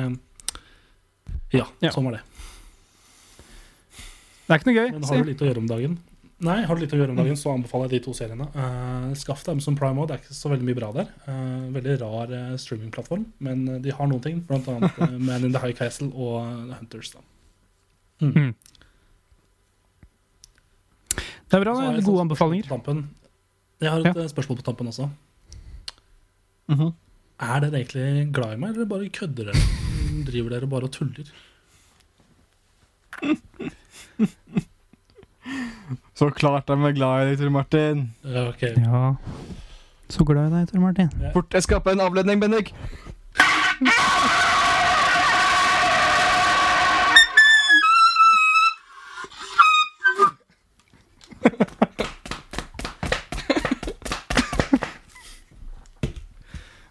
Ja, 1.55 1.65
Ja. 1.81 1.89
sånn 1.95 2.03
var 2.05 2.17
det. 2.19 2.21
Det 4.47 4.53
er 4.53 4.61
ikke 4.61 4.69
noe 4.69 4.77
gøy. 4.77 4.91
Men 4.95 5.03
har 5.09 5.19
du 5.19 5.27
litt 5.27 5.41
å 5.43 5.49
gjøre 5.49 5.59
om 5.59 5.67
dagen? 5.67 5.97
Nei, 6.47 6.59
har 6.69 6.77
du 6.77 6.83
litt 6.83 6.93
å 6.93 6.99
gjøre 6.99 7.11
om 7.15 7.17
dagen, 7.19 7.37
så 7.39 7.49
anbefaler 7.51 7.89
jeg 7.89 7.97
de 7.97 8.05
to 8.05 8.13
seriene. 8.15 8.45
Uh, 8.53 9.09
Skaff 9.17 9.41
deg 9.43 9.55
Amazon 9.55 9.75
Prime 9.75 9.99
òg, 9.99 10.07
det 10.07 10.15
er 10.15 10.21
ikke 10.21 10.37
så 10.37 10.51
veldig 10.51 10.67
mye 10.67 10.77
bra 10.77 10.91
der. 10.93 11.07
Uh, 11.25 11.65
veldig 11.73 11.95
rar 12.03 12.31
uh, 12.31 12.51
streamingplattform, 12.61 13.23
men 13.43 13.63
de 13.83 13.95
har 13.97 14.07
noen 14.11 14.21
ting. 14.23 14.37
Blant 14.45 14.69
annet 14.71 14.99
uh, 15.01 15.15
Man 15.17 15.47
in 15.47 15.55
the 15.55 15.61
High 15.63 15.75
Castle 15.75 16.11
og 16.13 16.45
The 16.69 16.77
Hunters. 16.77 17.09
da. 17.15 17.25
Det 21.47 21.57
er 21.57 21.63
bra. 21.63 21.73
Det 21.81 22.03
er 22.03 22.05
Gode 22.05 22.27
anbefalinger. 22.27 22.69
Jeg 23.81 23.91
har 23.91 24.05
et 24.05 24.21
ja. 24.21 24.27
spørsmål 24.29 24.61
på 24.61 24.67
tampen 24.69 24.93
også. 24.93 25.09
Mhm. 26.69 26.93
Er 27.37 27.59
dere 27.61 27.81
egentlig 27.81 28.33
glad 28.33 28.53
i 28.53 28.61
meg, 28.61 28.69
eller 28.75 28.87
bare 28.89 29.09
kødder 29.09 29.51
dere? 29.51 29.65
Driver 30.29 30.49
dere 30.55 30.69
bare 30.69 30.87
og 30.89 30.93
tuller? 30.93 31.27
Så 36.17 36.29
klart 36.29 36.67
de 36.67 36.73
er 36.73 36.91
glad 36.97 37.21
i 37.21 37.29
deg, 37.29 37.39
Tor 37.39 37.49
Martin. 37.53 38.13
Ja, 38.25 38.47
ok. 38.49 38.61
Ja. 38.61 39.15
Så 40.09 40.25
glad 40.25 40.49
i 40.49 40.55
deg, 40.55 40.67
Tor 40.71 40.79
Martin. 40.81 41.11
Fort, 41.33 41.53
jeg 41.53 41.63
skaper 41.63 41.91
en 41.91 42.01
avledning, 42.01 42.41
Bendik. 42.41 42.73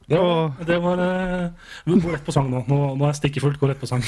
Det 0.07 0.19
var, 0.19 0.53
det 0.67 0.79
var 0.79 1.01
Vi 1.87 2.01
går 2.03 2.17
rett 2.17 2.25
på 2.27 2.35
sang 2.35 2.49
nå. 2.51 2.65
Nå, 2.67 2.79
nå 2.99 3.05
er 3.07 3.13
jeg 3.13 3.19
stikkefullt. 3.21 3.59
Gå 3.63 3.69
rett 3.71 3.79
på 3.79 3.87
sang. 3.87 4.03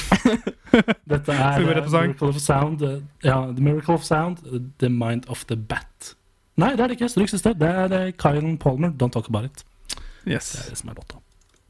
Dette 1.06 1.34
er 1.34 1.62
gå 1.62 1.68
eh, 1.70 1.78
Miracle 1.94 2.30
of 2.32 2.40
Sound. 2.42 2.82
Uh, 2.82 2.96
Ja, 3.22 3.38
The 3.52 3.62
Miracle 3.62 3.94
of 3.94 4.06
Sound, 4.06 4.42
The 4.82 4.90
Mind 4.90 5.28
of 5.30 5.44
the 5.46 5.56
Bat. 5.56 6.14
Nei, 6.58 6.72
det 6.74 6.82
er 6.82 6.90
det 6.90 6.98
ikke. 6.98 7.10
Stryk 7.12 7.30
siste. 7.30 7.54
Det 7.54 7.70
er 7.70 7.94
eh, 7.94 8.12
Kyle 8.18 8.56
Palmer, 8.58 8.90
Don't 8.98 9.14
Talk 9.14 9.30
About 9.30 9.46
It. 9.46 9.62
Yes. 10.26 10.50
Det 10.52 10.64
er 10.64 10.74
det 10.74 10.80
som 10.82 10.90
er 10.90 10.98
låta. 10.98 11.22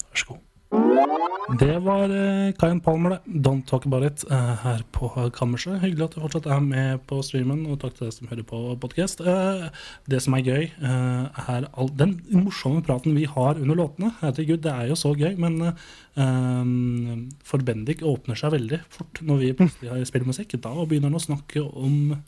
Vær 0.08 0.22
så 0.22 0.30
god. 0.32 0.44
Det 0.68 1.78
var 1.80 2.10
uh, 2.12 2.52
Kyan 2.60 2.80
Palmer, 2.84 3.14
det. 3.14 3.38
Don't 3.40 3.64
Talk 3.64 3.86
About 3.88 4.04
It 4.04 4.24
eh, 4.30 4.50
her 4.62 4.82
på 4.92 5.08
Kammerset. 5.32 5.78
Hyggelig 5.80 6.04
at 6.04 6.16
du 6.16 6.20
fortsatt 6.20 6.48
er 6.52 6.60
med 6.60 7.00
på 7.08 7.22
streamen, 7.24 7.62
og 7.72 7.78
takk 7.80 7.96
til 7.96 8.04
deg 8.04 8.12
som 8.14 8.28
hører 8.28 8.44
på 8.50 8.60
podkast. 8.82 9.22
det 10.12 10.20
som 10.20 10.36
er 10.36 10.44
gøy, 10.44 10.68
eh, 10.68 11.40
er 11.54 11.68
all 11.72 11.88
den 11.88 12.18
morsomme 12.28 12.84
praten 12.84 13.16
vi 13.16 13.24
har 13.24 13.56
under 13.56 13.80
låtene. 13.80 14.12
Herregud, 14.20 14.60
det 14.66 14.74
er 14.74 14.92
jo 14.92 14.98
så 15.00 15.14
gøy, 15.16 15.38
men 15.40 15.72
eh, 15.72 17.32
for 17.48 17.64
Bendik 17.64 18.04
åpner 18.04 18.36
seg 18.36 18.52
veldig 18.58 18.82
fort 18.92 19.22
når 19.24 19.40
vi 19.40 19.54
plutselig 19.56 20.10
spiller 20.10 20.28
musikk. 20.28 20.58
Da 20.60 20.74
begynner 20.84 21.08
han 21.08 21.16
å 21.16 21.28
snakke 21.30 21.64
om 21.64 22.18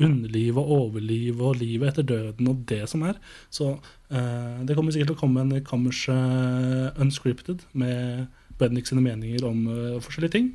underliv 0.00 0.58
og 0.60 0.70
overliv 0.76 1.40
og 1.44 1.60
livet 1.60 1.92
etter 1.92 2.06
døden 2.08 2.48
og 2.50 2.64
det 2.70 2.82
som 2.90 3.04
er. 3.06 3.20
Så 3.52 3.72
eh, 4.10 4.60
det 4.66 4.76
kommer 4.76 4.94
sikkert 4.94 5.12
til 5.12 5.18
å 5.18 5.22
komme 5.22 5.44
en 5.44 5.64
Kammers 5.66 6.06
uh, 6.08 6.90
Unscripted 7.00 7.66
med 7.72 8.28
Bendik 8.60 8.86
sine 8.86 9.00
meninger 9.00 9.44
om 9.48 9.66
uh, 9.68 10.00
forskjellige 10.04 10.36
ting 10.36 10.50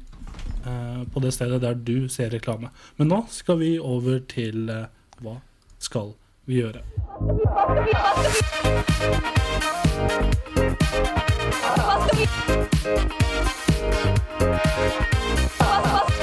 uh, 0.68 1.02
på 1.14 1.20
det 1.24 1.34
stedet 1.34 1.62
der 1.64 1.74
du 1.74 2.08
ser 2.10 2.30
reklame. 2.34 2.70
Men 2.98 3.10
nå 3.10 3.24
skal 3.34 3.60
vi 3.62 3.80
over 3.80 4.20
til 4.30 4.70
eh, 4.70 4.86
Hva 5.22 5.40
skal 5.80 6.14
vi 6.46 6.62
gjøre? 6.62 6.82
Hva 15.58 16.15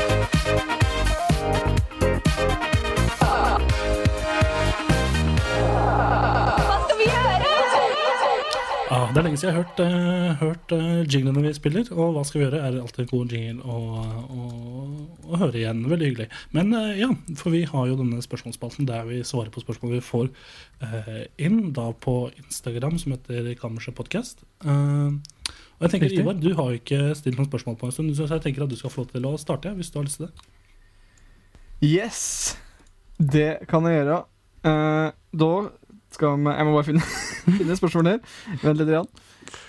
det 9.13 9.21
er 9.21 9.27
lenge 9.27 9.37
siden 9.37 9.51
jeg 9.51 9.57
har 9.59 9.65
hørt, 9.67 9.81
uh, 9.83 10.39
hørt 10.41 10.73
uh, 10.73 11.01
jinglene 11.05 11.43
vi 11.45 11.51
spiller, 11.53 11.89
og 11.93 12.15
hva 12.15 12.23
skal 12.25 12.39
vi 12.39 12.45
gjøre? 12.47 12.61
er 12.65 12.79
alltid 12.81 13.03
en 13.03 13.11
god 13.11 13.35
jingle 13.35 13.75
å, 13.75 15.37
høre 15.37 15.59
igjen. 15.61 15.83
Veldig 15.91 16.09
hyggelig. 16.09 16.27
Men 16.57 16.73
uh, 16.73 16.95
ja, 16.97 17.11
for 17.37 17.53
vi 17.53 17.61
har 17.69 17.91
jo 17.91 17.99
denne 17.99 18.25
spørsmålsspalten 18.25 18.89
der 18.89 19.05
vi 19.11 19.19
svarer 19.29 19.53
på 19.53 19.61
spørsmål 19.61 19.99
vi 19.99 20.01
får 20.07 20.31
inn, 21.37 21.59
da 21.77 21.91
på 21.93 22.15
Instagram, 22.41 22.97
som 23.03 23.13
heter 23.13 23.53
Kammerset 23.61 23.95
Podcast. 23.99 24.41
Og 24.65 25.85
jeg 25.85 25.93
tenker, 25.93 26.09
Riktig. 26.09 26.25
Ivar, 26.25 26.41
du 26.41 26.49
har 26.57 26.73
jo 26.73 26.81
ikke 26.81 27.03
stilt 27.19 27.37
noen 27.37 27.51
spørsmål 27.51 27.77
på 27.83 27.91
en 27.91 27.95
stund, 27.95 28.17
så 28.17 28.31
jeg 28.31 28.47
tenker 28.47 28.65
at 28.65 28.73
du 28.73 28.79
skal 28.81 28.95
få 28.95 29.05
til 29.13 29.29
å 29.29 29.37
starte, 29.41 29.75
hvis 29.77 29.93
du 29.93 30.01
har 30.01 30.09
lyst 30.09 30.23
til 30.23 30.31
det. 30.31 30.49
Yes, 31.85 32.23
det 33.19 33.61
kan 33.69 33.85
jeg 33.91 34.01
gjøre. 34.01 34.23
Da 34.63 35.53
skal 36.17 36.37
vi 36.39 36.53
Jeg 36.57 36.67
må 36.69 36.75
bare 36.77 36.87
finne, 36.89 37.03
finne 37.59 37.77
spørsmålet 37.79 38.13
her. 38.13 38.21
Vent 38.63 38.79
litt. 38.83 38.93
Igjen. 38.93 39.09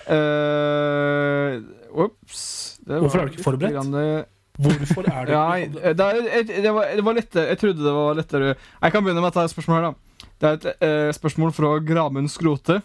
Uh, 0.07 1.57
Ops. 2.05 2.43
Hvorfor 2.87 3.19
er 3.21 3.27
du 3.29 3.35
ikke 3.35 3.45
forberedt? 3.45 3.75
grann, 3.77 3.93
eh, 3.95 4.23
Hvorfor 4.63 5.05
er 5.09 5.25
du 5.25 5.31
Ja, 5.33 5.43
eh, 5.57 5.93
det, 5.95 6.05
er, 6.05 6.17
et- 6.39 6.51
det, 6.63 6.71
var, 6.75 6.89
det 6.97 7.03
var 7.05 7.15
lettere 7.17 7.47
Jeg 7.53 7.59
trodde 7.61 7.81
det 7.85 7.93
var 7.95 8.17
lettere 8.17 8.49
Jeg 8.57 8.91
kan 8.93 9.03
begynne 9.05 9.21
med 9.23 9.31
dette 9.31 9.45
spørsmålet 9.53 9.77
her, 9.79 9.85
da. 9.87 10.27
Det 10.43 10.49
er 10.49 10.57
et 10.57 10.65
eh, 10.83 11.11
spørsmål 11.15 11.53
fra 11.55 11.69
Gramund 11.87 12.27
Skrote. 12.33 12.81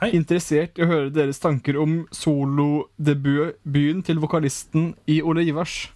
Hei. 0.00 0.08
Interessert 0.16 0.78
i 0.80 0.82
å 0.82 0.88
høre 0.88 1.10
deres 1.14 1.38
tanker 1.42 1.76
om 1.78 1.98
solodebuten 2.16 4.02
til 4.06 4.18
vokalisten 4.22 4.94
i 5.06 5.20
Ole 5.22 5.44
Ivars. 5.46 5.90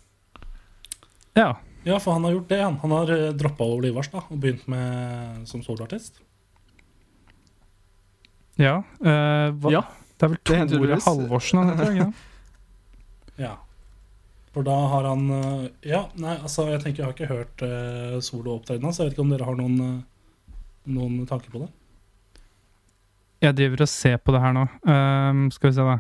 Ja. 1.37 1.55
Ja, 1.87 1.99
for 2.03 2.13
han 2.19 2.25
har 2.29 2.37
gjort 2.37 2.49
det. 2.53 2.61
Han, 2.63 2.77
han 2.83 2.95
har 2.99 3.11
uh, 3.15 3.33
droppa 3.39 3.65
Ole 3.67 3.89
Ivars 3.91 4.11
da, 4.13 4.23
og 4.29 4.39
begynt 4.43 4.67
med 4.71 5.47
som 5.49 5.63
soloartist. 5.65 6.21
Ja. 8.59 8.79
Uh, 9.01 9.53
hva, 9.61 9.71
Ja, 9.73 9.83
Det 10.17 10.27
er 10.27 10.33
vel 10.33 10.41
Tore. 10.71 10.99
Halvorsen 11.05 11.59
han 11.63 11.73
heter, 11.75 11.97
Ja. 11.97 12.11
Ja. 13.47 13.55
For 14.57 14.65
da 14.65 14.73
har 14.89 15.05
han 15.05 15.27
eh, 15.37 15.65
Ja, 15.91 16.07
nei, 16.17 16.39
altså, 16.41 16.65
jeg 16.73 16.81
tenker 16.81 17.03
jeg 17.03 17.07
har 17.11 17.13
ikke 17.13 17.29
hørt 17.29 17.65
uh, 17.67 18.17
soloopptredenen 18.25 18.89
hans. 18.89 18.97
Jeg 19.03 19.11
vet 19.11 19.17
ikke 19.19 19.27
om 19.27 19.33
dere 19.35 19.45
har 19.45 19.59
noen, 19.59 19.75
uh, 19.85 20.55
noen 20.89 21.27
tanker 21.29 21.53
på 21.53 21.61
det? 21.67 21.69
Jeg 23.45 23.53
driver 23.59 23.85
og 23.85 23.91
ser 23.93 24.17
på 24.25 24.33
det 24.33 24.41
her 24.41 24.55
nå. 24.57 24.63
Um, 24.89 25.43
skal 25.53 25.69
vi 25.69 25.77
se, 25.77 25.85
da. 25.85 25.99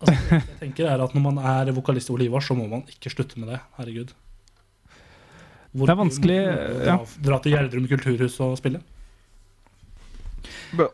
Altså, 0.00 0.14
det 0.30 0.38
jeg 0.40 0.56
tenker 0.62 0.88
er 0.94 1.02
at 1.04 1.12
Når 1.16 1.22
man 1.24 1.38
er 1.52 1.70
vokalist 1.76 2.08
i 2.08 2.14
Olivas, 2.16 2.48
så 2.48 2.56
må 2.56 2.64
man 2.72 2.82
ikke 2.88 3.12
slutte 3.12 3.36
med 3.40 3.52
det. 3.52 3.60
Herregud. 3.76 4.14
Hvor- 5.76 5.86
Det 5.86 5.92
er 5.92 6.00
vanskelig, 6.00 6.38
Dra, 6.86 6.96
dra 7.28 7.38
til 7.44 7.52
Gjerdrum 7.52 7.86
kulturhus 7.92 8.40
og 8.40 8.56
spille. 8.56 8.80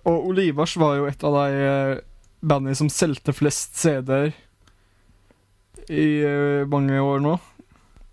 Og 0.04 0.28
Olivas 0.30 0.76
var 0.80 0.96
jo 0.98 1.08
et 1.08 1.24
av 1.24 1.36
de 1.40 1.66
eh, 1.66 2.00
bandene 2.42 2.76
som 2.78 2.90
solgte 2.92 3.34
flest 3.34 3.76
CD-er 3.80 4.32
i 5.90 6.06
eh, 6.26 6.62
mange 6.70 7.00
år 7.00 7.22
nå. 7.24 7.36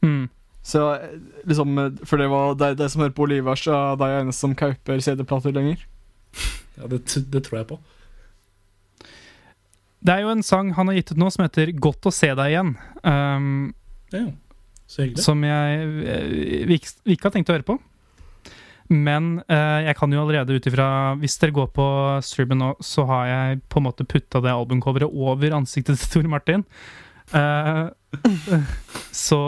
Mm. 0.06 0.30
Så 0.64 0.84
eh, 0.96 1.16
liksom 1.50 1.78
For 2.08 2.22
det 2.22 2.30
var 2.32 2.58
de, 2.60 2.74
de 2.80 2.90
som 2.90 3.04
hører 3.04 3.16
på 3.18 3.26
Olivas 3.28 3.66
Ivars, 3.66 3.68
er 3.68 4.02
de 4.02 4.10
eneste 4.22 4.46
som 4.46 4.58
kauper 4.58 5.02
CD-plater 5.04 5.56
lenger. 5.56 5.86
Ja, 6.80 6.88
det, 6.88 7.04
det 7.32 7.44
tror 7.48 7.62
jeg 7.62 7.70
på. 7.74 7.80
Det 10.00 10.14
er 10.16 10.24
jo 10.24 10.32
en 10.32 10.46
sang 10.46 10.72
han 10.78 10.88
har 10.88 10.96
gitt 10.96 11.12
ut 11.12 11.20
nå 11.20 11.28
som 11.34 11.44
heter 11.44 11.74
'Godt 11.76 12.08
å 12.08 12.14
se 12.16 12.30
deg 12.32 12.54
igjen'. 12.54 12.76
Um, 13.04 13.74
Ja, 14.14 14.30
så 14.88 15.04
hyggelig. 15.04 15.24
som 15.24 15.44
jeg 15.44 15.90
vi 16.70 16.78
ikke, 16.80 16.94
vi 17.04 17.18
ikke 17.18 17.28
har 17.28 17.36
tenkt 17.36 17.52
å 17.52 17.58
høre 17.58 17.68
på. 17.68 17.76
Men 18.90 19.44
eh, 19.46 19.86
jeg 19.86 19.98
kan 20.00 20.14
jo 20.14 20.24
allerede 20.24 20.56
ut 20.58 20.66
ifra 20.66 21.14
Hvis 21.22 21.38
dere 21.38 21.54
går 21.54 21.68
på 21.76 21.86
streamen 22.26 22.58
nå, 22.64 22.70
så 22.82 23.06
har 23.10 23.28
jeg 23.30 23.62
på 23.70 23.82
en 23.82 23.86
måte 23.86 24.08
putta 24.10 24.42
det 24.42 24.54
albumcoveret 24.54 25.14
over 25.14 25.54
ansiktet 25.60 26.02
til 26.02 26.16
Tor 26.16 26.30
Martin. 26.32 26.66
Eh, 27.38 27.86
så 29.26 29.40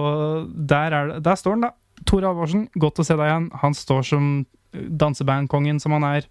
der, 0.53 0.93
er 0.93 1.13
det, 1.13 1.23
der 1.25 1.39
står 1.39 1.57
han, 1.57 1.65
da. 1.69 1.73
Tor 2.05 2.25
Halvorsen, 2.25 2.67
godt 2.81 3.01
å 3.01 3.05
se 3.05 3.17
deg 3.17 3.29
igjen. 3.29 3.49
Han 3.63 3.77
står 3.77 4.05
som 4.13 4.31
dansebandkongen 4.71 5.81
som 5.81 5.97
han 5.97 6.05
er, 6.07 6.27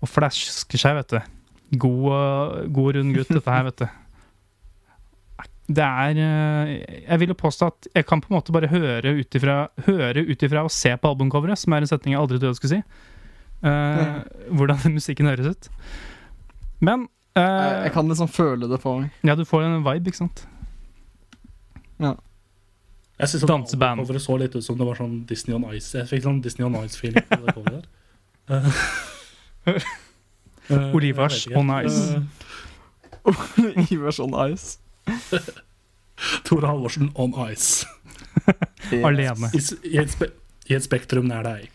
og 0.00 0.10
flasker 0.10 0.80
seg, 0.80 1.00
vet 1.00 1.16
du. 1.16 1.32
God, 1.82 2.70
god 2.74 2.98
rund 2.98 3.14
gutt, 3.16 3.32
dette 3.34 3.50
her, 3.52 3.66
vet 3.66 3.82
du. 3.82 3.86
Det 5.66 5.82
er 5.82 6.18
eh, 6.22 6.68
Jeg 7.08 7.18
vil 7.20 7.32
jo 7.32 7.38
påstå 7.38 7.66
at 7.72 7.88
jeg 7.94 8.06
kan 8.06 8.20
på 8.22 8.30
en 8.30 8.36
måte 8.36 8.54
bare 8.54 8.70
høre 8.70 9.16
ut 9.18 9.34
ifra 9.34 9.56
Høre 9.88 10.22
ut 10.22 10.44
ifra 10.46 10.62
og 10.62 10.70
se 10.70 10.92
på 10.94 11.10
albumcoveret, 11.10 11.58
som 11.58 11.74
er 11.74 11.82
en 11.82 11.90
setning 11.90 12.14
jeg 12.14 12.20
aldri 12.22 12.38
trodde 12.38 12.52
jeg 12.54 12.60
skulle 12.60 12.76
si. 12.76 12.82
eh, 13.66 14.20
hvordan 14.54 14.94
musikken 14.94 15.26
høres 15.26 15.56
ut. 15.56 15.70
Men 16.78 17.08
uh, 17.38 17.42
Jeg, 17.42 17.82
jeg 17.88 17.92
kan 17.96 18.12
liksom 18.12 18.30
føle 18.30 18.68
det 18.70 18.78
på 18.82 18.98
meg. 19.00 19.10
Ja, 19.26 19.34
du 19.34 19.44
får 19.48 19.64
en 19.66 19.82
vibe, 19.82 20.12
ikke 20.12 20.22
sant? 20.22 20.46
Ja. 21.98 22.14
Jeg 23.18 23.48
Danseband. 23.48 24.02
Coveret 24.04 24.22
så 24.22 24.36
litt 24.36 24.54
ut 24.54 24.64
som 24.64 24.76
det 24.76 24.86
var 24.86 24.98
sånn 24.98 25.22
Disney 25.28 25.56
on 25.56 25.64
Ice. 25.72 25.94
Jeg 25.96 26.08
fikk 26.10 26.26
sånn 26.26 26.42
Disney 26.44 26.66
on 26.68 26.76
Ice-feeling 26.82 27.24
på 27.24 27.38
det 27.42 27.54
coveret 27.56 27.86
der. 27.86 27.86
Ikke. 31.46 31.56
on 31.56 31.70
Ice. 31.80 32.20
Olivers 33.80 34.20
on 34.20 34.34
ice. 34.52 34.78
Tore 36.46 36.66
Halvorsen 36.70 37.10
on 37.14 37.34
Ice. 37.50 37.86
Alene. 39.04 39.50
I, 39.52 39.60
i, 39.90 39.96
et 40.00 40.12
spe, 40.12 40.30
I 40.70 40.76
et 40.78 40.84
spektrum 40.86 41.28
nær 41.30 41.46
deg. 41.46 41.70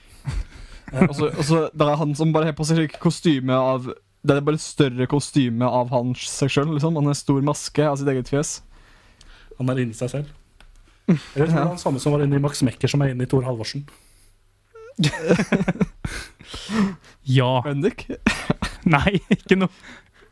Og 1.08 1.16
så, 1.16 1.68
det 1.72 1.88
er 1.88 2.00
han 2.02 2.16
som 2.18 2.34
bare 2.36 2.50
har 2.50 2.58
på 2.58 2.68
seg 2.68 2.92
kostyme 3.00 3.56
av 3.56 3.86
Det 3.88 4.34
er 4.36 4.44
bare 4.44 4.60
et 4.60 4.64
større 4.64 5.06
kostyme 5.08 5.64
av 5.64 5.94
han 5.94 6.12
seg 6.20 6.52
sjøl. 6.52 6.74
Liksom. 6.76 6.98
Han 7.00 7.08
har 7.08 7.16
en 7.16 7.22
stor 7.22 7.42
maske 7.46 7.88
av 7.88 7.98
sitt 8.02 8.12
eget 8.12 8.32
fjes. 8.32 8.58
Han 9.58 9.72
er 9.72 9.82
inni 9.84 9.98
seg 9.98 10.12
selv. 10.12 10.38
Eller 11.12 11.48
er 11.48 11.52
det 11.52 11.56
han 11.58 11.80
samme 11.82 12.00
som 12.00 12.14
var 12.16 12.24
inni 12.24 12.40
Max 12.42 12.62
Mekker, 12.64 12.92
som 12.92 13.02
er 13.04 13.14
inni 13.14 13.26
i 13.28 13.32
Tor 13.32 13.44
Halvorsen. 13.48 13.88
Ja. 17.24 17.62
Bendik? 17.64 18.08
Nei, 18.90 19.22
ikke 19.32 19.56
noe. 19.60 19.72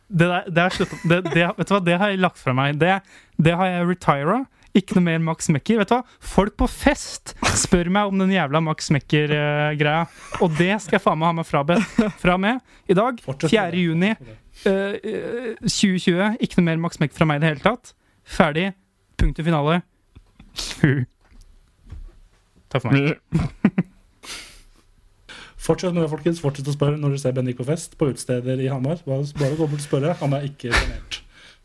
Det, 0.09 0.25
der, 0.25 0.47
det, 0.49 0.63
er 0.63 0.73
slutt, 0.73 0.93
det, 1.05 1.19
det, 1.29 1.43
vet 1.57 1.69
du 1.69 1.73
hva, 1.75 1.81
det 1.85 1.97
har 2.01 2.13
jeg 2.13 2.21
lagt 2.23 2.39
fra 2.41 2.53
meg. 2.57 2.79
Det, 2.81 2.95
det 3.37 3.53
har 3.59 3.69
jeg 3.69 3.89
retira. 3.91 4.39
Ikke 4.77 4.97
noe 4.97 5.05
mer 5.05 5.21
Max 5.23 5.49
Mekker. 5.53 5.79
Vet 5.81 5.91
du 5.91 5.95
hva? 5.95 6.01
Folk 6.31 6.55
på 6.59 6.67
fest 6.69 7.33
spør 7.57 7.89
meg 7.93 8.09
om 8.11 8.21
den 8.21 8.33
jævla 8.33 8.61
Max 8.63 8.91
Mekker-greia. 8.93 10.03
Og 10.41 10.53
det 10.57 10.71
skal 10.83 10.99
jeg 10.99 11.05
faen 11.05 11.21
meg 11.21 11.31
ha 11.31 11.37
meg 11.39 11.49
frabedt 11.49 12.01
fra 12.21 12.37
med. 12.41 12.61
I 12.89 12.97
dag, 12.97 13.21
4. 13.25 13.69
juni 13.77 14.11
eh, 14.13 14.97
eh, 14.97 15.53
2020. 15.65 16.37
Ikke 16.45 16.59
noe 16.59 16.67
mer 16.71 16.81
Max 16.87 17.01
Mekker 17.01 17.17
fra 17.17 17.29
meg 17.29 17.41
i 17.41 17.45
det 17.45 17.53
hele 17.53 17.65
tatt. 17.65 17.93
Ferdig. 18.29 18.71
Punktum 19.19 19.49
finale. 19.49 19.81
Takk 22.69 22.83
for 22.83 22.91
meg. 22.93 23.17
Fortsett 25.69 25.93
med 25.93 26.01
det, 26.03 26.09
folkens. 26.09 26.39
Fortsett 26.41 26.69
å 26.71 26.73
spørre 26.73 26.97
når 26.97 27.13
dere 27.13 27.21
ser 27.21 27.35
Bendik 27.37 27.59
på 27.59 27.65
fest 27.67 27.93
på 27.99 28.09
utesteder 28.09 28.57
i 28.63 28.69
Hamar. 28.71 29.01
Bare, 29.05 29.27
bare 29.37 29.57
gå 29.59 29.67
bort 29.69 29.83
og 29.83 29.85
spørre. 29.85 30.15
Han 30.23 30.33
er 30.33 30.47
ikke 30.49 30.71
sjenert. 30.73 31.19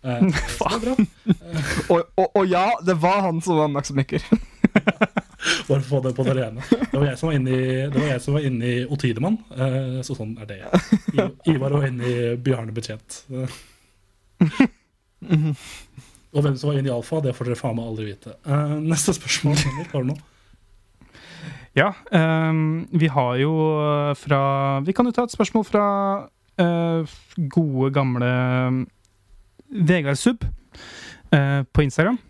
Eh. 0.05 0.21
Og, 1.93 2.01
og, 2.21 2.27
og 2.37 2.45
ja, 2.51 2.67
det 2.85 2.99
var 3.01 3.23
han 3.25 3.41
som 3.45 3.57
var 3.63 3.71
maksimikker. 3.73 4.21
Bare 5.69 5.81
få 5.85 5.99
det 6.05 6.15
på 6.17 6.25
det 6.25 6.35
rene. 6.39 6.63
Det 6.71 6.97
var 6.97 7.07
jeg 7.11 7.19
som 7.21 7.29
var 7.29 7.35
inne 7.37 7.53
i, 7.53 7.65
det 7.93 7.99
var 8.01 8.07
jeg 8.09 8.23
som 8.25 8.37
var 8.37 8.45
inne 8.49 8.69
i 8.69 8.77
Otidemann, 8.89 9.35
eh, 9.53 9.99
så 10.07 10.17
sånn 10.17 10.31
er 10.41 10.49
det. 10.49 10.59
I- 11.13 11.53
Ivar 11.53 11.75
var 11.77 11.85
inne 11.89 12.09
i 12.09 12.15
Bjarne 12.41 12.73
Betjent. 12.77 13.19
Og 16.35 16.41
hvem 16.43 16.57
som 16.57 16.71
var 16.71 16.79
inne 16.81 16.89
i 16.91 16.95
Alfa, 16.95 17.21
det 17.25 17.35
får 17.37 17.51
dere 17.51 17.61
faen 17.61 17.77
meg 17.77 17.91
aldri 17.91 18.07
vite. 18.09 18.33
Eh, 18.49 18.73
neste 18.89 19.15
spørsmål. 19.17 19.61
Har 19.93 20.05
du 20.07 20.11
noe? 20.15 20.25
Ja, 21.75 21.91
um, 22.51 22.87
vi 22.95 23.09
har 23.11 23.35
jo 23.41 23.53
eh, 23.83 24.13
fra 24.15 24.41
Vi 24.87 24.95
kan 24.95 25.09
jo 25.09 25.15
ta 25.15 25.25
et 25.27 25.35
spørsmål 25.35 25.65
fra 25.67 25.87
uh, 26.63 27.15
gode, 27.51 27.89
gamle 27.97 28.29
mm, 28.71 28.85
Vegard 29.83 30.21
Sub 30.21 30.45
uh, 30.45 31.63
på 31.67 31.83
Instagram. 31.83 32.21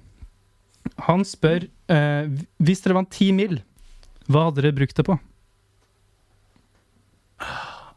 Han 1.10 1.26
spør 1.28 1.66
uh, 1.92 2.32
Hvis 2.56 2.80
dere 2.84 2.96
vant 2.96 3.12
ti 3.12 3.28
mil, 3.36 3.58
hva 4.32 4.46
hadde 4.46 4.62
dere 4.62 4.78
brukt 4.80 4.96
det 4.96 5.04
på? 5.10 5.18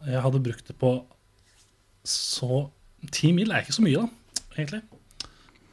Jeg 0.08 0.24
hadde 0.24 0.44
brukt 0.44 0.68
det 0.68 0.76
på 0.80 0.98
så 2.08 2.68
Ti 3.14 3.32
mil 3.36 3.52
er 3.54 3.62
ikke 3.62 3.76
så 3.76 3.84
mye, 3.86 4.04
da, 4.04 4.44
egentlig. 4.58 4.80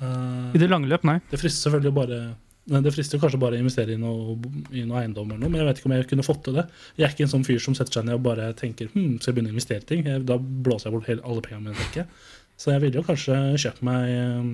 I 0.04 0.60
det 0.60 0.66
lange 0.68 0.90
løp, 0.90 1.06
nei. 1.08 1.16
Det 1.30 1.38
frister 1.40 1.64
selvfølgelig 1.70 1.90
å 1.90 1.96
bare 1.96 2.18
Det 2.64 2.92
frister 2.94 3.20
kanskje 3.20 3.38
bare 3.42 3.58
å 3.58 3.60
investere 3.60 3.92
i 3.92 4.00
noe, 4.00 4.38
i 4.72 4.86
noe 4.88 5.02
eiendom, 5.02 5.28
eller 5.28 5.42
noe, 5.42 5.52
men 5.52 5.60
jeg 5.60 5.68
vet 5.68 5.80
ikke 5.80 5.88
om 5.90 5.94
jeg 5.98 6.06
kunne 6.08 6.24
fått 6.24 6.46
til 6.46 6.54
det. 6.56 6.64
Jeg 6.96 7.04
er 7.04 7.12
ikke 7.12 7.26
en 7.26 7.32
sånn 7.34 7.44
fyr 7.44 7.60
som 7.60 7.74
setter 7.76 7.98
seg 7.98 8.06
ned 8.08 8.16
og 8.16 8.24
bare 8.24 8.46
tenker 8.56 8.88
hm, 8.94 9.18
skal 9.18 9.30
jeg 9.30 9.36
begynne 9.36 9.52
å 9.52 9.56
investere 9.56 9.84
i 9.84 9.88
ting. 9.90 10.06
Jeg, 10.08 10.22
da 10.30 10.38
blåser 10.40 10.88
jeg 10.88 10.96
bort 10.96 11.10
alle 11.12 11.44
pengene 11.44 11.66
mine. 11.66 11.76
tenker 11.82 12.02
jeg. 12.02 12.22
Så 12.56 12.72
jeg 12.72 12.84
ville 12.86 13.00
jo 13.00 13.04
kanskje 13.04 13.36
kjøpt 13.60 13.84
meg 13.84 14.14
eh, 14.14 14.48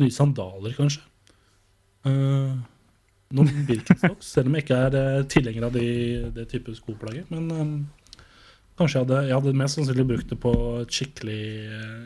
nye 0.00 0.14
sandaler, 0.14 0.72
kanskje. 0.78 1.04
Uh, 2.06 2.56
noen 3.36 3.52
Birkenstocks, 3.68 4.32
selv 4.38 4.48
om 4.48 4.56
jeg 4.56 4.64
ikke 4.64 4.80
er 4.86 4.96
uh, 4.96 5.26
tilhenger 5.28 5.68
av 5.68 5.76
de, 5.76 5.88
det 6.32 6.46
type 6.52 6.72
skoplagget. 6.78 7.28
Men 7.34 7.50
um, 7.52 7.76
kanskje 8.78 9.02
jeg 9.02 9.04
hadde, 9.04 9.20
jeg 9.28 9.36
hadde 9.40 9.56
mest 9.60 9.80
sannsynlig 9.80 10.08
brukt 10.14 10.32
det 10.32 10.40
på 10.40 10.54
skikkelig, 10.86 11.42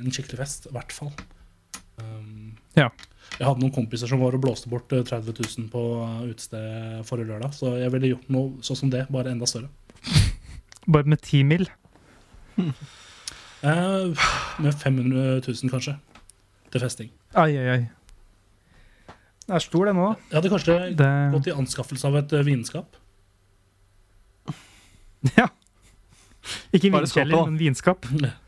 en 0.00 0.14
skikkelig 0.16 0.42
fest, 0.42 0.66
i 0.66 0.74
hvert 0.74 0.98
fall. 0.98 1.14
Um, 2.00 2.56
Ja. 2.74 2.90
Jeg 3.38 3.46
hadde 3.48 3.62
noen 3.62 3.72
kompiser 3.74 4.10
som 4.10 4.20
var 4.22 4.34
og 4.36 4.42
blåste 4.44 4.70
bort 4.72 4.92
eh, 4.92 5.04
30 5.08 5.34
000 5.38 5.68
på 5.72 5.82
eh, 6.04 6.18
utested 6.32 7.04
forrige 7.08 7.30
lørdag, 7.32 7.54
så 7.56 7.74
jeg 7.80 7.92
ville 7.94 8.12
gjort 8.14 8.28
noe 8.34 8.64
sånn 8.66 8.78
som 8.84 8.92
det, 8.92 9.06
bare 9.12 9.32
enda 9.34 9.48
større. 9.48 9.70
Bare 10.92 11.06
med 11.06 11.20
10 11.22 11.44
mil. 11.46 11.68
Eh, 12.58 14.22
med 14.58 14.74
500 14.74 15.40
000, 15.46 15.70
kanskje, 15.70 15.94
til 16.74 16.82
festing. 16.82 17.12
Ai, 17.38 17.52
ai, 17.56 17.66
ai. 17.76 17.82
Det 19.46 19.54
er 19.58 19.62
stor, 19.62 19.86
det 19.86 19.94
nå. 19.94 20.08
Jeg 20.30 20.38
hadde 20.38 20.50
kanskje 20.52 20.74
Det, 20.98 21.08
gått 21.34 21.48
i 21.50 21.54
anskaffelse 21.54 22.10
av 22.10 22.18
et 22.22 22.34
eh, 22.34 22.44
vinskap. 22.46 22.98
ja. 25.38 25.48
Ikke 26.74 26.90
vinkjeller, 26.90 27.44
men 27.46 27.58
vinskap. 27.62 28.06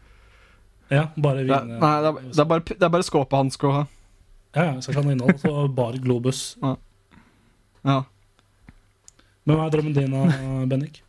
Ja, 0.93 1.07
bare 1.17 1.41
Det, 1.47 1.49
er- 1.51 1.65
nei, 1.65 1.91
det, 2.05 2.11
er, 2.11 2.17
det, 2.29 2.41
er 2.43 2.49
bare, 2.51 2.63
det 2.69 2.85
er 2.85 2.91
bare 2.93 3.07
skåpet 3.07 3.63
å 3.65 3.71
ha. 3.73 3.85
Ja, 4.55 4.65
ja, 4.65 4.75
så 4.83 4.93
kan 4.95 5.07
det 5.07 5.17
inneholde 5.17 5.39
så 5.43 5.69
bare 5.69 6.03
Globus. 6.03 6.57
Ja. 7.85 7.99
Men 9.45 9.59
hva 9.59 9.67
er 9.67 9.73
drømmen 9.75 9.93
din, 9.93 10.15
da, 10.15 10.63
Bennik? 10.71 11.03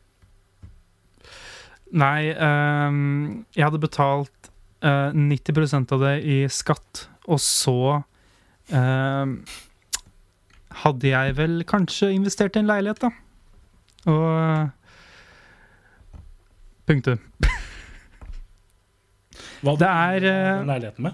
Nei, 1.95 2.33
um, 2.35 3.45
jeg 3.55 3.63
hadde 3.63 3.79
betalt 3.79 4.49
uh, 4.83 5.15
90% 5.15 5.93
av 5.95 6.03
det 6.03 6.11
i 6.27 6.41
skatt, 6.51 7.05
og 7.31 7.39
så 7.39 8.01
um, 8.75 9.37
hadde 10.83 11.13
jeg 11.13 11.37
vel 11.39 11.61
kanskje 11.69 12.11
investert 12.17 12.59
i 12.59 12.65
en 12.65 12.73
leilighet, 12.73 13.05
da. 13.05 13.13
Og 14.11 14.73
Punktum. 16.85 17.17
Hva 19.63 19.73
hadde 19.73 19.87
er, 19.89 20.25
eh, 20.29 20.65
leiligheten 20.67 21.07
med? 21.07 21.13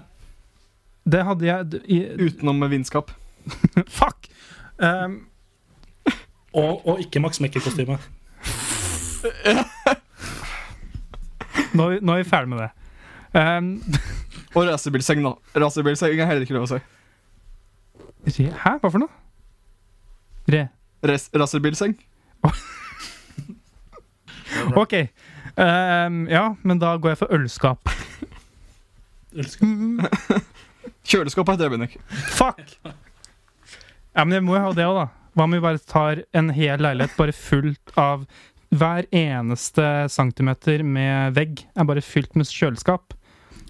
Det 1.08 1.22
hadde 1.26 1.46
jeg 1.48 1.80
i, 1.90 1.98
Utenom 2.28 2.56
med 2.62 2.68
vinskap. 2.72 3.10
Fuck! 3.98 4.28
Um, 4.78 5.20
Og, 6.52 6.82
og 6.86 7.00
ikke 7.00 7.20
Max 7.24 7.40
Mekker-kostyme. 7.40 7.96
nå, 11.78 11.84
nå 12.04 12.12
er 12.12 12.20
vi 12.22 12.28
ferdig 12.28 12.48
med 12.52 12.58
det. 12.60 12.70
Um, 13.32 13.80
Og 14.54 14.66
racerbilseng, 14.68 15.22
da. 15.24 15.32
Racerbilseng 15.56 16.12
er 16.20 16.26
heller 16.28 16.44
ikke 16.44 16.52
lov 16.58 16.66
å 16.68 16.70
si. 16.74 16.80
re- 18.28 18.52
Hæ? 18.52 18.74
Hva 18.82 18.90
for 18.92 19.00
noe? 19.00 19.08
Re... 20.52 20.66
Racerbilseng? 21.08 21.94
OK. 24.76 24.92
Um, 25.56 26.28
ja, 26.28 26.50
men 26.62 26.76
da 26.82 26.92
går 27.00 27.10
jeg 27.14 27.18
for 27.22 27.32
ølskap. 27.32 27.80
Elsker. 29.32 29.64
Kjøleskap 31.08 31.48
heter 31.50 31.66
det, 31.68 31.72
Bendik. 31.78 31.96
Fuck! 32.36 32.76
Ja, 34.12 34.24
men 34.24 34.36
jeg 34.36 34.44
må 34.46 34.56
jo 34.58 34.62
ha 34.66 34.72
det 34.76 34.86
òg, 34.86 34.98
da. 35.00 35.06
Hva 35.32 35.46
om 35.48 35.54
vi 35.56 35.62
bare 35.64 35.80
tar 35.88 36.20
en 36.36 36.50
hel 36.52 36.82
leilighet 36.84 37.14
bare 37.16 37.32
fullt 37.36 37.94
av 37.98 38.26
Hver 38.72 39.04
eneste 39.12 39.84
centimeter 40.12 40.80
med 40.84 41.34
vegg 41.36 41.62
er 41.76 41.88
bare 41.88 42.00
fylt 42.04 42.36
med 42.40 42.48
kjøleskap. 42.48 43.12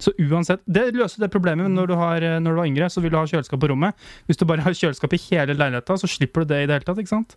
Så 0.02 0.12
uansett 0.18 0.62
Det 0.66 0.88
løser 0.94 1.22
det 1.24 1.30
problemet 1.30 1.70
når 1.70 1.90
du, 1.90 1.94
har, 1.98 2.26
når 2.42 2.54
du 2.54 2.58
var 2.60 2.68
yngre, 2.70 2.88
så 2.90 3.02
vil 3.02 3.10
du 3.14 3.18
ha 3.18 3.24
kjøleskap 3.26 3.62
på 3.62 3.70
rommet. 3.70 3.98
Hvis 4.26 4.38
du 4.38 4.44
bare 4.50 4.62
har 4.66 4.74
kjøleskap 4.78 5.14
i 5.14 5.20
hele 5.28 5.54
leiligheta, 5.58 5.96
så 5.98 6.10
slipper 6.10 6.42
du 6.42 6.52
det 6.54 6.62
i 6.64 6.68
det 6.70 6.76
hele 6.78 6.86
tatt, 6.86 7.02
ikke 7.02 7.14
sant? 7.14 7.36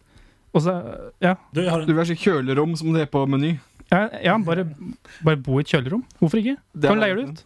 Og 0.55 0.61
så, 0.65 0.75
ja, 1.21 1.35
Du, 1.53 1.61
har 1.69 1.81
Du 1.85 1.91
en, 1.91 1.97
vil 1.97 2.01
ha 2.01 2.19
kjølerom 2.25 2.77
som 2.79 2.93
det 2.95 3.05
er 3.05 3.11
på 3.11 3.25
Meny. 3.29 3.55
ja, 3.91 4.05
ja 4.23 4.37
bare, 4.41 4.65
bare 5.25 5.37
bo 5.41 5.59
i 5.59 5.65
et 5.65 5.73
kjølerom. 5.73 6.05
Hvorfor 6.21 6.41
ikke? 6.41 6.55
Kan 6.85 6.97
du 6.97 7.05
leie 7.05 7.17
det 7.17 7.27
ut. 7.29 7.43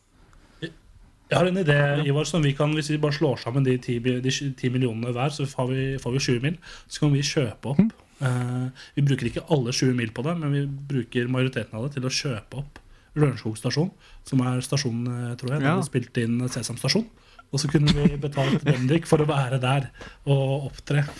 Jeg 1.29 1.37
har 1.37 1.45
en 1.45 1.61
idé, 1.61 1.77
Ivar, 2.09 2.25
som 2.25 2.41
vi 2.43 2.55
kan, 2.57 2.73
hvis 2.73 2.89
vi 2.89 2.97
bare 3.01 3.13
slår 3.13 3.37
sammen 3.43 3.65
de 3.65 3.77
ti, 3.77 3.99
de 4.01 4.31
ti 4.57 4.69
millionene 4.73 5.13
hver, 5.13 5.29
så 5.33 5.45
får 5.49 5.67
vi, 5.69 5.85
får 6.01 6.15
vi 6.15 6.21
20 6.25 6.45
mil. 6.47 6.55
Så 6.87 7.03
kan 7.03 7.13
vi 7.13 7.21
kjøpe 7.25 7.73
opp. 7.73 7.83
eh, 8.25 8.85
vi 8.95 9.05
bruker 9.05 9.29
ikke 9.29 9.45
alle 9.53 9.71
20 9.71 9.93
mil 9.99 10.11
på 10.11 10.25
det, 10.25 10.37
men 10.41 10.55
vi 10.55 10.65
bruker 10.65 11.29
majoriteten 11.29 11.77
av 11.77 11.85
det 11.85 11.97
til 11.97 12.09
å 12.09 12.13
kjøpe 12.13 12.63
opp 12.63 12.79
Lørenskog 13.19 13.57
stasjon, 13.57 13.89
som 14.25 14.41
er 14.45 14.61
stasjonen, 14.61 15.07
eh, 15.31 15.35
tror 15.37 15.53
jeg. 15.53 15.61
Ja. 15.65 15.75
Den 15.75 15.85
spilte 15.87 16.25
inn 16.25 16.41
Sesam 16.49 16.77
stasjon. 16.77 17.07
Og 17.51 17.61
så 17.61 17.69
kunne 17.69 17.93
vi 17.93 18.17
betalt 18.21 18.61
Bendik 18.65 19.07
for 19.09 19.21
å 19.21 19.29
være 19.29 19.57
der 19.61 19.89
og 20.29 20.69
opptre. 20.71 21.05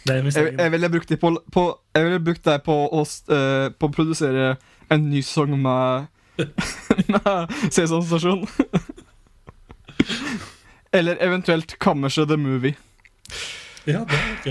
Det 0.00 0.14
Jeg, 0.32 0.54
jeg 0.56 0.72
ville 0.72 0.88
brukt 0.88 1.10
deg 1.12 1.18
på, 1.20 1.28
på 1.52 1.62
Jeg 1.94 2.04
ville 2.06 2.20
brukt 2.24 2.46
det 2.48 2.54
på 2.64 2.72
å 2.72 3.02
eh, 3.04 3.66
På 3.76 3.90
å 3.90 3.92
produsere 3.92 4.54
en 4.88 5.04
ny 5.10 5.20
sesong 5.20 5.52
med 5.60 6.08
Med 7.10 7.52
Stasjon. 7.72 8.46
Eller 10.92 11.16
eventuelt 11.22 11.78
Kammerset 11.78 12.28
The 12.28 12.36
Movie. 12.36 12.74
Ja, 13.86 14.04
det 14.04 14.18
er 14.18 14.32
ok. 14.34 14.48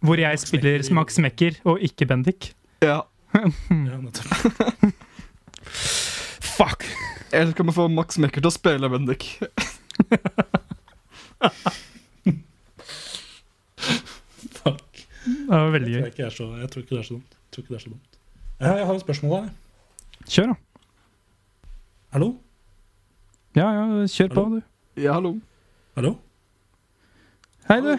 Hvor 0.00 0.20
jeg 0.20 0.38
spiller 0.40 0.84
Max 0.96 1.18
Mekker 1.20 1.56
og 1.68 1.80
ikke 1.84 2.06
Bendik. 2.08 2.52
Ja. 2.82 3.00
Ja. 3.34 3.46
Fuck! 6.40 6.84
Eller 7.32 7.52
kan 7.52 7.66
vi 7.68 7.72
få 7.72 7.88
Max 7.88 8.18
Mekker 8.18 8.42
til 8.42 8.50
å 8.50 8.54
spille 8.54 8.90
Bendik? 8.92 9.26
Fuck. 14.60 15.04
Det 15.24 15.48
var 15.48 15.70
veldig 15.74 15.92
gøy. 15.92 16.00
jeg 16.18 16.32
tror 16.34 16.82
ikke 16.82 16.94
det 16.94 16.98
er 17.02 17.06
så 17.06 17.14
dumt. 17.14 17.36
Jeg 17.36 17.52
tror 17.54 17.64
ikke 17.64 17.74
det 17.74 17.82
så 17.84 17.92
dumt. 17.92 18.18
Ja, 18.60 18.74
jeg 18.76 18.86
har 18.88 18.94
et 18.94 19.04
spørsmål 19.04 19.30
da. 19.36 19.40
Kjør, 20.28 20.52
da. 20.52 20.69
Hallo? 22.10 22.32
Ja, 23.54 23.68
ja, 23.70 24.06
kjør 24.10 24.32
på, 24.34 24.42
du. 24.50 24.62
Ja, 24.98 25.12
hallo. 25.14 25.36
Hallo? 25.94 26.16
Hei, 27.68 27.76
du. 27.84 27.92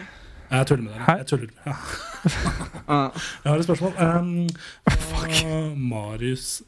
Jeg 0.50 0.66
tuller 0.68 0.82
med 0.84 0.92
deg. 0.92 1.06
Jeg 1.06 1.26
tuller. 1.30 1.54
Ja. 1.64 1.76
Ja. 2.88 2.98
Jeg 3.44 3.48
har 3.48 3.56
et 3.56 3.64
spørsmål. 3.64 3.94
Um, 3.96 4.48
fra 4.90 5.54
Marius 5.76 6.62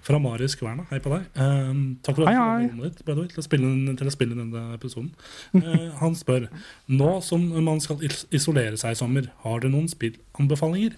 Fra 0.00 0.18
Marius 0.18 0.56
Kverna. 0.56 0.86
Hei 0.88 1.02
på 1.04 1.12
deg. 1.12 1.28
Um, 1.36 1.84
takk 2.00 2.16
for 2.16 2.24
at 2.24 2.40
du 2.40 2.72
kom 2.72 2.80
ditt 2.86 3.04
by 3.04 3.12
the 3.12 3.20
way, 3.20 3.28
til 3.34 3.44
å 3.44 3.46
spille, 3.50 3.96
til 4.00 4.08
å 4.08 4.16
spille 4.16 4.40
denne 4.40 4.64
episoden. 4.72 5.12
Uh, 5.52 5.92
han 6.00 6.16
spør 6.16 6.48
Nå 6.88 7.14
som 7.20 7.44
man 7.68 7.84
skal 7.84 8.00
isolere 8.32 8.80
seg 8.80 8.96
i 8.96 9.02
sommer, 9.04 9.28
har 9.44 9.60
dere 9.60 9.76
noen 9.76 9.92
spillanbefalinger? 9.92 10.96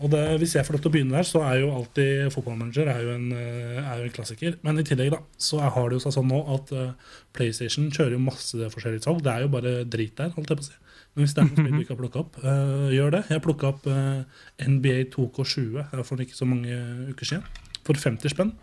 Og 0.00 0.08
det, 0.08 0.20
Hvis 0.40 0.54
jeg 0.56 0.64
får 0.64 0.76
lov 0.76 0.82
til 0.82 0.88
å 0.88 0.94
begynne 0.94 1.16
der, 1.16 1.26
så 1.28 1.42
er 1.44 1.58
jo 1.60 1.72
alltid 1.76 2.30
fotballmanager 2.32 2.88
er 2.88 3.02
jo 3.04 3.10
en, 3.12 3.32
eh, 3.36 3.80
er 3.80 3.98
jo 4.00 4.06
en 4.08 4.14
klassiker. 4.14 4.56
Men 4.64 4.80
i 4.80 4.84
tillegg 4.86 5.10
da, 5.12 5.18
så 5.36 5.60
har 5.60 5.88
det 5.88 5.98
jo 5.98 6.04
seg 6.06 6.14
sånn 6.16 6.30
nå 6.30 6.40
at 6.54 6.72
uh, 6.72 6.92
PlayStation 7.36 7.90
kjører 7.92 8.16
jo 8.16 8.22
masse 8.24 8.70
forskjellige 8.72 9.04
salg. 9.04 9.20
Det 9.24 9.32
er 9.34 9.44
jo 9.44 9.50
bare 9.52 9.72
drit 9.84 10.14
der, 10.16 10.32
holdt 10.32 10.48
jeg 10.48 10.60
på 10.60 10.64
å 10.64 10.68
si. 10.70 10.78
Men 11.12 11.26
hvis 11.26 11.34
det 11.36 11.42
er 11.42 11.50
noen 11.50 11.58
spill 11.58 11.76
du 11.76 11.84
ikke 11.84 11.92
har 11.92 12.00
plukka 12.00 12.22
opp, 12.22 12.38
uh, 12.40 12.88
gjør 12.94 13.12
det. 13.16 13.22
Jeg 13.28 13.44
plukka 13.44 13.72
opp 13.74 13.88
uh, 13.92 14.22
NBA 14.64 15.10
2K20 15.12 16.00
for 16.08 16.24
ikke 16.24 16.38
så 16.38 16.48
mange 16.48 16.78
uker 17.12 17.28
siden. 17.32 17.60
For 17.84 18.00
50 18.00 18.32
spenn. 18.32 18.54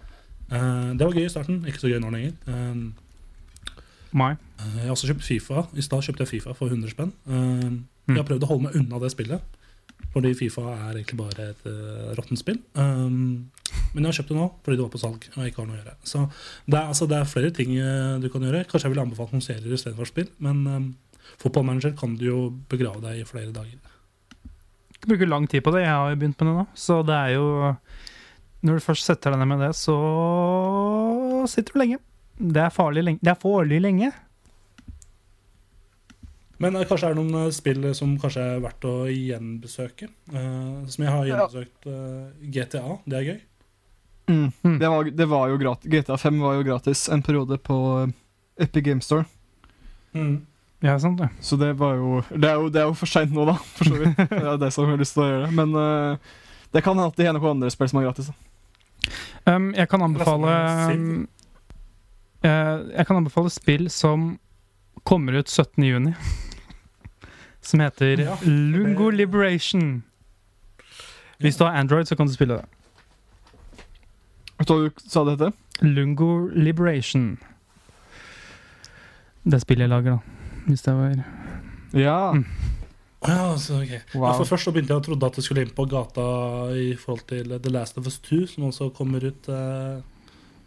Det 0.47 1.03
var 1.03 1.11
gøy 1.11 1.25
i 1.25 1.29
starten, 1.29 1.59
ikke 1.67 1.81
så 1.81 1.89
gøy 1.91 1.99
nå 1.99 2.09
lenger. 2.13 2.33
Mai. 4.15 4.37
Jeg 4.61 4.85
har 4.85 4.93
også 4.93 5.09
kjøpt 5.09 5.25
Fifa. 5.27 5.65
I 5.75 5.83
stad 5.83 6.05
kjøpte 6.05 6.23
jeg 6.23 6.31
Fifa 6.37 6.53
for 6.55 6.71
100 6.71 6.93
spenn. 6.93 7.11
Jeg 8.07 8.15
har 8.15 8.27
prøvd 8.29 8.45
å 8.45 8.49
holde 8.53 8.69
meg 8.69 8.77
unna 8.79 9.01
det 9.03 9.11
spillet. 9.11 9.56
Fordi 10.17 10.33
Fifa 10.33 10.63
er 10.73 10.95
egentlig 10.95 11.17
bare 11.19 11.51
et 11.51 11.65
uh, 11.69 12.13
råttent 12.17 12.39
spill. 12.41 12.57
Um, 12.73 13.51
men 13.93 13.99
jeg 14.01 14.07
har 14.07 14.15
kjøpt 14.17 14.31
det 14.31 14.37
nå 14.39 14.47
fordi 14.65 14.77
det 14.79 14.85
var 14.85 14.93
på 14.95 15.01
salg. 15.01 15.27
og 15.29 15.43
jeg 15.43 15.51
ikke 15.51 15.61
har 15.61 15.67
noe 15.67 15.75
å 15.75 15.81
gjøre 15.81 15.93
Så 16.07 16.21
det 16.65 16.79
er, 16.79 16.87
altså, 16.87 17.07
det 17.11 17.19
er 17.19 17.29
flere 17.29 17.51
ting 17.53 17.75
uh, 17.77 18.15
du 18.23 18.25
kan 18.33 18.47
gjøre. 18.47 18.63
Kanskje 18.65 18.87
jeg 18.87 18.95
ville 18.95 19.05
anbefalt 19.05 19.35
noen 19.35 19.45
serier 19.45 19.77
istedenfor 19.77 20.09
spill. 20.09 20.31
Men 20.41 20.63
um, 20.65 20.89
fotballmanager 21.43 21.93
kan 21.99 22.17
du 22.17 22.25
jo 22.25 22.39
begrave 22.71 23.03
deg 23.05 23.21
i 23.21 23.29
flere 23.29 23.53
dager. 23.53 23.77
Du 24.97 25.11
bruker 25.11 25.29
lang 25.29 25.45
tid 25.45 25.61
på 25.61 25.75
det. 25.75 25.85
Jeg 25.85 25.93
har 25.93 26.09
jo 26.09 26.19
begynt 26.23 26.41
med 26.41 26.49
det 26.49 26.57
nå. 26.57 26.67
Så 26.73 27.03
det 27.05 27.17
er 27.17 27.35
jo 27.37 27.47
Når 28.65 28.79
du 28.79 28.87
først 28.87 29.05
setter 29.05 29.35
deg 29.35 29.43
ned 29.43 29.51
med 29.53 29.67
det, 29.67 29.73
så 29.77 29.97
sitter 31.45 31.75
du 31.75 31.83
lenge. 31.83 31.99
Det 32.37 32.63
er 32.63 32.73
farlig 32.73 33.05
lenge. 33.05 33.21
Det 33.21 33.35
er 33.35 33.43
farlig 33.43 33.83
lenge. 33.85 34.09
Men 36.63 36.75
eh, 36.75 36.87
kanskje 36.89 37.11
er 37.11 37.15
det 37.15 37.21
noen 37.21 37.45
eh, 37.45 37.53
spill 37.55 37.85
som 37.97 38.15
kanskje 38.21 38.43
er 38.55 38.63
verdt 38.63 38.87
å 38.89 38.95
gjenbesøke. 39.11 40.09
Eh, 40.33 40.89
som 40.89 41.05
jeg 41.05 41.13
har 41.13 41.29
gjenbesøkt 41.29 41.89
eh, 41.91 42.49
GTA. 42.57 42.99
Det 43.05 43.19
er 43.19 43.29
gøy. 43.31 43.39
Mm. 44.27 44.51
Mm. 44.63 44.77
Det, 44.79 44.87
var, 44.91 45.11
det 45.21 45.29
var 45.31 45.47
jo 45.51 45.57
gratis. 45.61 45.91
GTA 45.91 46.17
5 46.19 46.43
var 46.43 46.57
jo 46.57 46.67
gratis 46.67 47.07
en 47.13 47.23
periode 47.23 47.59
på 47.63 47.79
eh, 48.01 48.15
Epic 48.65 48.85
Game 48.89 49.05
Store. 49.05 49.27
Ja, 50.79 50.99
sant 50.99 51.19
det. 51.19 51.29
Så 51.41 51.55
det 51.55 51.71
var 51.77 51.95
jo 51.97 52.23
Det 52.29 52.49
er 52.49 52.53
jo, 52.53 52.69
det 52.69 52.81
er 52.81 52.89
jo 52.89 52.97
for 52.97 53.09
seint 53.09 53.33
nå, 53.33 53.45
da. 53.49 53.57
For 53.77 53.89
så 53.89 54.01
vidt. 54.01 54.17
Det 54.33 54.43
er 54.43 54.59
det 54.61 54.73
som 54.73 54.89
har 54.89 54.99
lyst 55.01 55.17
til 55.17 55.25
å 55.25 55.29
gjøre 55.29 55.47
det. 55.47 55.53
Men 55.57 55.73
uh, 55.77 56.35
det 56.75 56.83
kan 56.85 56.99
alltid 56.99 57.25
hende 57.25 57.39
noen 57.39 57.57
andre 57.57 57.71
spill 57.73 57.89
som 57.89 58.01
er 58.01 58.09
gratis. 58.09 58.29
Da. 58.29 59.55
Um, 59.55 59.69
jeg 59.77 59.87
kan 59.89 60.03
anbefale 60.03 60.55
um, 60.91 61.21
eh, 62.43 62.73
Jeg 62.97 63.07
kan 63.07 63.21
anbefale 63.21 63.53
spill 63.53 63.87
som 63.93 64.33
kommer 65.07 65.39
ut 65.39 65.47
17. 65.47 66.11
Som 67.67 67.83
heter 67.83 68.21
Ja, 68.23 68.37
Lungo 68.47 69.09
Liberation. 69.11 70.03
Hvis 71.43 71.57
du 71.59 71.65
har 71.65 71.75
Android, 71.75 72.07
så 72.07 72.15
kan 72.15 72.27
du 72.27 72.33
spille 72.33 72.55
det. 72.55 72.65
Vet 74.57 74.69
du 74.69 74.73
hva 74.73 74.87
du 74.87 75.03
sa 75.03 75.23
det 75.27 75.35
heter? 75.35 75.51
Lungo 75.83 76.47
Liberation. 76.55 77.35
Det 79.43 79.59
spillet 79.61 79.85
jeg 79.85 79.91
lager, 79.91 80.17
da. 80.17 80.63
Hvis 80.67 80.81
det 80.87 80.95
var 80.95 81.23
Ja. 81.93 82.31
Mm. 82.33 82.45
Ja, 83.27 83.51
altså, 83.51 83.81
okay. 83.81 83.99
Wow. 84.15 84.33
for 84.37 84.43
Først 84.45 84.63
så 84.63 84.71
begynte 84.71 84.93
jeg 84.93 85.01
å 85.01 85.05
trodde 85.05 85.25
at 85.25 85.35
det 85.35 85.43
skulle 85.43 85.63
inn 85.65 85.73
på 85.75 85.85
gata 85.89 86.25
i 86.77 86.91
forhold 86.95 87.25
til 87.27 87.55
The 87.59 87.71
Last 87.73 87.97
of 87.97 88.07
Us 88.07 88.19
2, 88.19 88.45
som 88.47 88.67
også 88.69 88.89
kommer 88.95 89.25
ut 89.25 89.49
eh, 89.49 90.01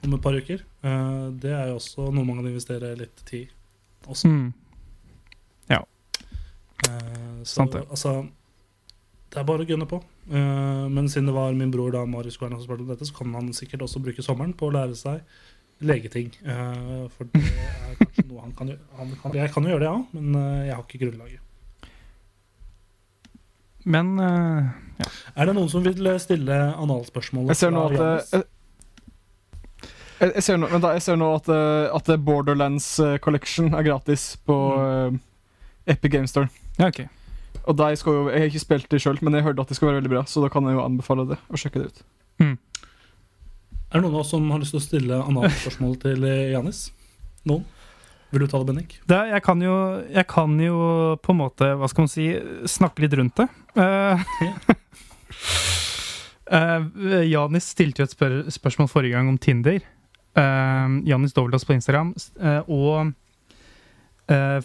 om 0.04 0.14
et 0.16 0.22
par 0.22 0.36
uker. 0.36 0.64
Eh, 0.82 1.26
det 1.40 1.52
er 1.54 1.70
jo 1.70 1.78
også 1.78 2.10
noe 2.10 2.26
man 2.26 2.40
kan 2.40 2.50
investere 2.50 2.92
litt 2.98 3.24
tid. 3.24 3.48
Også. 4.06 4.28
mm. 4.28 4.52
Eh, 6.88 7.42
så 7.44 7.54
Sant 7.60 7.72
det. 7.72 7.84
altså 7.90 8.14
Det 9.30 9.38
er 9.40 9.46
bare 9.48 9.64
å 9.64 9.68
gunne 9.68 9.86
på. 9.90 10.00
Eh, 10.30 10.86
men 10.90 11.08
siden 11.08 11.28
det 11.30 11.34
var 11.36 11.54
min 11.56 11.70
bror 11.70 11.92
da, 11.94 12.04
Marius 12.08 12.36
Kverna 12.40 12.58
som 12.58 12.66
spurte 12.66 12.84
om 12.86 12.90
dette, 12.92 13.06
så 13.06 13.14
kan 13.20 13.34
han 13.34 13.52
sikkert 13.56 13.84
også 13.86 14.02
bruke 14.02 14.22
sommeren 14.26 14.52
på 14.58 14.68
å 14.68 14.74
lære 14.74 14.96
seg 14.98 15.22
legeting. 15.80 16.32
Eh, 16.44 17.06
for 17.14 17.30
det 17.32 17.40
er 17.46 17.94
kanskje 18.00 18.26
noe 18.28 18.42
han 18.44 18.52
kan 18.58 18.72
gjøre. 18.72 18.82
Han 18.98 19.14
kan, 19.22 19.38
jeg 19.38 19.52
kan 19.54 19.64
jo 19.64 19.72
gjøre 19.72 19.84
det, 19.84 19.92
ja, 19.92 20.02
men 20.18 20.40
eh, 20.42 20.66
jeg 20.68 20.74
har 20.76 20.84
ikke 20.84 21.02
grunnlaget. 21.04 21.46
Men 23.90 24.10
eh, 24.20 25.06
Er 25.40 25.48
det 25.48 25.54
noen 25.56 25.70
som 25.72 25.84
vil 25.86 26.10
stille 26.20 26.56
analspørsmål? 26.76 27.48
Jeg 27.54 27.56
ser 27.62 27.70
nå 27.72 27.86
at 27.88 28.34
jeg, 28.34 28.42
jeg, 30.34 30.42
ser 30.44 30.58
nå, 30.60 30.68
da, 30.84 30.90
jeg 30.98 31.06
ser 31.06 31.16
nå 31.16 31.30
at, 31.38 31.48
at 31.96 32.10
Borderlands 32.20 32.90
Collection 33.24 33.72
er 33.72 33.86
gratis 33.86 34.34
på 34.44 34.58
eh, 34.76 35.16
Epic 35.86 36.12
Game 36.12 36.28
Store. 36.30 36.48
ja, 36.78 36.88
OK. 36.88 37.04
Og 37.68 37.76
de 37.76 37.96
skal 37.98 38.12
jo, 38.12 38.28
Jeg 38.30 38.40
har 38.40 38.48
ikke 38.48 38.62
spilt 38.62 38.88
det 38.90 39.00
sjøl, 39.02 39.18
men 39.22 39.36
jeg 39.36 39.44
hørte 39.44 39.62
at 39.62 39.68
det 39.68 39.76
skal 39.76 39.90
være 39.90 40.00
veldig 40.00 40.12
bra, 40.12 40.22
så 40.26 40.42
da 40.42 40.48
kan 40.52 40.64
jeg 40.64 40.78
jo 40.78 40.84
anbefale 40.84 41.26
det. 41.28 41.38
og 41.48 41.60
sjekke 41.60 41.82
det 41.82 41.90
ut. 41.90 42.02
Mm. 42.40 42.56
Er 43.90 43.98
det 43.98 44.02
noen 44.04 44.14
av 44.14 44.22
oss 44.22 44.30
som 44.32 44.48
har 44.50 44.62
lyst 44.62 44.74
til 44.74 44.80
å 44.80 44.86
stille 44.86 45.18
analspørsmål 45.18 45.98
til 46.04 46.24
Janis? 46.54 46.88
Noen? 47.48 47.66
Vil 48.30 48.44
du 48.44 48.46
ta 48.46 48.60
det, 48.62 48.66
Bennik? 48.68 48.92
Jeg, 49.10 49.42
kan 49.42 49.62
jo, 49.62 49.76
jeg 50.06 50.26
kan 50.30 50.52
jo 50.62 50.76
på 51.18 51.34
en 51.34 51.40
måte, 51.40 51.72
hva 51.74 51.88
skal 51.90 52.06
man 52.06 52.12
si, 52.12 52.28
snakke 52.70 53.02
litt 53.02 53.16
rundt 53.18 53.40
det. 53.40 53.48
Uh, 53.74 54.22
uh, 56.54 57.24
Janis 57.34 57.72
stilte 57.74 58.04
jo 58.04 58.06
et 58.06 58.14
spør 58.14 58.36
spørsmål 58.54 58.90
forrige 58.92 59.18
gang 59.18 59.32
om 59.32 59.40
Tinder. 59.42 59.82
Uh, 60.38 61.02
Janis 61.10 61.34
Dovelas 61.34 61.66
på 61.66 61.74
Instagram. 61.74 62.14
og 62.70 63.10
eh, 64.30 64.60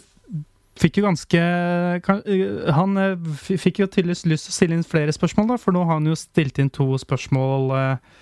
fikk 0.79 0.99
jo 0.99 1.05
ganske 1.05 1.39
eh, 1.39 2.69
Han 2.75 2.97
eh, 2.99 3.41
fikk 3.45 3.81
jo 3.83 3.87
tydeligvis 3.87 4.25
lyst 4.27 4.49
til 4.49 4.53
å 4.53 4.57
stille 4.59 4.77
inn 4.77 4.87
flere 4.87 5.13
spørsmål, 5.15 5.53
da, 5.53 5.59
for 5.61 5.75
nå 5.75 5.85
har 5.85 5.99
han 5.99 6.09
jo 6.09 6.17
stilt 6.19 6.59
inn 6.61 6.71
to 6.73 6.89
spørsmål 7.01 7.71
eh, 7.79 8.13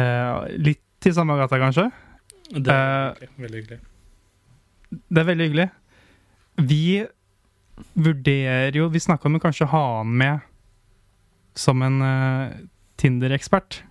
eh, 0.00 0.58
litt 0.70 1.08
i 1.08 1.14
samme 1.14 1.36
gata, 1.38 1.60
kanskje. 1.60 1.88
Det 2.56 2.72
er 2.72 3.22
Eh, 3.22 3.28
veldig 3.38 3.62
hyggelig. 3.62 3.80
Det 4.90 5.20
er 5.20 5.28
veldig 5.28 5.48
hyggelig. 5.48 5.68
Vi 6.68 6.84
vurderer 7.94 8.74
jo 8.74 8.88
Vi 8.88 8.98
snakka 8.98 9.28
om 9.28 9.36
å 9.36 9.42
kanskje 9.42 9.68
ha 9.70 9.82
han 9.98 10.14
med 10.18 10.40
som 11.58 11.82
en 11.82 12.00
uh, 12.02 12.54
Tinder-ekspert. 12.98 13.82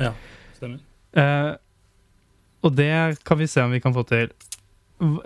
Ja, 0.00 0.12
stemmer. 0.56 0.80
Eh, 1.16 1.52
og 2.64 2.72
det 2.76 3.20
kan 3.24 3.38
vi 3.38 3.48
se 3.48 3.62
om 3.62 3.72
vi 3.72 3.80
kan 3.80 3.94
få 3.94 4.04
til. 4.08 4.32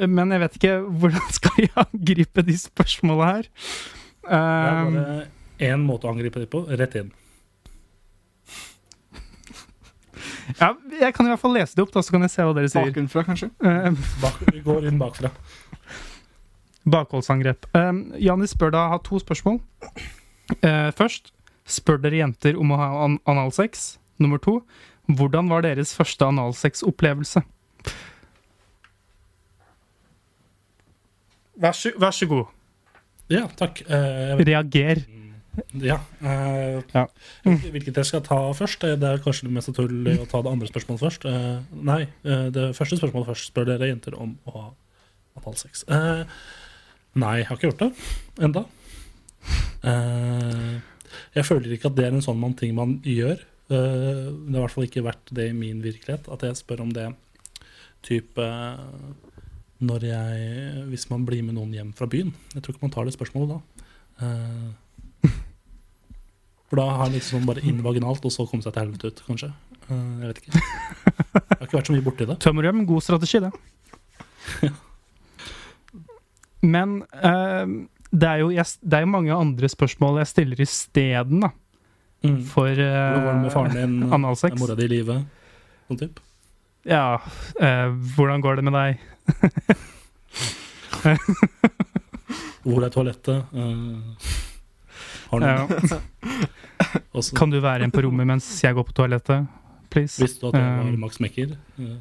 Men 0.09 0.35
jeg 0.35 0.41
vet 0.45 0.55
ikke 0.59 0.75
hvordan 1.01 1.27
skal 1.39 1.57
jeg 1.65 1.73
angripe 1.85 2.41
de 2.47 2.57
spørsmåla 2.61 3.25
her. 3.33 3.49
Det 3.49 4.37
er 4.37 4.39
Um, 4.85 4.93
bare 4.93 5.23
én 5.65 5.81
måte 5.87 6.05
å 6.05 6.11
angripe 6.13 6.37
det 6.43 6.51
på. 6.53 6.59
Rett 6.69 6.93
inn. 7.01 7.07
ja, 10.61 10.75
jeg 11.01 11.15
kan 11.17 11.27
i 11.27 11.31
hvert 11.33 11.41
fall 11.41 11.55
lese 11.57 11.77
det 11.79 11.85
opp, 11.87 11.93
da, 11.95 12.03
så 12.05 12.13
kan 12.15 12.25
jeg 12.27 12.33
se 12.35 12.45
hva 12.45 12.53
dere 12.57 12.69
sier. 12.73 12.91
Bakenfra, 12.91 13.25
kanskje? 13.25 13.49
Um, 13.65 13.97
Bak, 14.23 14.37
vi 14.53 14.61
går 14.67 14.89
inn 14.91 15.01
bakfra. 15.01 15.31
Bakholdsangrep. 16.93 17.67
Um, 17.77 18.03
Janis 18.21 18.53
spør 18.57 18.73
da 18.77 18.83
har 18.93 19.01
to 19.07 19.21
spørsmål. 19.21 19.57
Uh, 20.63 20.91
først, 20.97 21.33
spør 21.69 21.99
dere 22.05 22.21
jenter 22.23 22.57
om 22.61 22.73
å 22.73 22.79
ha 22.81 22.89
an 23.07 23.19
analsex? 23.29 23.97
Nummer 24.21 24.39
to, 24.43 24.59
hvordan 25.09 25.49
var 25.53 25.65
deres 25.65 25.95
første 25.97 26.25
analsex-opplevelse? 26.29 27.41
Vær 31.59 31.75
så, 31.77 31.91
vær 31.99 32.15
så 32.15 32.29
god. 32.31 32.47
Ja, 33.33 33.47
takk. 33.59 33.83
Eh, 33.91 34.37
Reager. 34.47 35.01
ja. 35.83 35.99
eh, 36.23 36.83
Ja. 36.95 37.07
jeg 37.45 37.73
Hvilket 37.75 37.97
jeg 37.99 38.07
skal 38.07 38.23
ta 38.23 38.39
først? 38.55 38.85
Eh, 38.85 38.97
Det 38.97 39.09
er 39.09 39.19
kanskje 39.25 39.49
det 39.49 39.53
mest 39.57 39.69
naturlig 39.73 40.19
å 40.23 40.29
ta 40.31 40.41
det 40.43 40.53
andre 40.53 40.69
spørsmålet 40.71 41.03
først. 41.03 41.27
Eh, 41.27 41.59
nei, 41.75 42.03
eh, 42.25 42.49
det 42.55 42.69
første 42.79 42.97
spørsmålet 43.01 43.27
først. 43.33 43.51
Spør 43.53 43.67
dere 43.73 43.91
jenter 43.91 44.15
om 44.19 44.37
å 44.47 44.55
ha 44.55 44.65
analsex? 45.43 45.85
Eh, 45.89 46.25
nei, 47.19 47.37
jeg 47.41 47.47
har 47.51 47.57
ikke 47.59 47.71
gjort 47.73 47.85
det 47.85 47.93
enda. 48.49 48.65
Eh, 49.83 50.81
jeg 51.35 51.45
føler 51.47 51.73
ikke 51.75 51.91
at 51.91 51.97
det 51.99 52.05
er 52.07 52.15
en 52.17 52.23
sånn 52.25 52.39
man, 52.41 52.55
ting 52.55 52.75
man 52.75 53.01
gjør. 53.05 53.39
Eh, 53.71 54.31
det 54.31 54.55
har 54.55 54.63
i 54.63 54.65
hvert 54.65 54.75
fall 54.75 54.87
ikke 54.89 55.05
vært 55.05 55.35
det 55.35 55.51
i 55.51 55.57
min 55.57 55.83
virkelighet. 55.85 56.31
At 56.33 56.43
jeg 56.47 56.57
spør 56.57 56.81
om 56.87 56.91
det 56.95 57.11
type 58.07 58.47
jeg 59.81 60.85
Hvis 60.89 61.11
man 61.11 61.25
blir 61.27 61.43
med 61.43 61.55
noen 61.55 61.73
hjem 61.73 61.93
fra 61.95 62.07
byen. 62.11 62.33
Jeg 62.55 62.63
tror 62.63 62.75
ikke 62.75 62.87
man 62.87 62.95
tar 62.95 63.05
det 63.05 63.15
spørsmålet 63.15 63.55
da. 63.55 63.59
Uh, 64.19 65.31
for 66.69 66.81
da 66.81 66.89
har 66.99 67.13
liksom 67.15 67.47
bare 67.47 67.63
inn 67.63 67.83
vaginalt, 67.85 68.25
og 68.25 68.33
så 68.35 68.47
komme 68.47 68.63
seg 68.63 68.75
til 68.75 68.83
helvete 68.83 69.13
ut, 69.13 69.23
kanskje. 69.27 69.53
Uh, 69.89 70.19
jeg 70.23 70.33
vet 70.33 70.43
ikke. 70.43 70.59
Jeg 70.59 71.61
har 71.61 71.67
ikke 71.69 71.79
vært 71.79 71.91
så 71.91 71.95
mye 71.95 72.07
borti 72.09 72.27
det. 72.27 72.39
Tømmerhjem, 72.45 72.83
god 72.89 73.07
strategi, 73.07 73.45
det. 73.47 74.73
Men 76.63 77.03
uh, 77.15 77.65
det, 78.11 78.29
er 78.29 78.43
jo, 78.43 78.51
jeg, 78.51 78.67
det 78.83 78.99
er 78.99 79.07
jo 79.07 79.15
mange 79.15 79.35
andre 79.35 79.71
spørsmål 79.71 80.23
jeg 80.25 80.33
stiller 80.35 80.63
isteden, 80.67 81.47
da. 81.47 81.55
Mm. 82.27 82.41
For 82.51 82.75
Hvordan 82.75 83.23
går 83.23 83.33
det 83.33 83.43
med 83.43 83.53
faren 83.55 83.77
din? 83.77 84.03
eh, 84.03 84.15
analsex. 84.17 84.53
Er 84.53 84.59
mora 84.59 84.75
di 84.75 84.89
i 84.89 84.91
live? 84.91 85.21
Sånn 85.87 86.01
typ? 86.01 86.19
Ja, 86.89 87.21
eh, 87.61 87.93
hvordan 88.17 88.41
går 88.41 88.57
det 88.57 88.65
med 88.65 88.73
deg? 88.73 88.97
Hvor 92.69 92.85
er 92.85 92.89
toalettet? 92.93 93.45
Uh, 93.53 93.99
har 95.31 95.39
du 95.41 95.47
Ja. 95.47 95.67
Kan 97.37 97.51
du 97.51 97.61
være 97.61 97.79
igjen 97.83 97.91
på 97.93 98.03
rommet 98.07 98.27
mens 98.29 98.49
jeg 98.63 98.75
går 98.77 98.85
på 98.89 98.93
toalettet? 98.97 99.47
Please. 99.93 100.23
Visste 100.23 100.41
du 100.41 100.47
at 100.51 100.55
jeg 100.61 100.65
var 100.65 100.71
Um, 100.89 101.01
Max 101.01 101.21
Mekker? 101.21 101.49
Uh. 101.79 101.97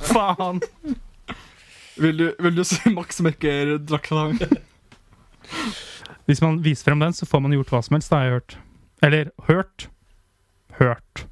Faen! 0.12 0.60
Vil 1.98 2.18
du, 2.18 2.34
vil 2.38 2.56
du 2.56 2.64
se 2.64 2.90
Max 2.94 3.20
Mekker-drakta? 3.24 4.32
Hvis 6.28 6.42
man 6.44 6.60
viser 6.62 6.84
frem 6.90 7.00
den, 7.02 7.12
så 7.16 7.26
får 7.26 7.40
man 7.42 7.52
gjort 7.56 7.70
hva 7.74 7.80
som 7.82 7.94
helst, 7.96 8.10
det 8.12 8.18
har 8.18 8.24
jeg 8.28 8.32
hørt. 8.36 8.52
Eller 9.02 9.24
hørt. 9.48 9.88
Hørt. 10.78 11.24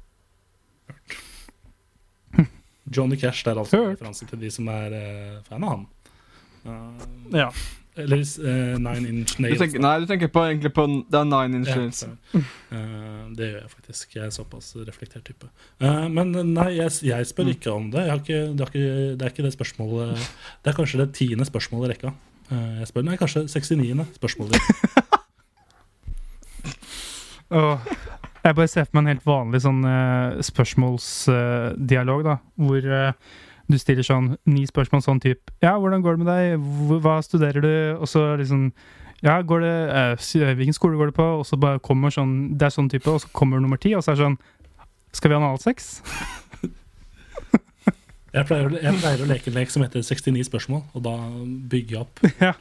Johnny 2.95 3.17
Cash 3.19 3.43
det 3.45 3.51
er 3.53 3.59
altså 3.63 3.81
en 3.83 3.91
referanse 3.95 4.25
til 4.29 4.39
de 4.39 4.49
som 4.53 4.67
er 4.71 4.93
uh, 4.95 5.41
fan 5.49 5.63
av 5.63 5.69
han. 5.75 5.85
Uh, 6.65 7.35
Ja. 7.35 7.49
Eller 7.97 8.19
uh, 8.21 8.75
Nine 8.77 9.09
Inch 9.09 9.31
Du 9.37 9.41
Nails. 9.41 9.57
tenker, 9.57 9.79
nei, 9.81 9.95
du 9.99 10.05
tenker 10.05 10.29
på, 10.29 10.43
egentlig 10.45 10.69
på 10.75 10.83
Det 11.09 11.17
er 11.17 11.25
Nine 11.25 11.57
Inch 11.63 11.71
Nails. 11.73 12.03
Ja, 12.05 12.41
uh, 12.77 13.23
det 13.33 13.47
gjør 13.49 13.61
jeg 13.63 13.71
faktisk. 13.71 14.13
Jeg 14.19 14.25
er 14.27 14.35
såpass 14.35 14.67
reflektert 14.85 15.25
type. 15.25 15.49
Uh, 15.81 16.05
men 16.13 16.31
nei, 16.53 16.67
jeg, 16.77 16.91
jeg 17.09 17.25
spør 17.31 17.47
Mm. 17.49 17.53
ikke 17.55 17.71
om 17.73 17.89
det. 17.95 18.03
Jeg 18.05 18.11
har 18.13 18.21
ikke, 18.21 18.41
det, 18.53 18.61
er 18.61 18.69
ikke, 18.69 18.85
det 19.17 19.25
er 19.25 19.33
ikke 19.33 19.47
det 19.47 19.53
spørsmålet 19.57 20.29
Det 20.63 20.71
er 20.73 20.77
kanskje 20.77 21.01
det 21.01 21.09
tiende 21.17 21.45
spørsmålet 21.49 21.89
i 21.89 21.93
rekka. 21.95 22.13
Eh, 22.51 22.77
jeg 22.83 22.87
spør, 22.93 23.03
nei, 23.09 23.17
kanskje 23.19 23.47
69. 23.49 24.05
spørsmålet. 24.21 24.61
Åh, 27.49 27.79
jeg 28.43 28.55
bare 28.55 28.71
ser 28.71 28.85
for 28.85 28.97
meg 28.97 29.03
en 29.03 29.11
helt 29.15 29.27
vanlig 29.27 29.61
sånn 29.65 29.83
uh, 29.83 30.37
spørsmålsdialog, 30.45 32.23
da. 32.27 32.37
Hvor 32.61 32.85
uh, 32.87 33.35
du 33.67 33.75
stiller 33.79 34.05
sånn 34.05 34.31
ni 34.47 34.63
spørsmål 34.67 35.03
sånn 35.03 35.21
type 35.23 35.51
Ja, 35.63 35.75
hvordan 35.75 36.03
går 36.03 36.15
det 36.15 36.23
med 36.23 36.29
deg? 36.31 36.69
Hva 37.03 37.17
studerer 37.25 37.63
du? 37.63 37.73
Og 37.99 38.07
så 38.09 38.23
liksom 38.39 38.69
Ja, 39.25 39.41
går 39.43 39.63
det 39.63 39.75
eh, 39.99 40.53
Hvilken 40.55 40.77
skole 40.77 40.99
går 40.99 41.11
du 41.11 41.17
på? 41.17 41.27
Og 41.41 41.45
så 41.47 41.59
bare 41.59 41.83
kommer 41.83 42.13
sånn 42.13 42.55
Det 42.57 42.69
er 42.69 42.75
sånn 42.75 42.89
type, 42.91 43.11
og 43.11 43.23
så 43.23 43.31
kommer 43.35 43.59
nummer 43.59 43.79
ti, 43.81 43.91
og 43.97 44.05
så 44.05 44.13
er 44.13 44.19
det 44.19 44.23
sånn 44.23 44.39
Skal 45.17 45.33
vi 45.33 45.37
ha 45.37 45.43
analsex? 45.43 45.97
Jeg 48.37 48.45
pleier, 48.45 48.67
jeg 48.69 48.99
pleier 48.99 49.21
å 49.23 49.25
leke 49.25 49.49
en 49.49 49.55
lek 49.55 49.71
som 49.73 49.81
heter 49.81 50.03
69 50.05 50.43
spørsmål, 50.45 50.81
og 50.93 51.01
da 51.01 51.13
bygger 51.71 51.95
jeg 51.95 52.01
opp. 52.03 52.19
ja. 52.43 52.51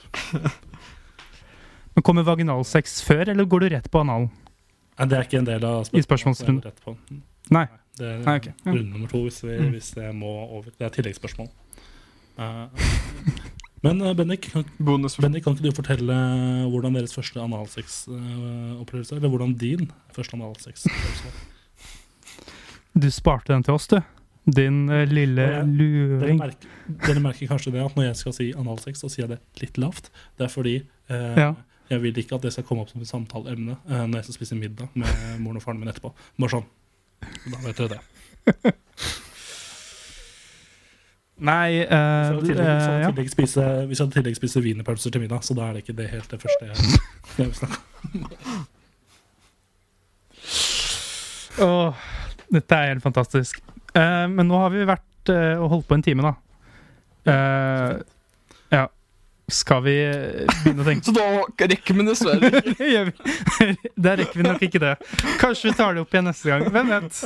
Men 1.92 2.04
kommer 2.06 2.24
vaginalsex 2.24 3.02
før, 3.04 3.26
eller 3.34 3.44
går 3.44 3.66
du 3.66 3.68
rett 3.74 3.90
på 3.92 4.00
anal? 4.00 4.30
Nei, 4.98 5.06
det 5.10 5.18
er 5.18 5.26
ikke 5.28 5.38
en 5.42 5.48
del 5.48 5.64
av 5.68 5.90
I 5.92 6.00
spørsmålsrunden. 6.04 6.96
Nei. 7.52 7.66
Det 7.96 8.06
er 8.06 8.18
Nei, 8.24 8.36
ok. 8.40 8.46
Ja. 8.52 8.72
runde 8.72 8.92
nummer 8.92 9.08
to 9.08 9.22
hvis, 9.24 9.42
vi, 9.44 9.54
Mm. 9.58 9.70
hvis 9.72 9.94
jeg 9.96 10.14
må 10.14 10.28
over. 10.50 10.70
Det 10.78 10.84
er 10.84 10.90
tilleggsspørsmål. 10.96 11.48
Uh, 12.36 12.68
men 13.84 14.00
eh, 14.04 14.12
Bendik, 14.14 14.50
kan, 14.52 14.64
Bendik, 14.78 15.42
kan 15.44 15.54
ikke 15.56 15.62
du 15.64 15.72
fortelle 15.72 16.16
hvordan 16.68 16.92
deres 16.98 17.14
første 17.16 17.40
analsexopplevelse 17.40 19.12
uh, 19.14 19.16
Eller 19.16 19.28
hvordan 19.32 19.54
din 19.56 19.90
første 20.12 20.36
analsexopplevelse 20.36 21.24
var? 21.24 21.38
Du 23.00 23.08
sparte 23.12 23.52
den 23.54 23.62
til 23.64 23.74
oss, 23.76 23.86
du. 23.88 23.98
Din 24.46 24.88
uh, 24.92 25.04
lille 25.08 25.42
Ja, 25.42 25.62
Dere 25.64 25.66
luring. 25.66 26.38
merker, 26.38 26.68
dere 27.06 27.20
merker 27.24 27.48
kanskje 27.50 27.72
det 27.72 27.82
at 27.84 27.96
når 27.96 28.10
jeg 28.10 28.16
skal 28.20 28.32
si 28.36 28.50
analsex, 28.56 29.00
så 29.00 29.08
sier 29.12 29.26
jeg 29.26 29.36
det 29.36 29.62
litt 29.64 29.80
lavt. 29.80 30.10
Det 30.38 30.44
er 30.48 30.52
fordi 30.52 30.76
Ja. 31.08 31.54
Jeg 31.90 32.02
vil 32.02 32.18
ikke 32.18 32.38
at 32.38 32.46
det 32.46 32.52
skal 32.54 32.66
komme 32.66 32.84
opp 32.84 32.90
som 32.92 33.02
et 33.04 33.10
samtaleemne 33.10 33.76
uh, 33.86 34.02
når 34.06 34.20
jeg 34.20 34.28
skal 34.28 34.40
spise 34.40 34.58
middag 34.58 34.90
med 34.94 35.38
moren 35.42 35.60
og 35.60 35.64
faren 35.64 35.80
min 35.80 35.92
etterpå. 35.92 36.12
Bare 36.40 36.54
sånn. 36.56 36.66
Da 37.46 37.62
vet 37.62 37.80
dere 37.80 37.96
det. 37.96 38.02
Nei 41.46 41.82
uh, 41.84 41.92
eh, 41.92 42.30
i 42.32 42.46
tillegg, 42.46 42.78
skal 42.80 42.96
i 42.96 43.26
ja. 43.26 43.28
spise, 43.28 43.64
vi 43.90 43.98
skal 43.98 44.08
i 44.08 44.14
tillegg 44.14 44.38
spise 44.38 44.62
wienerpølser 44.64 45.12
til 45.12 45.20
middag, 45.20 45.44
så 45.44 45.56
da 45.56 45.66
er 45.68 45.76
det 45.76 45.84
ikke 45.84 45.98
det 45.98 46.08
helt 46.08 46.30
det 46.32 46.38
første 46.40 46.70
jeg, 46.70 47.00
jeg 47.36 47.50
vil 47.50 47.58
snakke 47.58 47.76
om. 47.76 48.24
Åh, 51.66 52.08
dette 52.52 52.78
er 52.78 52.90
helt 52.94 53.04
fantastisk. 53.04 53.60
Uh, 53.92 54.24
men 54.32 54.48
nå 54.48 54.56
har 54.60 54.72
vi 54.72 54.88
vært 54.88 55.32
uh, 55.32 55.60
og 55.60 55.70
holdt 55.74 55.88
på 55.90 55.96
en 55.98 56.06
time, 56.08 56.24
da. 56.24 56.34
Uh, 57.26 57.92
ja. 58.72 58.86
Skal 59.48 59.82
vi 59.84 59.94
eh, 60.02 60.46
begynne 60.64 60.82
å 60.82 60.86
tenke 60.88 61.06
Så 61.06 61.14
da 61.14 61.26
rekker 61.70 61.94
vi 61.94 62.06
dessverre 62.08 62.50
ikke. 62.62 62.88
Gjør 62.94 63.12
rekker 64.22 64.40
vi 64.40 64.46
nok 64.46 64.64
ikke 64.66 64.82
det. 64.82 64.94
Kanskje 65.42 65.70
vi 65.70 65.76
tar 65.78 65.94
det 65.94 66.02
opp 66.02 66.14
igjen 66.14 66.26
neste 66.26 66.50
gang. 66.50 66.66
Hvem 66.74 66.94
vet? 66.94 67.20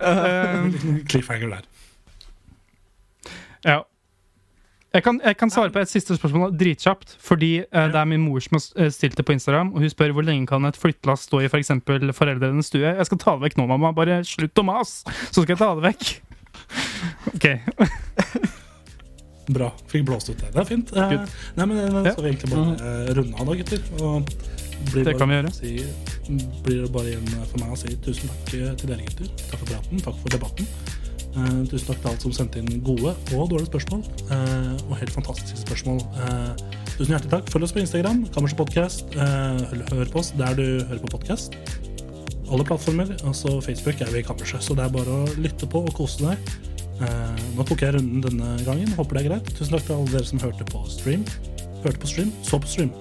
Eh, 0.00 0.78
Cliffhanger 1.10 1.58
der. 1.58 1.66
ja. 3.68 3.82
Jeg 4.94 5.02
kan, 5.02 5.16
jeg 5.24 5.34
kan 5.36 5.50
svare 5.50 5.72
på 5.74 5.80
et 5.82 5.90
siste 5.90 6.14
spørsmål 6.14 6.52
dritkjapt. 6.54 7.16
Fordi 7.18 7.64
uh, 7.66 7.88
det 7.90 7.98
er 7.98 8.06
min 8.06 8.22
mor 8.22 8.38
som 8.38 8.60
har 8.60 8.92
stilt 8.94 9.18
det 9.18 9.26
på 9.26 9.34
Instagram. 9.34 9.72
Og 9.74 9.82
hun 9.82 9.90
spør 9.90 10.14
hvor 10.14 10.22
lenge 10.22 10.46
kan 10.46 10.64
et 10.68 10.78
flyttelass 10.78 11.26
stå 11.26 11.42
i 11.42 11.50
f.eks. 11.50 11.74
For 11.82 12.14
foreldrenes 12.22 12.70
stue. 12.70 12.86
Jeg 12.86 13.10
skal 13.10 13.18
ta 13.18 13.34
det 13.34 13.48
vekk 13.48 13.58
nå, 13.58 13.66
mamma. 13.74 13.90
Bare 13.90 14.22
slutt 14.22 14.62
å 14.62 14.68
mase, 14.70 15.02
så 15.34 15.42
skal 15.42 15.56
jeg 15.56 15.64
ta 15.64 15.72
det 15.74 15.88
vekk. 15.90 16.20
OK. 17.34 18.52
Bra. 19.48 19.70
Fikk 19.92 20.06
blåst 20.08 20.30
ut 20.30 20.38
det. 20.40 20.50
Det 20.54 20.60
er 20.62 20.64
fint. 20.68 20.92
Eh, 20.96 21.14
nei, 21.58 21.66
men 21.66 21.76
Da 22.04 22.12
skal 22.14 22.24
vi 22.24 22.30
egentlig 22.32 22.50
bare 22.54 22.74
eh, 22.80 23.14
runde 23.18 23.36
av, 23.40 23.46
da, 23.50 23.56
gutter. 23.60 23.80
Og 24.00 24.30
blir 24.92 25.04
Det 25.04 25.16
kan 25.18 25.28
vi 25.28 25.34
gjøre. 25.38 25.52
Si, 25.52 25.72
blir 26.64 26.82
det 26.86 26.92
bare 26.92 27.12
igjen 27.12 27.28
for 27.50 27.60
meg 27.60 27.72
å 27.74 27.76
si 27.78 27.94
tusen 28.04 28.28
takk 28.32 28.54
eh, 28.58 28.74
til 28.80 28.88
dere, 28.92 29.04
gutter. 29.10 29.28
Takk 29.50 29.58
for 29.60 29.72
praten. 29.74 30.00
Takk 30.06 30.20
for 30.22 30.34
debatten. 30.36 30.68
Eh, 31.34 31.60
tusen 31.70 31.86
takk 31.90 32.00
til 32.00 32.10
alle 32.12 32.20
som 32.24 32.32
sendte 32.36 32.62
inn 32.62 32.80
gode 32.86 33.12
og 33.34 33.48
dårlige 33.52 33.68
spørsmål. 33.72 34.04
eh, 34.30 34.74
og 34.88 34.96
helt 35.02 35.12
fantastiske 35.12 35.60
spørsmål. 35.66 36.00
Eh, 36.24 36.66
tusen 36.96 37.12
hjertelig 37.16 37.32
takk. 37.36 37.50
Følg 37.52 37.68
oss 37.68 37.72
på 37.76 37.82
Instagram. 37.84 38.24
Kammerset 38.34 38.58
Podcast. 38.60 39.04
Eh, 39.12 39.64
hør 39.92 40.12
på 40.14 40.22
oss 40.24 40.32
der 40.38 40.54
du 40.56 40.66
hører 40.88 41.02
på 41.04 41.12
podkast. 41.18 41.58
Alle 42.52 42.64
plattformer. 42.64 43.12
Altså 43.24 43.60
Facebook 43.64 44.00
er 44.00 44.10
vi 44.12 44.18
i 44.20 44.22
Kammerset, 44.26 44.62
så 44.62 44.76
det 44.76 44.84
er 44.84 44.92
bare 44.92 45.20
å 45.24 45.28
lytte 45.40 45.66
på 45.68 45.80
og 45.84 45.92
kose 45.96 46.20
deg. 46.28 46.38
Eh, 47.02 47.40
nå 47.56 47.64
tok 47.66 47.80
jeg 47.82 47.94
runden 47.96 48.20
denne 48.22 48.52
gangen. 48.66 48.92
Håper 48.98 49.18
det 49.18 49.24
er 49.24 49.28
greit. 49.32 49.50
Tusen 49.58 49.74
takk 49.74 49.86
til 49.88 49.96
alle 49.96 50.12
dere 50.14 50.28
som 50.28 50.38
hørte 50.44 50.66
på 50.70 50.84
stream. 50.90 51.24
Hørte 51.84 51.98
på 52.00 52.06
stream, 52.10 52.30
så 52.46 52.60
på 52.62 52.70
stream. 52.70 52.92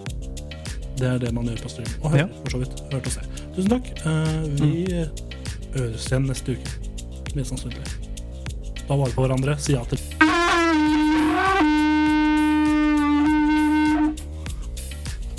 Det 0.98 1.08
er 1.10 1.18
det 1.22 1.32
man 1.34 1.46
gjør 1.50 1.62
på 1.66 1.70
stream. 1.74 1.90
Og 2.02 2.12
hører, 2.12 2.28
Ja. 2.28 2.42
for 2.44 2.50
så 2.56 2.58
vidt. 2.64 2.80
Hørte 2.94 3.08
og 3.08 3.12
se. 3.12 3.22
Tusen 3.56 3.70
takk. 3.70 3.86
Eh, 4.06 4.42
vi 4.62 5.06
øres 5.80 6.08
igjen 6.10 6.28
neste 6.30 6.52
uke. 6.58 6.70
Mest 7.36 7.50
sannsynlig. 7.50 7.86
Ta 8.88 8.96
vare 8.96 9.12
på 9.16 9.26
hverandre. 9.26 9.58
Si 9.60 9.74
ja 9.74 9.84
til 9.86 9.98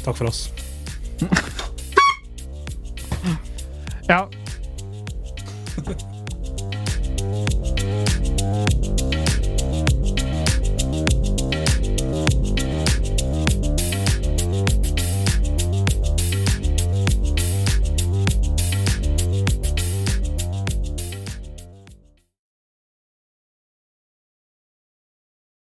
Takk 0.05 0.17
for 0.19 0.29
oss. 0.29 0.51
Ja, 4.09 4.27